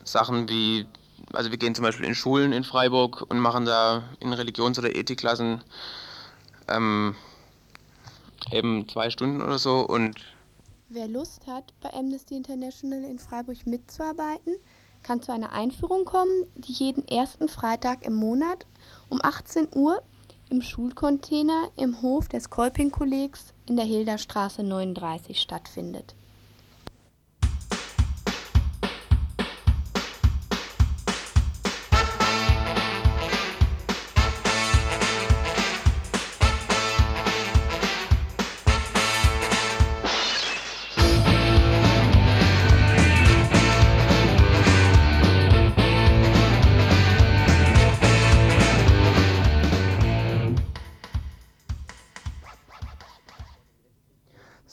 Sachen 0.03 0.49
wie, 0.49 0.85
also 1.31 1.51
wir 1.51 1.57
gehen 1.57 1.75
zum 1.75 1.83
Beispiel 1.83 2.05
in 2.05 2.15
Schulen 2.15 2.51
in 2.51 2.63
Freiburg 2.63 3.21
und 3.29 3.39
machen 3.39 3.65
da 3.65 4.03
in 4.19 4.33
Religions- 4.33 4.79
oder 4.79 4.93
Ethikklassen 4.93 5.63
ähm, 6.67 7.15
eben 8.51 8.89
zwei 8.89 9.09
Stunden 9.09 9.41
oder 9.41 9.59
so 9.59 9.81
und 9.81 10.15
Wer 10.93 11.07
Lust 11.07 11.47
hat, 11.47 11.73
bei 11.79 11.93
Amnesty 11.93 12.35
International 12.35 13.05
in 13.05 13.17
Freiburg 13.17 13.65
mitzuarbeiten, 13.65 14.57
kann 15.03 15.21
zu 15.21 15.31
einer 15.31 15.53
Einführung 15.53 16.03
kommen, 16.03 16.47
die 16.55 16.73
jeden 16.73 17.07
ersten 17.07 17.47
Freitag 17.47 18.05
im 18.05 18.13
Monat 18.13 18.65
um 19.07 19.21
18 19.23 19.69
Uhr 19.73 20.03
im 20.49 20.61
Schulcontainer 20.61 21.69
im 21.77 22.01
Hof 22.01 22.27
des 22.27 22.49
Kolping-Kollegs 22.49 23.53
in 23.69 23.77
der 23.77 23.85
Hilderstraße 23.85 24.63
39 24.63 25.39
stattfindet. 25.39 26.13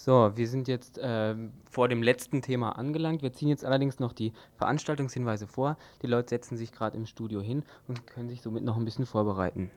So, 0.08 0.32
wir 0.36 0.48
sind 0.48 0.68
jetzt 0.68 0.98
ähm, 1.02 1.52
vor 1.70 1.86
dem 1.86 2.02
letzten 2.02 2.40
Thema 2.40 2.78
angelangt. 2.78 3.20
Wir 3.20 3.34
ziehen 3.34 3.48
jetzt 3.48 3.62
allerdings 3.62 3.98
noch 3.98 4.14
die 4.14 4.32
Veranstaltungshinweise 4.56 5.46
vor. 5.46 5.76
Die 6.00 6.06
Leute 6.06 6.30
setzen 6.30 6.56
sich 6.56 6.72
gerade 6.72 6.96
im 6.96 7.04
Studio 7.04 7.42
hin 7.42 7.62
und 7.88 8.06
können 8.06 8.30
sich 8.30 8.40
somit 8.40 8.64
noch 8.64 8.78
ein 8.78 8.86
bisschen 8.86 9.04
vorbereiten. 9.04 9.70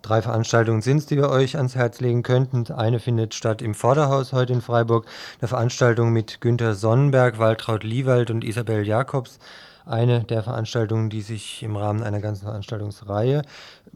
Drei 0.00 0.22
Veranstaltungen 0.22 0.80
sind 0.80 0.96
es, 0.96 1.04
die 1.04 1.18
wir 1.18 1.28
euch 1.28 1.58
ans 1.58 1.74
Herz 1.74 2.00
legen 2.00 2.22
könnten. 2.22 2.72
Eine 2.72 3.00
findet 3.00 3.34
statt 3.34 3.60
im 3.60 3.74
Vorderhaus 3.74 4.32
heute 4.32 4.54
in 4.54 4.62
Freiburg. 4.62 5.04
Eine 5.42 5.48
Veranstaltung 5.48 6.10
mit 6.10 6.40
Günter 6.40 6.72
Sonnenberg, 6.72 7.38
Waltraud 7.38 7.84
Liewald 7.84 8.30
und 8.30 8.44
Isabel 8.44 8.86
Jakobs. 8.86 9.38
Eine 9.84 10.24
der 10.24 10.42
Veranstaltungen, 10.42 11.10
die 11.10 11.20
sich 11.20 11.62
im 11.62 11.76
Rahmen 11.76 12.02
einer 12.02 12.20
ganzen 12.20 12.46
Veranstaltungsreihe 12.46 13.42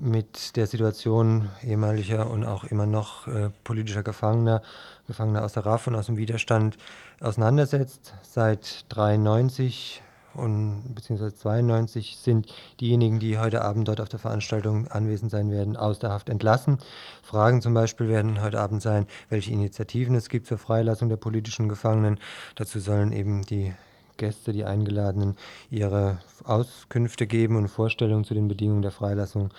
mit 0.00 0.56
der 0.56 0.66
Situation 0.66 1.50
ehemaliger 1.62 2.30
und 2.30 2.44
auch 2.44 2.64
immer 2.64 2.86
noch 2.86 3.26
äh, 3.28 3.50
politischer 3.64 4.02
Gefangener, 4.02 4.62
Gefangener 5.06 5.44
aus 5.44 5.52
der 5.52 5.66
RAF 5.66 5.86
und 5.86 5.94
aus 5.94 6.06
dem 6.06 6.16
Widerstand 6.16 6.78
auseinandersetzt. 7.20 8.14
Seit 8.22 8.86
93 8.88 10.02
und 10.34 10.94
beziehungsweise 10.94 11.34
92 11.34 12.16
sind 12.16 12.46
diejenigen, 12.80 13.18
die 13.18 13.38
heute 13.38 13.62
Abend 13.62 13.88
dort 13.88 14.00
auf 14.00 14.08
der 14.08 14.18
Veranstaltung 14.18 14.88
anwesend 14.88 15.30
sein 15.30 15.50
werden, 15.50 15.76
aus 15.76 15.98
der 15.98 16.10
Haft 16.10 16.28
entlassen. 16.28 16.78
Fragen 17.22 17.60
zum 17.60 17.74
Beispiel 17.74 18.08
werden 18.08 18.40
heute 18.40 18.60
Abend 18.60 18.80
sein, 18.80 19.06
welche 19.28 19.50
Initiativen 19.50 20.14
es 20.14 20.28
gibt 20.28 20.46
zur 20.46 20.58
Freilassung 20.58 21.08
der 21.08 21.16
politischen 21.16 21.68
Gefangenen. 21.68 22.18
Dazu 22.54 22.78
sollen 22.78 23.12
eben 23.12 23.42
die 23.42 23.74
Gäste, 24.20 24.52
die 24.52 24.64
Eingeladenen, 24.64 25.34
ihre 25.70 26.18
Auskünfte 26.44 27.26
geben 27.26 27.56
und 27.56 27.68
Vorstellungen 27.68 28.24
zu 28.24 28.34
den 28.34 28.48
Bedingungen 28.48 28.82
der 28.82 28.90
Freilassung 28.90 29.50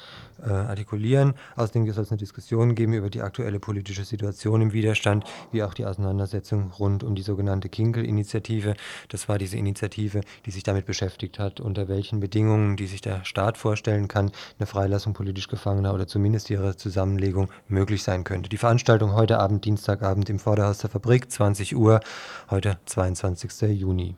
äh, 0.42 0.50
artikulieren. 0.50 1.34
Außerdem 1.56 1.92
soll 1.92 2.04
es 2.04 2.12
eine 2.12 2.20
Diskussion 2.20 2.76
geben 2.76 2.94
über 2.94 3.10
die 3.10 3.22
aktuelle 3.22 3.60
politische 3.60 4.06
Situation 4.06 4.62
im 4.62 4.72
Widerstand, 4.72 5.26
wie 5.52 5.64
auch 5.64 5.74
die 5.74 5.86
Auseinandersetzung 5.86 6.72
rund 6.80 7.04
um 7.04 7.16
die 7.16 7.24
sogenannte 7.24 7.70
Kinkel-Initiative. 7.70 8.76
Das 9.10 9.28
war 9.28 9.40
diese 9.40 9.58
Initiative, 9.58 10.22
die 10.46 10.52
sich 10.52 10.64
damit 10.64 10.86
beschäftigt 10.86 11.40
hat, 11.40 11.60
unter 11.60 11.88
welchen 11.88 12.20
Bedingungen, 12.20 12.78
die 12.78 12.88
sich 12.88 13.02
der 13.02 13.26
Staat 13.26 13.58
vorstellen 13.58 14.08
kann, 14.08 14.32
eine 14.60 14.68
Freilassung 14.68 15.14
politisch 15.14 15.48
Gefangener 15.48 15.94
oder 15.94 16.08
zumindest 16.08 16.52
ihre 16.52 16.78
Zusammenlegung 16.78 17.50
möglich 17.68 18.04
sein 18.04 18.24
könnte. 18.24 18.48
Die 18.50 18.58
Veranstaltung 18.58 19.14
heute 19.14 19.40
Abend, 19.40 19.66
Dienstagabend 19.66 20.30
im 20.30 20.38
Vorderhaus 20.38 20.78
der 20.78 20.92
Fabrik, 20.92 21.32
20 21.32 21.76
Uhr, 21.76 22.00
heute 22.50 22.78
22. 22.86 23.80
Juni. 23.80 24.16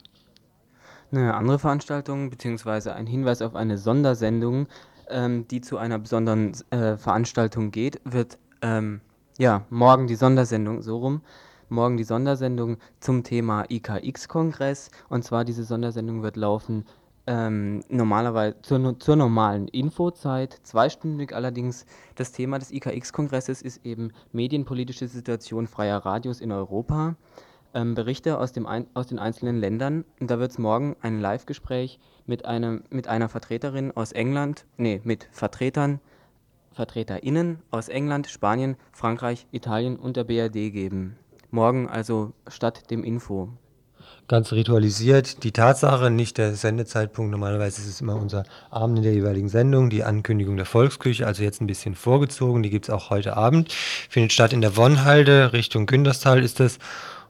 Eine 1.14 1.36
andere 1.36 1.60
Veranstaltung 1.60 2.32
beziehungsweise 2.32 2.96
ein 2.96 3.06
Hinweis 3.06 3.44
auf 3.44 3.54
eine 3.54 3.78
Sondersendung, 3.78 4.66
ähm, 5.10 5.48
die 5.48 5.62
zu 5.62 5.78
einer 5.78 6.00
besonderen 6.00 6.54
äh, 6.72 6.98
Veranstaltung 6.98 7.70
geht, 7.70 8.02
wird 8.04 8.40
ähm, 8.64 9.00
ja 9.38 9.64
morgen 9.70 10.08
die 10.08 10.16
Sondersendung 10.16 10.82
so 10.82 10.98
rum. 10.98 11.22
Morgen 11.70 11.98
die 11.98 12.04
Sondersendung 12.04 12.78
zum 13.00 13.24
Thema 13.24 13.66
IKX-Kongress. 13.70 14.90
Und 15.08 15.24
zwar 15.24 15.46
diese 15.46 15.64
Sondersendung 15.64 16.24
wird 16.24 16.36
laufen 16.36 16.84
ähm, 17.28 17.84
normalerweise 17.90 18.56
zur, 18.64 19.00
zur 19.00 19.16
normalen 19.16 19.68
Infozeit, 19.68 20.62
zweistündig 20.64 21.36
allerdings. 21.36 21.86
Das 22.16 22.32
Thema 22.32 22.58
des 22.58 22.72
IKX-Kongresses 22.72 23.62
ist 23.62 23.86
eben 23.86 24.14
medienpolitische 24.32 25.08
Situation 25.08 25.68
freier 25.68 26.00
Radios 26.00 26.42
in 26.42 26.52
Europa 26.52 27.16
ähm, 27.74 27.96
Berichte 27.96 28.38
aus, 28.38 28.52
dem 28.52 28.66
ein, 28.66 28.88
aus 28.94 29.08
den 29.08 29.20
einzelnen 29.20 29.58
Ländern. 29.60 30.06
Und 30.20 30.30
da 30.32 30.40
wird 30.40 30.52
es 30.52 30.58
morgen 30.58 30.96
ein 31.02 31.20
Live-Gespräch 31.20 32.00
mit, 32.26 32.44
mit 32.90 33.08
einer 33.08 33.30
Vertreterin 33.30 33.92
aus 33.92 34.12
England, 34.12 34.66
nee, 34.78 35.02
mit 35.04 35.28
Vertretern, 35.32 36.00
VertreterInnen 36.74 37.60
aus 37.72 37.90
England, 37.90 38.28
Spanien, 38.28 38.76
Frankreich, 38.92 39.48
Italien 39.52 39.98
und 39.98 40.18
der 40.18 40.24
BRD 40.24 40.72
geben. 40.74 41.18
Morgen 41.52 41.88
also 41.88 42.34
statt 42.48 42.90
dem 42.90 43.04
Info. 43.04 43.50
Ganz 44.28 44.52
ritualisiert 44.54 45.44
die 45.44 45.52
Tatsache, 45.52 46.10
nicht 46.10 46.38
der 46.38 46.56
Sendezeitpunkt. 46.56 47.32
Normalerweise 47.32 47.82
ist 47.82 47.88
es 47.88 48.02
immer 48.02 48.16
unser 48.16 48.44
Abend 48.70 48.98
in 48.98 49.04
der 49.04 49.14
jeweiligen 49.14 49.50
Sendung, 49.50 49.90
die 49.90 50.04
Ankündigung 50.04 50.56
der 50.56 50.66
Volksküche, 50.66 51.28
also 51.28 51.44
jetzt 51.44 51.62
ein 51.62 51.68
bisschen 51.68 51.94
vorgezogen. 51.94 52.64
Die 52.64 52.70
gibt 52.70 52.86
es 52.86 52.90
auch 52.90 53.10
heute 53.10 53.36
Abend. 53.36 53.74
Findet 53.74 54.32
statt 54.32 54.54
in 54.54 54.62
der 54.62 54.78
Wonnhalde, 54.78 55.54
Richtung 55.54 55.86
Günterstal 55.86 56.42
ist 56.44 56.60
das. 56.60 56.80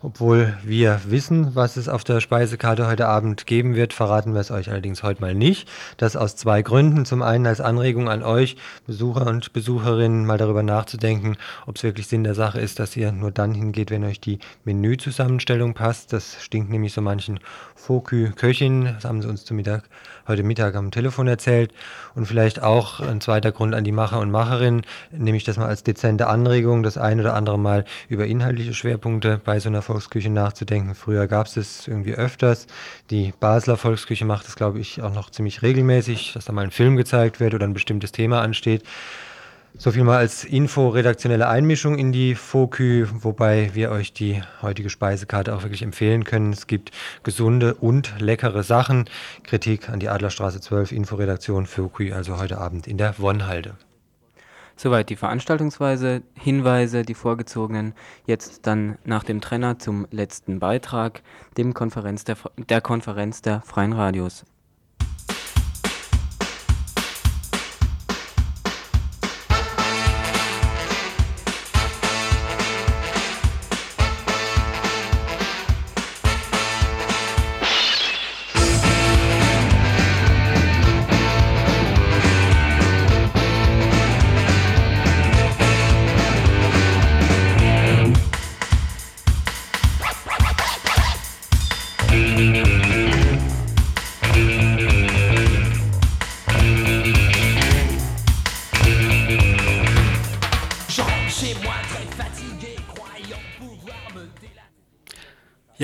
Obwohl 0.05 0.57
wir 0.65 0.99
wissen, 1.05 1.55
was 1.55 1.77
es 1.77 1.87
auf 1.87 2.03
der 2.03 2.19
Speisekarte 2.19 2.87
heute 2.87 3.07
Abend 3.07 3.47
geben 3.47 3.73
wird, 3.73 3.93
verraten 3.93 4.33
wir 4.33 4.41
es 4.41 4.51
euch 4.51 4.69
allerdings 4.69 5.01
heute 5.01 5.21
mal 5.21 5.33
nicht. 5.33 5.69
Das 5.95 6.17
aus 6.17 6.35
zwei 6.35 6.61
Gründen. 6.61 7.05
Zum 7.05 7.21
einen 7.21 7.47
als 7.47 7.61
Anregung 7.61 8.09
an 8.09 8.21
euch, 8.21 8.57
Besucher 8.85 9.25
und 9.27 9.53
Besucherinnen, 9.53 10.25
mal 10.25 10.37
darüber 10.37 10.61
nachzudenken, 10.61 11.37
ob 11.65 11.77
es 11.77 11.83
wirklich 11.83 12.07
Sinn 12.07 12.25
der 12.25 12.35
Sache 12.35 12.59
ist, 12.59 12.79
dass 12.79 12.97
ihr 12.97 13.13
nur 13.13 13.31
dann 13.31 13.53
hingeht, 13.53 13.91
wenn 13.91 14.03
euch 14.03 14.19
die 14.19 14.39
Menüzusammenstellung 14.65 15.73
passt. 15.73 16.11
Das 16.11 16.35
stinkt 16.43 16.69
nämlich 16.69 16.91
so 16.91 16.99
manchen 16.99 17.39
Fokü-Köchinnen. 17.75 18.95
Das 18.95 19.05
haben 19.05 19.21
sie 19.21 19.29
uns 19.29 19.45
zum 19.45 19.55
Mittag, 19.55 19.85
heute 20.27 20.43
Mittag 20.43 20.75
am 20.75 20.91
Telefon 20.91 21.27
erzählt. 21.27 21.73
Und 22.15 22.25
vielleicht 22.25 22.61
auch 22.61 22.99
ein 22.99 23.21
zweiter 23.21 23.51
Grund 23.51 23.73
an 23.73 23.83
die 23.83 23.91
Macher 23.91 24.19
und 24.19 24.31
Macherinnen, 24.31 24.83
nämlich 25.11 25.43
das 25.43 25.57
mal 25.57 25.67
als 25.67 25.83
dezente 25.83 26.27
Anregung, 26.27 26.83
das 26.83 26.97
ein 26.97 27.19
oder 27.19 27.33
andere 27.33 27.57
Mal 27.57 27.85
über 28.07 28.25
inhaltliche 28.25 28.73
Schwerpunkte 28.73 29.41
bei 29.43 29.59
so 29.59 29.69
einer 29.69 29.81
Volksküche 29.81 30.29
nachzudenken. 30.29 30.95
Früher 30.95 31.27
gab 31.27 31.47
es 31.47 31.57
es 31.57 31.87
irgendwie 31.87 32.13
öfters. 32.13 32.67
Die 33.09 33.33
Basler 33.39 33.77
Volksküche 33.77 34.25
macht 34.25 34.47
es, 34.47 34.55
glaube 34.55 34.79
ich, 34.79 35.01
auch 35.01 35.13
noch 35.13 35.29
ziemlich 35.29 35.61
regelmäßig, 35.61 36.33
dass 36.33 36.45
da 36.45 36.53
mal 36.53 36.63
ein 36.63 36.71
Film 36.71 36.95
gezeigt 36.95 37.39
wird 37.39 37.53
oder 37.53 37.65
ein 37.65 37.73
bestimmtes 37.73 38.11
Thema 38.11 38.41
ansteht. 38.41 38.83
So 39.75 39.91
viel 39.91 40.03
mal 40.03 40.17
als 40.17 40.43
Info, 40.43 40.89
redaktionelle 40.89 41.47
Einmischung 41.47 41.97
in 41.97 42.11
die 42.11 42.35
Fokü, 42.35 43.07
wobei 43.11 43.71
wir 43.73 43.89
euch 43.89 44.13
die 44.13 44.43
heutige 44.61 44.91
Speisekarte 44.91 45.53
auch 45.55 45.63
wirklich 45.63 45.81
empfehlen 45.81 46.25
können. 46.25 46.53
Es 46.53 46.67
gibt 46.67 46.91
gesunde 47.23 47.73
und 47.73 48.13
leckere 48.19 48.61
Sachen. 48.61 49.05
Kritik 49.43 49.89
an 49.89 49.99
die 49.99 50.09
Adlerstraße 50.09 50.61
12, 50.61 50.91
Inforedaktion 50.91 51.65
Fokü, 51.65 52.13
also 52.13 52.37
heute 52.37 52.59
Abend 52.59 52.85
in 52.85 52.99
der 52.99 53.17
Wonnhalde. 53.17 53.75
Soweit 54.75 55.09
die 55.09 55.15
Veranstaltungsweise, 55.15 56.21
Hinweise, 56.35 57.01
die 57.01 57.15
vorgezogenen. 57.15 57.93
Jetzt 58.27 58.67
dann 58.67 58.99
nach 59.05 59.23
dem 59.23 59.41
Trenner 59.41 59.79
zum 59.79 60.07
letzten 60.11 60.59
Beitrag, 60.59 61.23
dem 61.57 61.73
Konferenz 61.73 62.23
der, 62.23 62.37
der 62.69 62.81
Konferenz 62.81 63.41
der 63.41 63.61
Freien 63.61 63.93
Radios. 63.93 64.45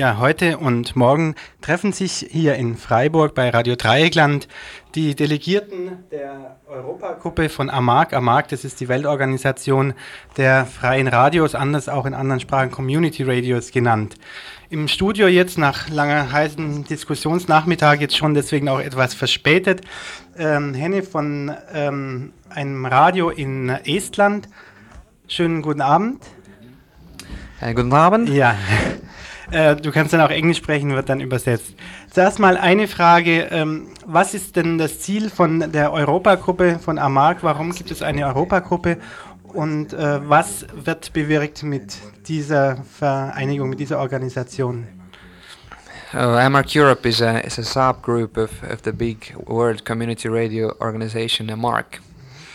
Ja, 0.00 0.16
heute 0.16 0.56
und 0.56 0.96
morgen 0.96 1.34
treffen 1.60 1.92
sich 1.92 2.26
hier 2.30 2.54
in 2.54 2.78
Freiburg 2.78 3.34
bei 3.34 3.50
Radio 3.50 3.76
Dreieckland 3.76 4.48
die 4.94 5.14
Delegierten 5.14 6.04
der 6.10 6.56
Europagruppe 6.66 7.50
von 7.50 7.68
AMAG. 7.68 8.14
AMAG, 8.14 8.48
das 8.48 8.64
ist 8.64 8.80
die 8.80 8.88
Weltorganisation 8.88 9.92
der 10.38 10.64
freien 10.64 11.06
Radios, 11.06 11.54
anders 11.54 11.90
auch 11.90 12.06
in 12.06 12.14
anderen 12.14 12.40
Sprachen 12.40 12.70
Community 12.70 13.24
Radios 13.24 13.72
genannt. 13.72 14.14
Im 14.70 14.88
Studio 14.88 15.28
jetzt 15.28 15.58
nach 15.58 15.90
langer 15.90 16.32
heißen 16.32 16.84
Diskussionsnachmittag, 16.84 18.00
jetzt 18.00 18.16
schon 18.16 18.32
deswegen 18.32 18.70
auch 18.70 18.80
etwas 18.80 19.12
verspätet, 19.12 19.82
ähm, 20.38 20.72
Henne 20.72 21.02
von 21.02 21.54
ähm, 21.74 22.32
einem 22.48 22.86
Radio 22.86 23.28
in 23.28 23.68
Estland. 23.68 24.48
Schönen 25.28 25.60
guten 25.60 25.82
Abend. 25.82 26.24
Äh, 27.60 27.74
guten 27.74 27.92
Abend. 27.92 28.30
Ja. 28.30 28.56
Äh, 29.50 29.76
du 29.76 29.90
kannst 29.90 30.12
dann 30.12 30.20
auch 30.20 30.30
Englisch 30.30 30.58
sprechen, 30.58 30.94
wird 30.94 31.08
dann 31.08 31.20
übersetzt. 31.20 31.74
Zuerst 32.10 32.38
mal 32.38 32.56
eine 32.56 32.86
Frage. 32.86 33.48
Ähm, 33.50 33.88
was 34.06 34.34
ist 34.34 34.56
denn 34.56 34.78
das 34.78 35.00
Ziel 35.00 35.28
von 35.30 35.72
der 35.72 35.92
Europagruppe 35.92 36.78
von 36.78 36.98
AMAG? 36.98 37.38
Warum 37.42 37.72
gibt 37.72 37.90
es 37.90 38.02
eine 38.02 38.26
Europagruppe? 38.26 38.98
Und 39.52 39.92
äh, 39.92 40.28
was 40.28 40.66
wird 40.72 41.12
bewirkt 41.12 41.64
mit 41.64 41.96
dieser 42.28 42.76
Vereinigung, 42.98 43.68
mit 43.68 43.80
dieser 43.80 43.98
Organisation? 43.98 44.86
Uh, 46.12 46.18
AMARC 46.18 46.74
Europe 46.74 47.08
is 47.08 47.22
a, 47.22 47.38
is 47.38 47.58
a 47.58 47.62
subgroup 47.62 48.36
of, 48.36 48.50
of 48.64 48.80
the 48.82 48.90
big 48.90 49.32
World 49.46 49.84
Community 49.84 50.28
Radio 50.28 50.72
Organization, 50.80 51.50
AMARC. 51.50 52.00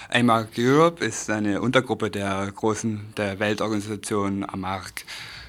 AMARC 0.10 0.50
Europe 0.58 1.04
ist 1.04 1.30
eine 1.30 1.62
Untergruppe 1.62 2.10
der 2.10 2.52
großen 2.54 3.14
der 3.18 3.40
Weltorganisation 3.40 4.46
AMARC. 4.48 5.06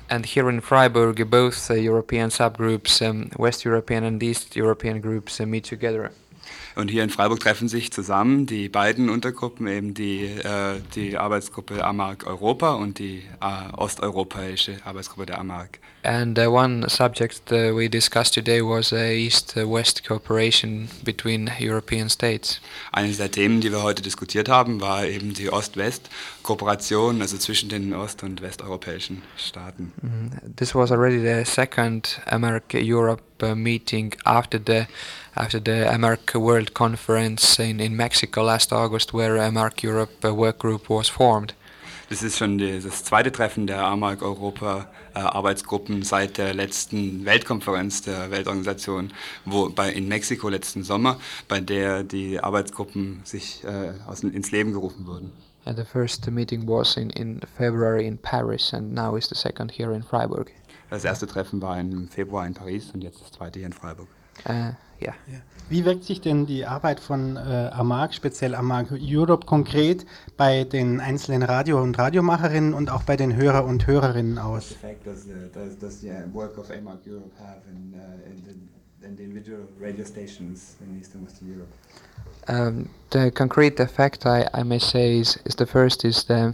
And 0.09 0.25
here 0.25 0.49
in 0.49 0.61
Freiburg, 0.61 1.29
both 1.31 1.71
uh, 1.71 1.75
European 1.75 2.31
subgroups, 2.31 3.05
um, 3.05 3.31
West 3.37 3.65
European 3.65 4.05
and 4.05 4.23
East 4.23 4.55
European 4.55 5.01
groups, 5.01 5.41
uh, 5.41 5.47
meet 5.47 5.65
together. 5.65 6.13
Und 6.77 6.91
hier 6.91 7.03
in 7.03 7.09
Freiburg 7.09 7.41
treffen 7.41 7.69
sich 7.69 7.91
zusammen 7.91 8.45
die 8.45 8.69
beiden 8.69 9.09
Untergruppen, 9.09 9.67
eben 9.67 9.95
die, 9.95 10.25
äh, 10.25 10.81
die 10.95 11.17
Arbeitsgruppe 11.17 11.83
AMAG 11.83 12.27
Europa 12.27 12.75
und 12.75 12.99
die 12.99 13.23
äh, 13.41 13.73
osteuropäische 13.75 14.77
Arbeitsgruppe 14.85 15.25
der 15.25 15.39
AMAG. 15.39 15.79
And 16.03 16.39
uh, 16.39 16.43
one 16.43 16.89
subject 16.89 17.51
uh, 17.51 17.75
we 17.75 17.89
discussed 17.89 18.35
today 18.35 18.61
was 18.61 18.93
uh, 18.93 18.97
East-West 18.97 20.07
cooperation 20.07 20.89
between 21.03 21.51
European 21.59 22.09
states. 22.11 22.61
Eines 22.93 23.17
der 23.17 23.31
Themen, 23.31 23.61
die 23.61 23.73
wir 23.73 23.83
heute 23.83 24.03
diskutiert 24.03 24.49
haben, 24.49 24.81
war 24.81 25.05
eben 25.07 25.33
die 25.33 25.51
Ost-West-Kooperation, 25.51 27.23
also 27.23 27.39
zwischen 27.39 27.71
den 27.71 27.93
ost- 27.95 28.23
und 28.23 28.43
westeuropäischen 28.43 29.23
Staaten. 29.37 29.93
Mm, 30.03 30.55
This 30.57 30.75
was 30.75 30.93
already 30.93 31.19
the 31.19 31.51
second 31.51 32.21
America-Europe 32.27 33.23
uh, 33.43 33.55
meeting 33.55 34.15
after 34.25 34.61
the 34.65 34.87
after 35.37 35.61
the 35.61 35.87
America 35.93 36.39
World 36.39 36.75
Conference 36.75 37.59
in, 37.59 37.81
in 37.81 37.97
Mexico 37.97 38.43
last 38.43 38.73
August, 38.73 39.13
where 39.13 39.37
America 39.37 39.87
Europe 39.87 40.25
uh, 40.25 40.35
work 40.35 40.59
group 40.59 40.89
was 40.89 41.09
formed. 41.09 41.55
Das 42.09 42.23
ist 42.23 42.39
schon 42.39 42.59
die, 42.59 42.81
das 42.81 43.03
zweite 43.03 43.33
Treffen 43.33 43.67
der 43.67 43.85
AMAG 43.85 44.23
Europa 44.23 44.87
äh, 45.15 45.19
Arbeitsgruppen 45.19 46.03
seit 46.03 46.39
der 46.39 46.55
letzten 46.55 47.25
Weltkonferenz 47.25 48.03
der 48.03 48.31
Weltorganisation 48.31 49.13
wo 49.45 49.71
bei, 49.71 49.91
in 49.91 50.07
Mexiko 50.07 50.49
letzten 50.49 50.85
Sommer, 50.85 51.19
bei 51.49 51.59
der 51.59 52.05
die 52.05 52.39
Arbeitsgruppen 52.39 53.23
sich 53.25 53.65
äh, 53.65 53.93
aus, 54.07 54.23
ins 54.23 54.53
Leben 54.53 54.73
gerufen 54.73 55.07
wurden. 55.07 55.33
And 55.65 55.77
the 55.77 55.85
first 55.85 56.31
meeting 56.31 56.65
was 56.69 56.97
in, 56.97 57.11
in 57.11 57.41
February 57.57 58.07
in 58.07 58.19
Paris, 58.19 58.73
and 58.73 58.95
now 58.95 59.17
is 59.17 59.29
the 59.29 59.35
second 59.35 59.73
here 59.73 59.93
in 59.93 60.05
Freiburg. 60.05 60.53
Das 60.91 61.05
erste 61.05 61.27
Treffen 61.27 61.61
war 61.61 61.81
im 61.81 62.09
Februar 62.09 62.47
in 62.47 62.55
Paris 62.55 62.93
und 62.95 63.03
jetzt 63.03 63.21
das 63.21 63.33
zweite 63.33 63.59
hier 63.59 63.67
in 63.67 63.73
Freiburg. 63.73 64.07
Uh, 64.45 64.73
yeah. 65.01 65.15
Wie 65.69 65.85
wirkt 65.85 66.05
sich 66.05 66.21
denn 66.21 66.47
die 66.47 66.65
Arbeit 66.65 67.01
von 67.01 67.37
äh, 67.37 67.41
AMAG, 67.73 68.15
speziell 68.15 68.55
AMAG 68.55 68.93
Europe, 68.93 69.47
konkret 69.47 70.07
bei 70.37 70.63
den 70.63 71.01
einzelnen 71.01 71.43
Radio- 71.43 71.83
und 71.83 71.99
Radiomacherinnen 71.99 72.73
und 72.73 72.89
auch 72.89 73.03
bei 73.03 73.17
den 73.17 73.35
Hörer 73.35 73.65
und 73.65 73.89
Hörerinnen 73.89 74.39
aus? 74.39 74.71
effect 74.71 75.05
does 75.05 75.25
the, 75.25 75.51
does, 75.53 75.77
does 75.77 76.01
the 76.01 76.13
work 76.33 76.57
of 76.57 76.71
AMAG 76.71 76.99
Europe 77.05 77.33
have 77.41 77.63
in, 77.69 77.95
uh, 77.95 78.31
in, 78.31 78.45
the, 78.45 79.07
in 79.07 79.17
the 79.17 79.25
individual 79.25 79.67
radio 79.81 80.05
stations 80.05 80.77
in 80.81 80.97
Eastern 81.01 81.25
Western 81.25 81.49
Europe? 81.49 81.73
Um, 82.49 82.89
the 83.11 83.33
concrete 83.33 83.81
effect, 83.81 84.25
I, 84.25 84.49
I 84.55 84.63
may 84.63 84.79
say, 84.79 85.19
is, 85.19 85.37
is 85.45 85.57
the 85.57 85.67
first 85.67 86.05
is 86.05 86.23
the 86.25 86.35
uh, 86.35 86.53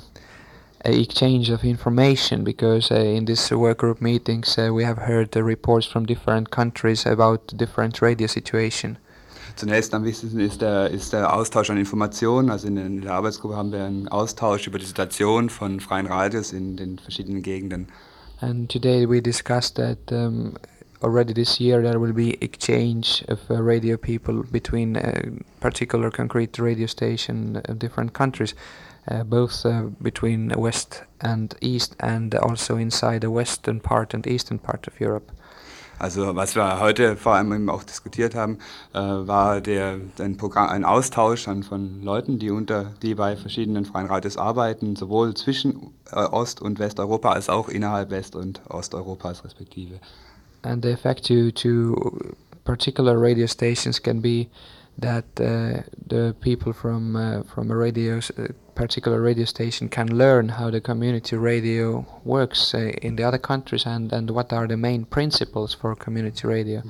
exchange 0.91 1.51
of 1.51 1.65
information 1.65 2.45
because 2.45 2.91
uh, 2.91 2.97
in 2.97 3.25
these 3.25 3.51
work 3.53 3.79
group 3.79 4.01
meetings 4.01 4.59
uh, 4.59 4.71
we 4.73 4.85
have 4.85 4.99
heard 4.99 5.31
the 5.33 5.43
reports 5.43 5.87
from 5.87 6.07
different 6.07 6.51
countries 6.51 7.07
about 7.07 7.57
different 7.57 8.03
radio 8.03 8.27
situation. 8.27 8.99
Zunächst 9.55 9.93
am 9.95 10.05
wichtigsten 10.05 10.41
ist 10.41 10.63
der, 10.63 10.91
ist 10.91 11.13
der 11.13 11.35
Austausch 11.35 11.71
an 11.71 11.77
Informationen. 11.77 12.51
Also 12.51 12.69
in, 12.69 12.77
in 12.79 13.03
der 13.03 13.13
Arbeitsgruppe 13.13 13.55
haben 13.55 13.71
wir 13.71 13.85
einen 13.85 14.09
Austausch 14.09 14.67
über 14.67 14.79
die 14.79 14.87
Situation 14.87 15.51
von 15.51 15.81
freien 15.81 16.07
Radios 16.07 16.53
in 16.53 16.77
den 16.77 16.99
verschiedenen 16.99 17.43
Gegenden. 17.43 17.89
And 18.41 18.69
today 18.69 19.07
we 19.07 19.21
discussed 19.21 19.77
that 19.77 20.11
um, 20.11 20.55
already 21.03 21.33
this 21.33 21.61
year 21.61 21.83
there 21.83 22.01
will 22.01 22.13
be 22.13 22.43
exchange 22.43 23.25
of 23.29 23.39
uh, 23.51 23.63
radio 23.63 23.97
people 23.97 24.43
between 24.51 24.97
uh, 24.97 25.13
particular 25.61 26.11
concrete 26.11 26.59
radio 26.59 26.87
station 26.87 27.63
of 27.69 27.79
different 27.79 28.15
countries, 28.15 28.55
uh, 29.11 29.25
both 29.25 29.65
uh, 29.65 29.91
between 30.01 30.53
West 30.57 31.05
and 31.21 31.55
East 31.61 31.97
and 32.01 32.35
also 32.35 32.77
inside 32.77 33.23
the 33.23 33.31
western 33.31 33.81
part 33.81 34.15
and 34.15 34.27
eastern 34.27 34.59
part 34.59 34.87
of 34.87 35.01
Europe. 35.01 35.33
Also 35.99 36.35
was 36.35 36.57
wir 36.57 36.81
heute 36.81 37.17
vor 37.17 37.35
allem 37.35 37.53
eben 37.53 37.71
auch 37.71 37.85
diskutiert 37.85 38.35
haben, 38.35 38.59
äh, 38.93 38.99
war 38.99 39.61
der, 39.61 40.01
ein, 40.19 40.37
Programm, 40.37 40.69
ein 40.69 40.85
Austausch 40.85 41.47
an, 41.47 41.63
von 41.63 42.03
Leuten, 42.03 42.41
die, 42.41 42.51
unter, 42.51 42.93
die 43.03 43.15
bei 43.15 43.37
verschiedenen 43.37 43.85
freien 43.85 44.09
Radios 44.09 44.37
arbeiten, 44.37 44.97
sowohl 44.97 45.35
zwischen 45.35 45.93
äh, 46.11 46.17
Ost- 46.17 46.61
und 46.61 46.81
Westeuropa 46.81 47.31
als 47.31 47.49
auch 47.49 47.69
innerhalb 47.69 48.11
West- 48.11 48.35
und 48.35 48.63
Osteuropas 48.69 49.45
respektive. 49.45 50.01
And 50.63 50.85
the 50.85 50.91
effect 50.91 51.25
to, 51.27 51.53
to 51.53 52.35
particular 52.65 53.17
radio 53.17 53.47
stations 53.47 54.03
can 54.03 54.21
be 54.21 54.49
that 55.01 55.25
uh, 55.41 55.83
the 56.09 56.35
people 56.41 56.73
from 56.73 57.17
uh, 57.17 57.43
from 57.45 57.71
a 57.71 57.77
radio 57.77 58.19
uh, 58.19 58.49
particular 58.75 59.21
radio 59.21 59.45
station 59.45 59.89
can 59.89 60.09
learn 60.17 60.49
how 60.59 60.71
the 60.71 60.81
community 60.81 61.37
radio 61.37 62.05
works 62.25 62.75
uh, 62.75 62.93
in 63.03 63.17
the 63.17 63.25
other 63.25 63.39
countries 63.39 63.87
and, 63.87 64.13
and 64.13 64.31
what 64.31 64.53
are 64.53 64.67
the 64.67 64.77
main 64.77 65.05
principles 65.05 65.75
for 65.75 65.97
community 65.97 66.47
radio. 66.47 66.83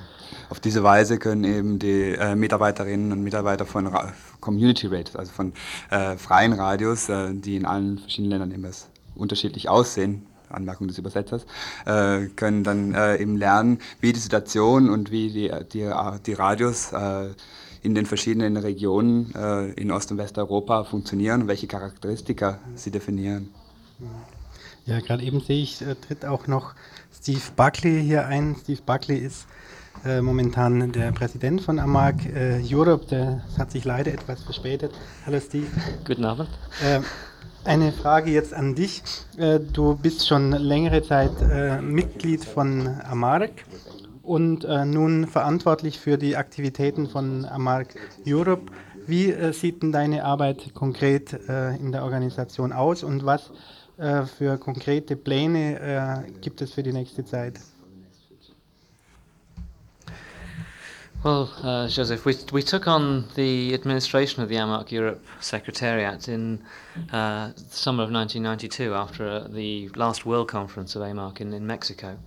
Auf 0.50 0.60
diese 0.60 0.82
Weise 0.82 1.18
können 1.18 1.44
eben 1.44 1.78
die 1.78 2.14
äh, 2.14 2.34
Mitarbeiterinnen 2.34 3.12
und 3.12 3.22
Mitarbeiter 3.22 3.66
von 3.66 3.86
Ra 3.86 4.12
Community 4.40 4.86
Radios, 4.86 5.16
also 5.16 5.32
von 5.32 5.52
äh, 5.90 6.16
freien 6.16 6.52
Radios, 6.52 7.08
äh, 7.08 7.32
die 7.32 7.56
in 7.56 7.64
allen 7.64 7.98
verschiedenen 7.98 8.30
Ländern 8.30 8.50
immer 8.50 8.70
unterschiedlich 9.14 9.68
aussehen, 9.68 10.26
Anmerkung 10.50 10.88
des 10.88 10.98
Übersetzers, 10.98 11.46
äh, 11.86 12.26
können 12.36 12.64
dann 12.64 12.94
äh, 12.94 13.16
eben 13.16 13.36
lernen, 13.36 13.78
wie 14.00 14.12
die 14.12 14.20
Situation 14.20 14.90
und 14.90 15.10
wie 15.10 15.30
die, 15.30 15.50
die, 15.72 15.90
die 16.26 16.32
Radios 16.32 16.92
äh, 16.92 17.30
in 17.82 17.94
den 17.94 18.06
verschiedenen 18.06 18.56
Regionen 18.56 19.34
äh, 19.34 19.72
in 19.72 19.90
Ost- 19.90 20.10
und 20.12 20.18
Westeuropa 20.18 20.84
funktionieren 20.84 21.42
und 21.42 21.48
welche 21.48 21.66
Charakteristika 21.66 22.60
sie 22.76 22.90
definieren. 22.90 23.48
Ja, 24.86 25.00
gerade 25.00 25.22
eben 25.22 25.40
sehe 25.40 25.62
ich, 25.62 25.82
äh, 25.82 25.94
tritt 25.96 26.24
auch 26.24 26.46
noch 26.46 26.74
Steve 27.12 27.40
Buckley 27.56 28.02
hier 28.02 28.26
ein. 28.26 28.56
Steve 28.60 28.80
Buckley 28.84 29.18
ist 29.18 29.46
äh, 30.04 30.20
momentan 30.20 30.92
der 30.92 31.12
Präsident 31.12 31.60
von 31.60 31.78
AMAG 31.78 32.26
äh, 32.26 32.62
Europe. 32.72 33.06
Der 33.06 33.44
hat 33.58 33.70
sich 33.70 33.84
leider 33.84 34.12
etwas 34.12 34.42
verspätet. 34.42 34.92
Hallo 35.26 35.40
Steve. 35.40 35.66
Guten 36.04 36.24
Abend. 36.24 36.48
Äh, 36.84 37.00
eine 37.64 37.92
Frage 37.92 38.30
jetzt 38.30 38.54
an 38.54 38.74
dich. 38.74 39.02
Äh, 39.36 39.60
du 39.60 39.96
bist 39.96 40.26
schon 40.26 40.50
längere 40.50 41.02
Zeit 41.02 41.30
äh, 41.42 41.80
Mitglied 41.80 42.44
von 42.44 42.88
AMARC 43.08 43.64
und 44.22 44.64
äh, 44.64 44.84
nun 44.84 45.26
verantwortlich 45.26 45.98
für 45.98 46.16
die 46.16 46.36
Aktivitäten 46.36 47.08
von 47.08 47.44
AMARC 47.44 47.94
Europe. 48.26 48.72
Wie 49.06 49.30
äh, 49.30 49.52
sieht 49.52 49.82
denn 49.82 49.92
deine 49.92 50.24
Arbeit 50.24 50.74
konkret 50.74 51.32
äh, 51.48 51.76
in 51.76 51.92
der 51.92 52.04
Organisation 52.04 52.72
aus 52.72 53.02
und 53.02 53.26
was 53.26 53.50
äh, 53.98 54.22
für 54.22 54.58
konkrete 54.58 55.16
Pläne 55.16 56.24
äh, 56.26 56.30
gibt 56.40 56.62
es 56.62 56.72
für 56.72 56.82
die 56.82 56.92
nächste 56.92 57.24
Zeit? 57.24 57.60
Well, 61.24 61.48
uh, 61.62 61.86
Joseph, 61.86 62.24
we, 62.24 62.34
we 62.50 62.64
took 62.64 62.88
on 62.88 63.26
the 63.36 63.74
administration 63.74 64.42
of 64.42 64.48
the 64.48 64.56
AMAC 64.56 64.90
Europe 64.90 65.24
Secretariat 65.38 66.26
in 66.26 66.60
uh, 67.12 67.52
summer 67.68 68.02
of 68.02 68.10
1992 68.10 68.92
after 68.92 69.46
the 69.48 69.88
last 69.94 70.26
World 70.26 70.48
Conference 70.48 70.96
of 70.96 71.02
AMAC 71.02 71.40
in, 71.40 71.52
in 71.52 71.64
Mexico. 71.64 72.18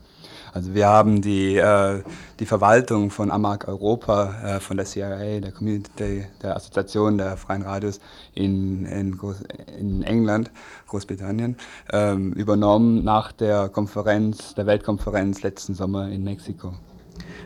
Also 0.55 0.73
wir 0.73 0.87
haben 0.87 1.21
die, 1.21 1.57
äh, 1.57 2.01
die 2.39 2.45
Verwaltung 2.45 3.11
von 3.11 3.29
AMAG 3.29 3.67
Europa, 3.67 4.55
äh, 4.55 4.59
von 4.61 4.77
der 4.77 4.85
CIA, 4.85 5.41
der 5.41 5.51
Community, 5.51 6.27
der 6.41 6.55
Assoziation 6.55 7.17
der 7.17 7.35
Freien 7.35 7.61
Radios 7.61 7.99
in, 8.35 8.85
in, 8.85 9.17
Groß, 9.17 9.43
in 9.77 10.01
England, 10.03 10.49
Großbritannien, 10.87 11.57
ähm, 11.91 12.31
übernommen 12.31 13.03
nach 13.03 13.33
der 13.33 13.67
Konferenz, 13.67 14.55
der 14.55 14.65
Weltkonferenz 14.65 15.43
letzten 15.43 15.75
Sommer 15.75 16.07
in 16.07 16.23
Mexiko. 16.23 16.73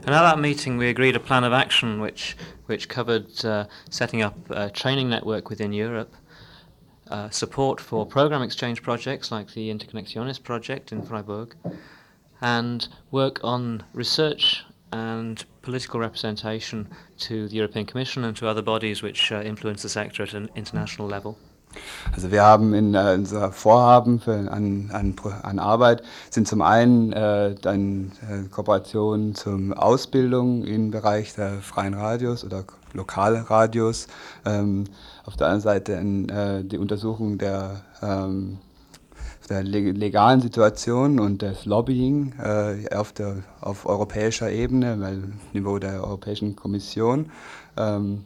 And 0.05 0.09
at 0.09 0.21
that 0.21 0.37
meeting, 0.37 0.77
we 0.77 0.87
agreed 0.87 1.15
a 1.15 1.19
plan 1.19 1.43
of 1.43 1.51
action 1.51 1.99
which, 1.99 2.37
which 2.67 2.89
covered 2.89 3.43
uh, 3.43 3.65
setting 3.89 4.21
up 4.21 4.35
a 4.51 4.69
training 4.69 5.09
network 5.09 5.49
within 5.49 5.73
Europe, 5.73 6.13
uh, 7.09 7.27
support 7.31 7.81
for 7.81 8.05
program 8.05 8.43
exchange 8.43 8.83
projects 8.83 9.31
like 9.31 9.51
the 9.55 9.71
Interconnecciones 9.71 10.39
project 10.41 10.91
in 10.91 11.01
Freiburg, 11.01 11.55
and 12.41 12.87
work 13.11 13.39
on 13.43 13.83
research 13.93 14.65
and 14.91 15.45
political 15.61 15.99
representation 15.99 16.87
to 17.19 17.47
the 17.47 17.55
European 17.55 17.85
Commission 17.85 18.23
and 18.23 18.35
to 18.37 18.47
other 18.47 18.61
bodies 18.61 19.01
which 19.03 19.31
uh, 19.31 19.41
influence 19.41 19.81
the 19.81 19.89
sector 19.89 20.23
at 20.23 20.33
an 20.33 20.49
international 20.55 21.07
level. 21.07 21.37
Also 22.11 22.31
wir 22.31 22.41
haben 22.41 22.73
in 22.73 22.95
äh, 22.95 23.13
unser 23.13 23.51
Vorhaben 23.51 24.19
für, 24.19 24.51
an, 24.51 24.89
an, 24.91 25.15
an 25.43 25.59
Arbeit 25.59 26.01
sind 26.31 26.47
zum 26.47 26.61
einen 26.61 27.13
äh, 27.13 27.53
dann 27.61 28.11
äh, 28.27 28.47
Kooperationen 28.49 29.35
zur 29.35 29.59
Ausbildung 29.75 30.63
im 30.63 30.89
Bereich 30.89 31.35
der 31.35 31.59
freien 31.61 31.93
Radios 31.93 32.43
oder 32.43 32.63
Lokalradios. 32.93 34.07
Ähm, 34.45 34.85
auf 35.25 35.37
der 35.37 35.47
anderen 35.47 35.61
Seite 35.61 35.93
äh, 35.93 36.63
die 36.63 36.79
Untersuchung 36.79 37.37
der, 37.37 37.81
ähm, 38.01 38.57
der 39.49 39.63
legalen 39.63 40.41
Situation 40.41 41.19
und 41.19 41.41
des 41.41 41.65
Lobbying 41.65 42.33
äh, 42.39 42.95
auf, 42.95 43.13
der, 43.13 43.43
auf 43.61 43.85
europäischer 43.85 44.51
Ebene, 44.51 44.99
weil 44.99 45.23
Niveau 45.53 45.79
der 45.79 46.03
Europäischen 46.03 46.55
Kommission. 46.55 47.31
Ähm, 47.77 48.23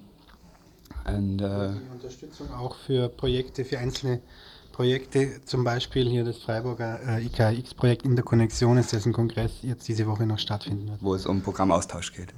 And, 1.06 1.42
uh, 1.42 1.74
die 1.74 1.92
Unterstützung 1.92 2.52
auch 2.54 2.76
für 2.76 3.10
Projekte, 3.10 3.66
für 3.66 3.78
einzelne 3.78 4.22
Projekte, 4.72 5.42
zum 5.46 5.64
Beispiel 5.64 6.08
hier 6.10 6.24
das 6.24 6.38
Freiburger 6.38 7.00
äh, 7.06 7.26
IKX-Projekt 7.26 8.06
Interkonnexion 8.06 8.78
ist 8.78 8.94
dessen 8.94 9.14
Kongress 9.14 9.52
jetzt 9.62 9.88
diese 9.88 10.08
Woche 10.08 10.26
noch 10.26 10.40
stattfinden 10.40 10.90
wird. 10.90 11.04
Wo 11.04 11.14
es 11.14 11.26
um 11.26 11.42
Programmaustausch 11.42 12.14
geht. 12.14 12.34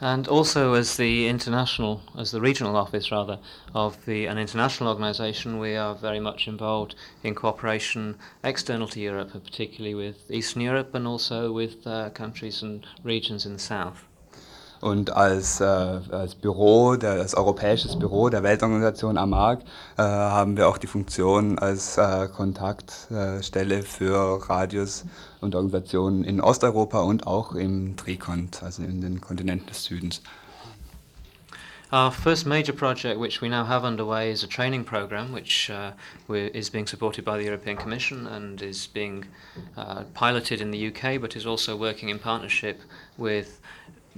And 0.00 0.28
also 0.28 0.74
as 0.74 0.96
the 0.96 1.26
international, 1.26 2.02
as 2.18 2.30
the 2.30 2.40
regional 2.40 2.76
office 2.76 3.10
rather, 3.10 3.38
of 3.74 4.04
the, 4.04 4.26
an 4.26 4.38
international 4.38 4.90
organisation, 4.90 5.58
we 5.58 5.74
are 5.74 5.94
very 5.94 6.20
much 6.20 6.48
involved 6.48 6.94
in 7.22 7.34
cooperation 7.34 8.18
external 8.44 8.88
to 8.88 9.00
Europe, 9.00 9.32
particularly 9.32 9.94
with 9.94 10.30
Eastern 10.30 10.62
Europe 10.62 10.94
and 10.94 11.06
also 11.06 11.52
with 11.52 11.86
uh, 11.86 12.10
countries 12.10 12.62
and 12.62 12.86
regions 13.04 13.46
in 13.46 13.54
the 13.54 13.58
south. 13.58 14.05
Und 14.86 15.10
als, 15.10 15.60
äh, 15.60 15.64
als 15.64 16.36
Büro, 16.36 16.94
der, 16.94 17.14
als 17.14 17.34
europäisches 17.34 17.98
Büro 17.98 18.28
der 18.28 18.44
Weltorganisation 18.44 19.18
AMAG 19.18 19.62
äh, 19.96 20.02
haben 20.02 20.56
wir 20.56 20.68
auch 20.68 20.78
die 20.78 20.86
Funktion 20.86 21.58
als 21.58 21.98
äh, 21.98 22.28
Kontaktstelle 22.28 23.82
für 23.82 24.48
Radios 24.48 25.04
und 25.40 25.56
Organisationen 25.56 26.22
in 26.22 26.40
Osteuropa 26.40 27.00
und 27.00 27.26
auch 27.26 27.56
im 27.56 27.96
Trikont, 27.96 28.62
also 28.62 28.84
in 28.84 29.00
den 29.00 29.20
Kontinenten 29.20 29.66
des 29.66 29.82
Südens. 29.82 30.22
Our 31.92 32.12
first 32.12 32.46
major 32.46 32.72
project, 32.72 33.18
which 33.18 33.42
we 33.42 33.48
now 33.48 33.64
have 33.64 33.84
underway, 33.84 34.30
is 34.30 34.44
a 34.44 34.48
training 34.48 34.84
program 34.84 35.32
which 35.32 35.68
uh, 35.68 35.94
is 36.32 36.70
being 36.70 36.86
supported 36.86 37.24
by 37.24 37.36
the 37.38 37.44
European 37.44 37.76
Commission 37.76 38.28
and 38.28 38.62
is 38.62 38.86
being 38.86 39.24
uh, 39.76 40.04
piloted 40.14 40.60
in 40.60 40.70
the 40.70 40.88
UK, 40.90 41.20
but 41.20 41.34
is 41.34 41.44
also 41.44 41.76
working 41.76 42.08
in 42.08 42.20
partnership 42.20 42.80
with 43.18 43.60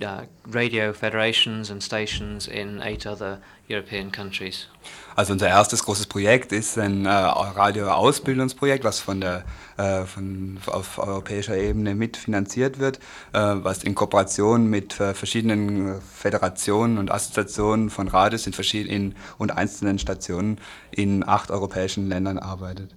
uh, 0.02 0.22
radio 0.46 0.92
federations 0.92 1.70
and 1.70 1.82
stations 1.82 2.46
in 2.46 2.80
eight 2.82 3.06
other 3.06 3.38
European 3.68 4.10
countries. 4.10 4.68
Also 5.16 5.32
unser 5.32 5.48
erstes 5.48 5.82
großes 5.84 6.06
Projekt 6.06 6.52
ist 6.52 6.78
ein 6.78 7.04
äh, 7.04 7.10
Radio-Ausbildungsprojekt, 7.10 8.84
was 8.84 9.00
von 9.00 9.20
der 9.20 9.44
äh, 9.76 10.04
von, 10.04 10.58
auf 10.66 10.98
europäischer 10.98 11.56
Ebene 11.56 11.94
mitfinanziert 11.94 12.78
wird, 12.78 12.98
äh, 13.32 13.38
was 13.38 13.82
in 13.82 13.94
Kooperation 13.94 14.68
mit 14.68 14.98
äh, 15.00 15.14
verschiedenen 15.14 16.00
Föderationen 16.00 16.98
und 16.98 17.10
Assoziationen 17.10 17.90
von 17.90 18.08
Radios 18.08 18.46
in 18.46 18.52
verschiedenen 18.52 19.16
und 19.38 19.50
einzelnen 19.50 19.98
Stationen 19.98 20.60
in 20.90 21.26
acht 21.26 21.50
europäischen 21.50 22.08
Ländern 22.08 22.38
arbeitet. 22.38 22.94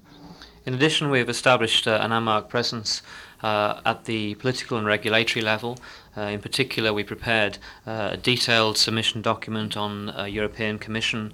In 0.63 0.75
addition, 0.75 1.11
we 1.11 1.19
have 1.19 1.29
established 1.29 1.87
uh, 1.87 1.91
an 1.91 2.11
AMAG 2.11 2.47
presence 2.47 3.01
uh, 3.43 3.81
at 3.85 4.05
the 4.05 4.35
political 4.35 4.77
and 4.77 4.85
regulatory 4.85 5.43
level. 5.43 5.77
Uh, 6.15 6.21
in 6.21 6.41
particular, 6.41 6.93
we 6.93 7.03
prepared 7.03 7.57
uh, 7.87 8.09
a 8.13 8.17
detailed 8.17 8.77
submission 8.77 9.21
document 9.21 9.77
on 9.77 10.09
a 10.15 10.27
European 10.27 10.77
Commission 10.77 11.33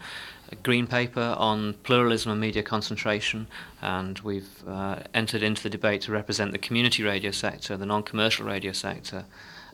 a 0.51 0.55
green 0.55 0.87
paper 0.87 1.35
on 1.37 1.73
pluralism 1.83 2.31
and 2.31 2.39
media 2.39 2.63
concentration, 2.63 3.47
and 3.81 4.19
we've 4.19 4.63
uh, 4.67 4.97
entered 5.13 5.43
into 5.43 5.61
the 5.61 5.69
debate 5.69 6.01
to 6.01 6.11
represent 6.11 6.51
the 6.51 6.57
community 6.57 7.03
radio 7.03 7.31
sector, 7.31 7.75
the 7.77 7.85
non-commercial 7.85 8.45
radio 8.45 8.71
sector, 8.71 9.25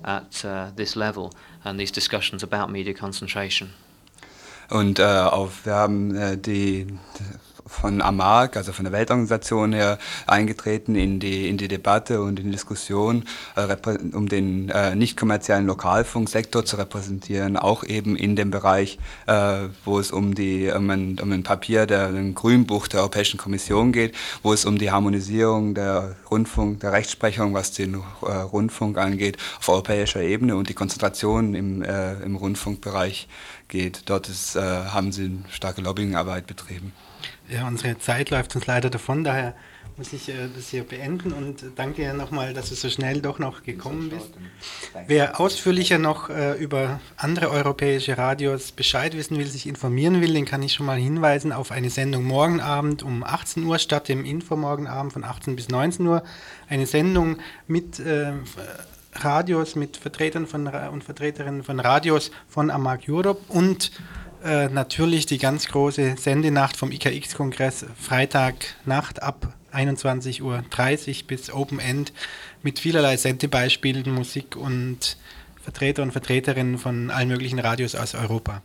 at 0.04 0.44
uh, 0.44 0.72
this 0.76 0.96
level, 0.96 1.32
and 1.64 1.80
these 1.80 1.92
discussions 1.92 2.44
about 2.44 2.72
media 2.72 2.94
concentration. 2.94 3.74
Und 4.70 4.98
äh, 5.00 5.04
auf, 5.04 5.66
wir 5.66 5.74
von 7.66 8.02
AMAG, 8.02 8.58
also 8.58 8.74
von 8.74 8.86
der 8.86 8.92
Weltorganisation 8.92 9.74
her, 9.74 9.98
eingetreten 10.28 10.96
in 10.96 11.20
die, 11.20 11.50
in 11.50 11.58
die 11.58 11.68
Debatte 11.68 12.22
und 12.22 12.40
in 12.40 12.46
die 12.46 12.52
Diskussion, 12.52 13.26
äh, 13.56 13.76
um 14.14 14.28
den 14.28 14.70
äh, 14.70 14.96
nicht 14.96 15.18
kommerziellen 15.18 15.66
Lokalfunksektor 15.66 16.66
zu 16.66 16.78
repräsentieren, 16.78 17.58
auch 17.58 17.84
eben 17.84 18.16
in 18.16 18.36
dem 18.36 18.52
Bereich, 18.52 19.00
äh, 19.28 19.70
wo 19.86 20.00
es 20.00 20.12
um, 20.12 20.36
die, 20.36 20.70
um, 20.70 20.90
ein, 20.90 21.20
um 21.22 21.32
ein 21.32 21.44
Papier, 21.44 21.86
der, 21.86 22.08
ein 22.08 22.36
Grünbuch 22.36 22.88
der 22.88 23.02
Europäischen 23.02 23.38
Kommission 23.38 23.92
geht, 23.92 24.16
wo 24.42 24.54
es 24.54 24.66
um 24.66 24.78
die 24.78 24.92
Harmonisierung 24.92 25.74
der 25.74 26.16
Rundfunk, 26.30 26.80
der 26.82 26.92
Rechtsprechung, 26.92 27.54
was 27.54 27.72
den 27.72 27.96
äh, 28.22 28.32
Rundfunk 28.32 28.98
angeht, 28.98 29.38
auf 29.60 29.70
europäischer 29.70 30.22
Ebene 30.22 30.56
und 30.56 30.70
die 30.70 30.74
Konzentration 30.74 31.56
im, 31.56 31.82
äh, 31.82 32.14
im 32.24 32.36
Rundfunkbereich 32.36 33.28
geht. 33.68 34.04
Dort 34.06 34.30
ist, 34.30 34.56
äh, 34.56 34.62
haben 34.62 35.12
sie 35.12 35.40
starke 35.50 35.82
Lobbyingarbeit 35.82 36.48
betrieben. 36.48 36.94
Ja, 37.50 37.68
unsere 37.68 37.98
Zeit 38.00 38.30
läuft 38.30 38.56
uns 38.56 38.68
leider 38.68 38.90
davon, 38.90 39.24
daher 39.24 39.54
muss 39.98 40.12
ich 40.12 40.30
äh, 40.30 40.50
das 40.56 40.70
hier 40.70 40.84
beenden 40.84 41.34
und 41.34 41.64
danke 41.76 42.14
nochmal, 42.14 42.54
dass 42.54 42.70
du 42.70 42.76
so 42.76 42.90
schnell 42.90 43.22
doch 43.22 43.38
noch 43.38 43.64
gekommen 43.64 44.10
bist. 44.10 44.34
Wer 45.08 45.40
ausführlicher 45.40 46.00
noch 46.00 46.30
äh, 46.30 46.54
über 46.54 47.00
andere 47.16 47.52
europäische 47.52 48.18
Radios 48.18 48.72
Bescheid 48.72 49.16
wissen 49.16 49.38
will, 49.38 49.46
sich 49.46 49.68
informieren 49.68 50.22
will, 50.22 50.34
den 50.34 50.46
kann 50.46 50.64
ich 50.64 50.74
schon 50.74 50.86
mal 50.86 50.98
hinweisen 50.98 51.52
auf 51.52 51.72
eine 51.72 51.90
Sendung 51.90 52.24
morgen 52.24 52.60
Abend 52.60 53.04
um 53.04 53.24
18 53.24 53.64
Uhr 53.64 53.78
statt 53.78 54.10
dem 54.10 54.26
Info 54.26 54.56
morgen 54.56 54.88
Abend 54.88 55.14
von 55.14 55.24
18 55.24 55.56
bis 55.56 55.70
19 55.70 56.08
Uhr. 56.08 56.24
Eine 56.68 56.88
Sendung 56.88 57.38
mit 57.68 58.00
äh, 58.00 58.34
Radios, 59.16 59.76
mit 59.76 59.98
Vertretern 59.98 60.48
von, 60.48 60.68
und 60.68 61.04
Vertreterinnen 61.04 61.64
von 61.64 61.80
Radios 61.80 62.32
von 62.48 62.72
Amag 62.72 63.02
Europe 63.08 63.42
und 63.48 63.92
äh, 64.44 64.70
natürlich 64.70 65.26
die 65.26 65.38
ganz 65.38 65.68
große 65.68 66.16
Sendenacht 66.18 66.78
vom 66.78 66.92
IKX-Kongress, 66.92 67.86
Freitagnacht 68.00 69.22
ab 69.22 69.54
21.30 69.74 70.42
Uhr 70.42 71.28
bis 71.28 71.52
Open 71.52 71.80
End 71.80 72.14
mit 72.62 72.80
vielerlei 72.80 73.18
Sendebeispielen, 73.18 74.14
Musik 74.14 74.56
und 74.56 75.18
Vertreter 75.62 76.04
und 76.04 76.12
Vertreterinnen 76.12 76.78
von 76.78 77.10
allen 77.10 77.30
möglichen 77.30 77.60
Radios 77.60 77.96
aus 77.96 78.16
Europa. 78.16 78.62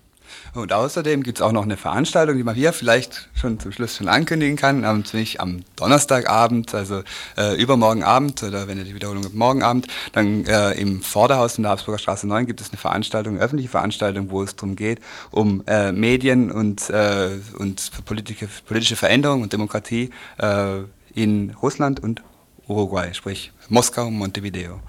Und 0.55 0.73
außerdem 0.73 1.23
gibt 1.23 1.39
es 1.39 1.43
auch 1.43 1.53
noch 1.53 1.63
eine 1.63 1.77
Veranstaltung, 1.77 2.37
die 2.37 2.43
man 2.43 2.55
hier 2.55 2.73
vielleicht 2.73 3.29
schon 3.35 3.59
zum 3.61 3.73
Schluss 3.73 3.97
schon 3.97 4.09
ankündigen 4.09 4.57
kann, 4.57 4.81
nämlich 4.81 5.41
am 5.41 5.61
Donnerstagabend, 5.77 6.75
also 6.75 7.03
äh, 7.37 7.61
übermorgen 7.61 8.03
Abend 8.03 8.43
oder 8.43 8.69
wenn 8.69 8.79
ihr 8.79 8.85
die 8.85 8.95
Wiederholung 8.95 9.25
habt, 9.25 9.35
morgen 9.35 9.63
Abend, 9.63 9.87
dann 10.13 10.45
äh, 10.47 10.73
im 10.73 11.03
Vorderhaus 11.03 11.59
in 11.59 11.63
der 11.63 11.73
Habsburger 11.73 11.99
Straße 11.99 12.27
9 12.27 12.47
gibt 12.47 12.61
es 12.61 12.71
eine 12.71 12.79
Veranstaltung, 12.79 13.35
eine 13.35 13.45
öffentliche 13.45 13.71
Veranstaltung, 13.71 14.31
wo 14.31 14.43
es 14.43 14.57
darum 14.57 14.77
geht, 14.77 15.01
um 15.31 15.63
äh, 15.67 15.93
Medien 15.93 16.51
und, 16.51 16.91
äh, 16.91 17.31
und 17.59 17.91
politische, 18.05 18.49
politische 18.67 18.97
Veränderung 18.97 19.43
und 19.43 19.53
Demokratie 19.53 20.11
äh, 20.39 20.81
in 21.15 21.51
Russland 21.63 22.01
und 22.01 22.23
Uruguay, 22.67 23.15
sprich 23.15 23.53
Moskau 23.69 24.07
und 24.07 24.15
Montevideo 24.15 24.81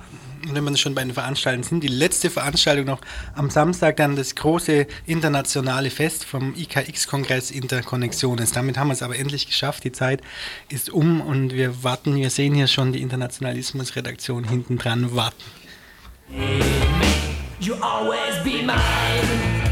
wenn 0.47 0.63
wir 0.63 0.77
schon 0.77 0.95
bei 0.95 1.03
den 1.03 1.13
Veranstaltungen 1.13 1.63
sind, 1.63 1.83
die 1.83 1.87
letzte 1.87 2.29
Veranstaltung 2.29 2.85
noch 2.85 3.01
am 3.35 3.49
Samstag 3.49 3.97
dann 3.97 4.15
das 4.15 4.35
große 4.35 4.87
internationale 5.05 5.89
Fest 5.89 6.25
vom 6.25 6.53
IKX-Kongress 6.55 7.51
Interkonnexiones. 7.51 8.51
Damit 8.51 8.77
haben 8.77 8.87
wir 8.87 8.93
es 8.93 9.03
aber 9.03 9.17
endlich 9.17 9.47
geschafft. 9.47 9.83
Die 9.83 9.91
Zeit 9.91 10.21
ist 10.69 10.89
um 10.89 11.21
und 11.21 11.53
wir 11.53 11.83
warten, 11.83 12.15
wir 12.15 12.29
sehen 12.29 12.53
hier 12.53 12.67
schon 12.67 12.93
die 12.93 13.01
Internationalismus-Redaktion 13.01 14.43
hinten 14.43 14.77
dran 14.77 15.15
warten. 15.15 15.43
You 17.59 17.75
always 17.81 18.41
be 18.43 18.63
mine. 18.63 19.68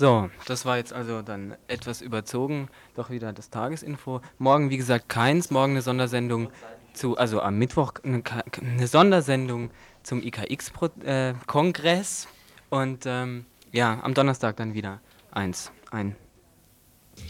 So, 0.00 0.30
das 0.46 0.64
war 0.64 0.78
jetzt 0.78 0.94
also 0.94 1.20
dann 1.20 1.56
etwas 1.68 2.00
überzogen, 2.00 2.70
doch 2.96 3.10
wieder 3.10 3.34
das 3.34 3.50
Tagesinfo. 3.50 4.22
Morgen, 4.38 4.70
wie 4.70 4.78
gesagt, 4.78 5.10
keins. 5.10 5.50
Morgen 5.50 5.72
eine 5.72 5.82
Sondersendung 5.82 6.48
zu, 6.94 7.18
also 7.18 7.42
am 7.42 7.58
Mittwoch 7.58 7.92
eine, 8.02 8.22
eine 8.62 8.86
Sondersendung 8.86 9.68
zum 10.02 10.22
IKX-Kongress. 10.22 12.24
Äh, 12.24 12.74
und 12.74 13.04
ähm, 13.04 13.44
ja, 13.72 14.00
am 14.02 14.14
Donnerstag 14.14 14.56
dann 14.56 14.72
wieder 14.72 15.00
eins. 15.32 15.70
Ein. 15.90 16.16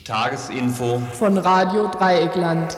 Tagesinfo 0.04 1.00
von 1.14 1.38
Radio 1.38 1.88
Dreieckland. 1.88 2.76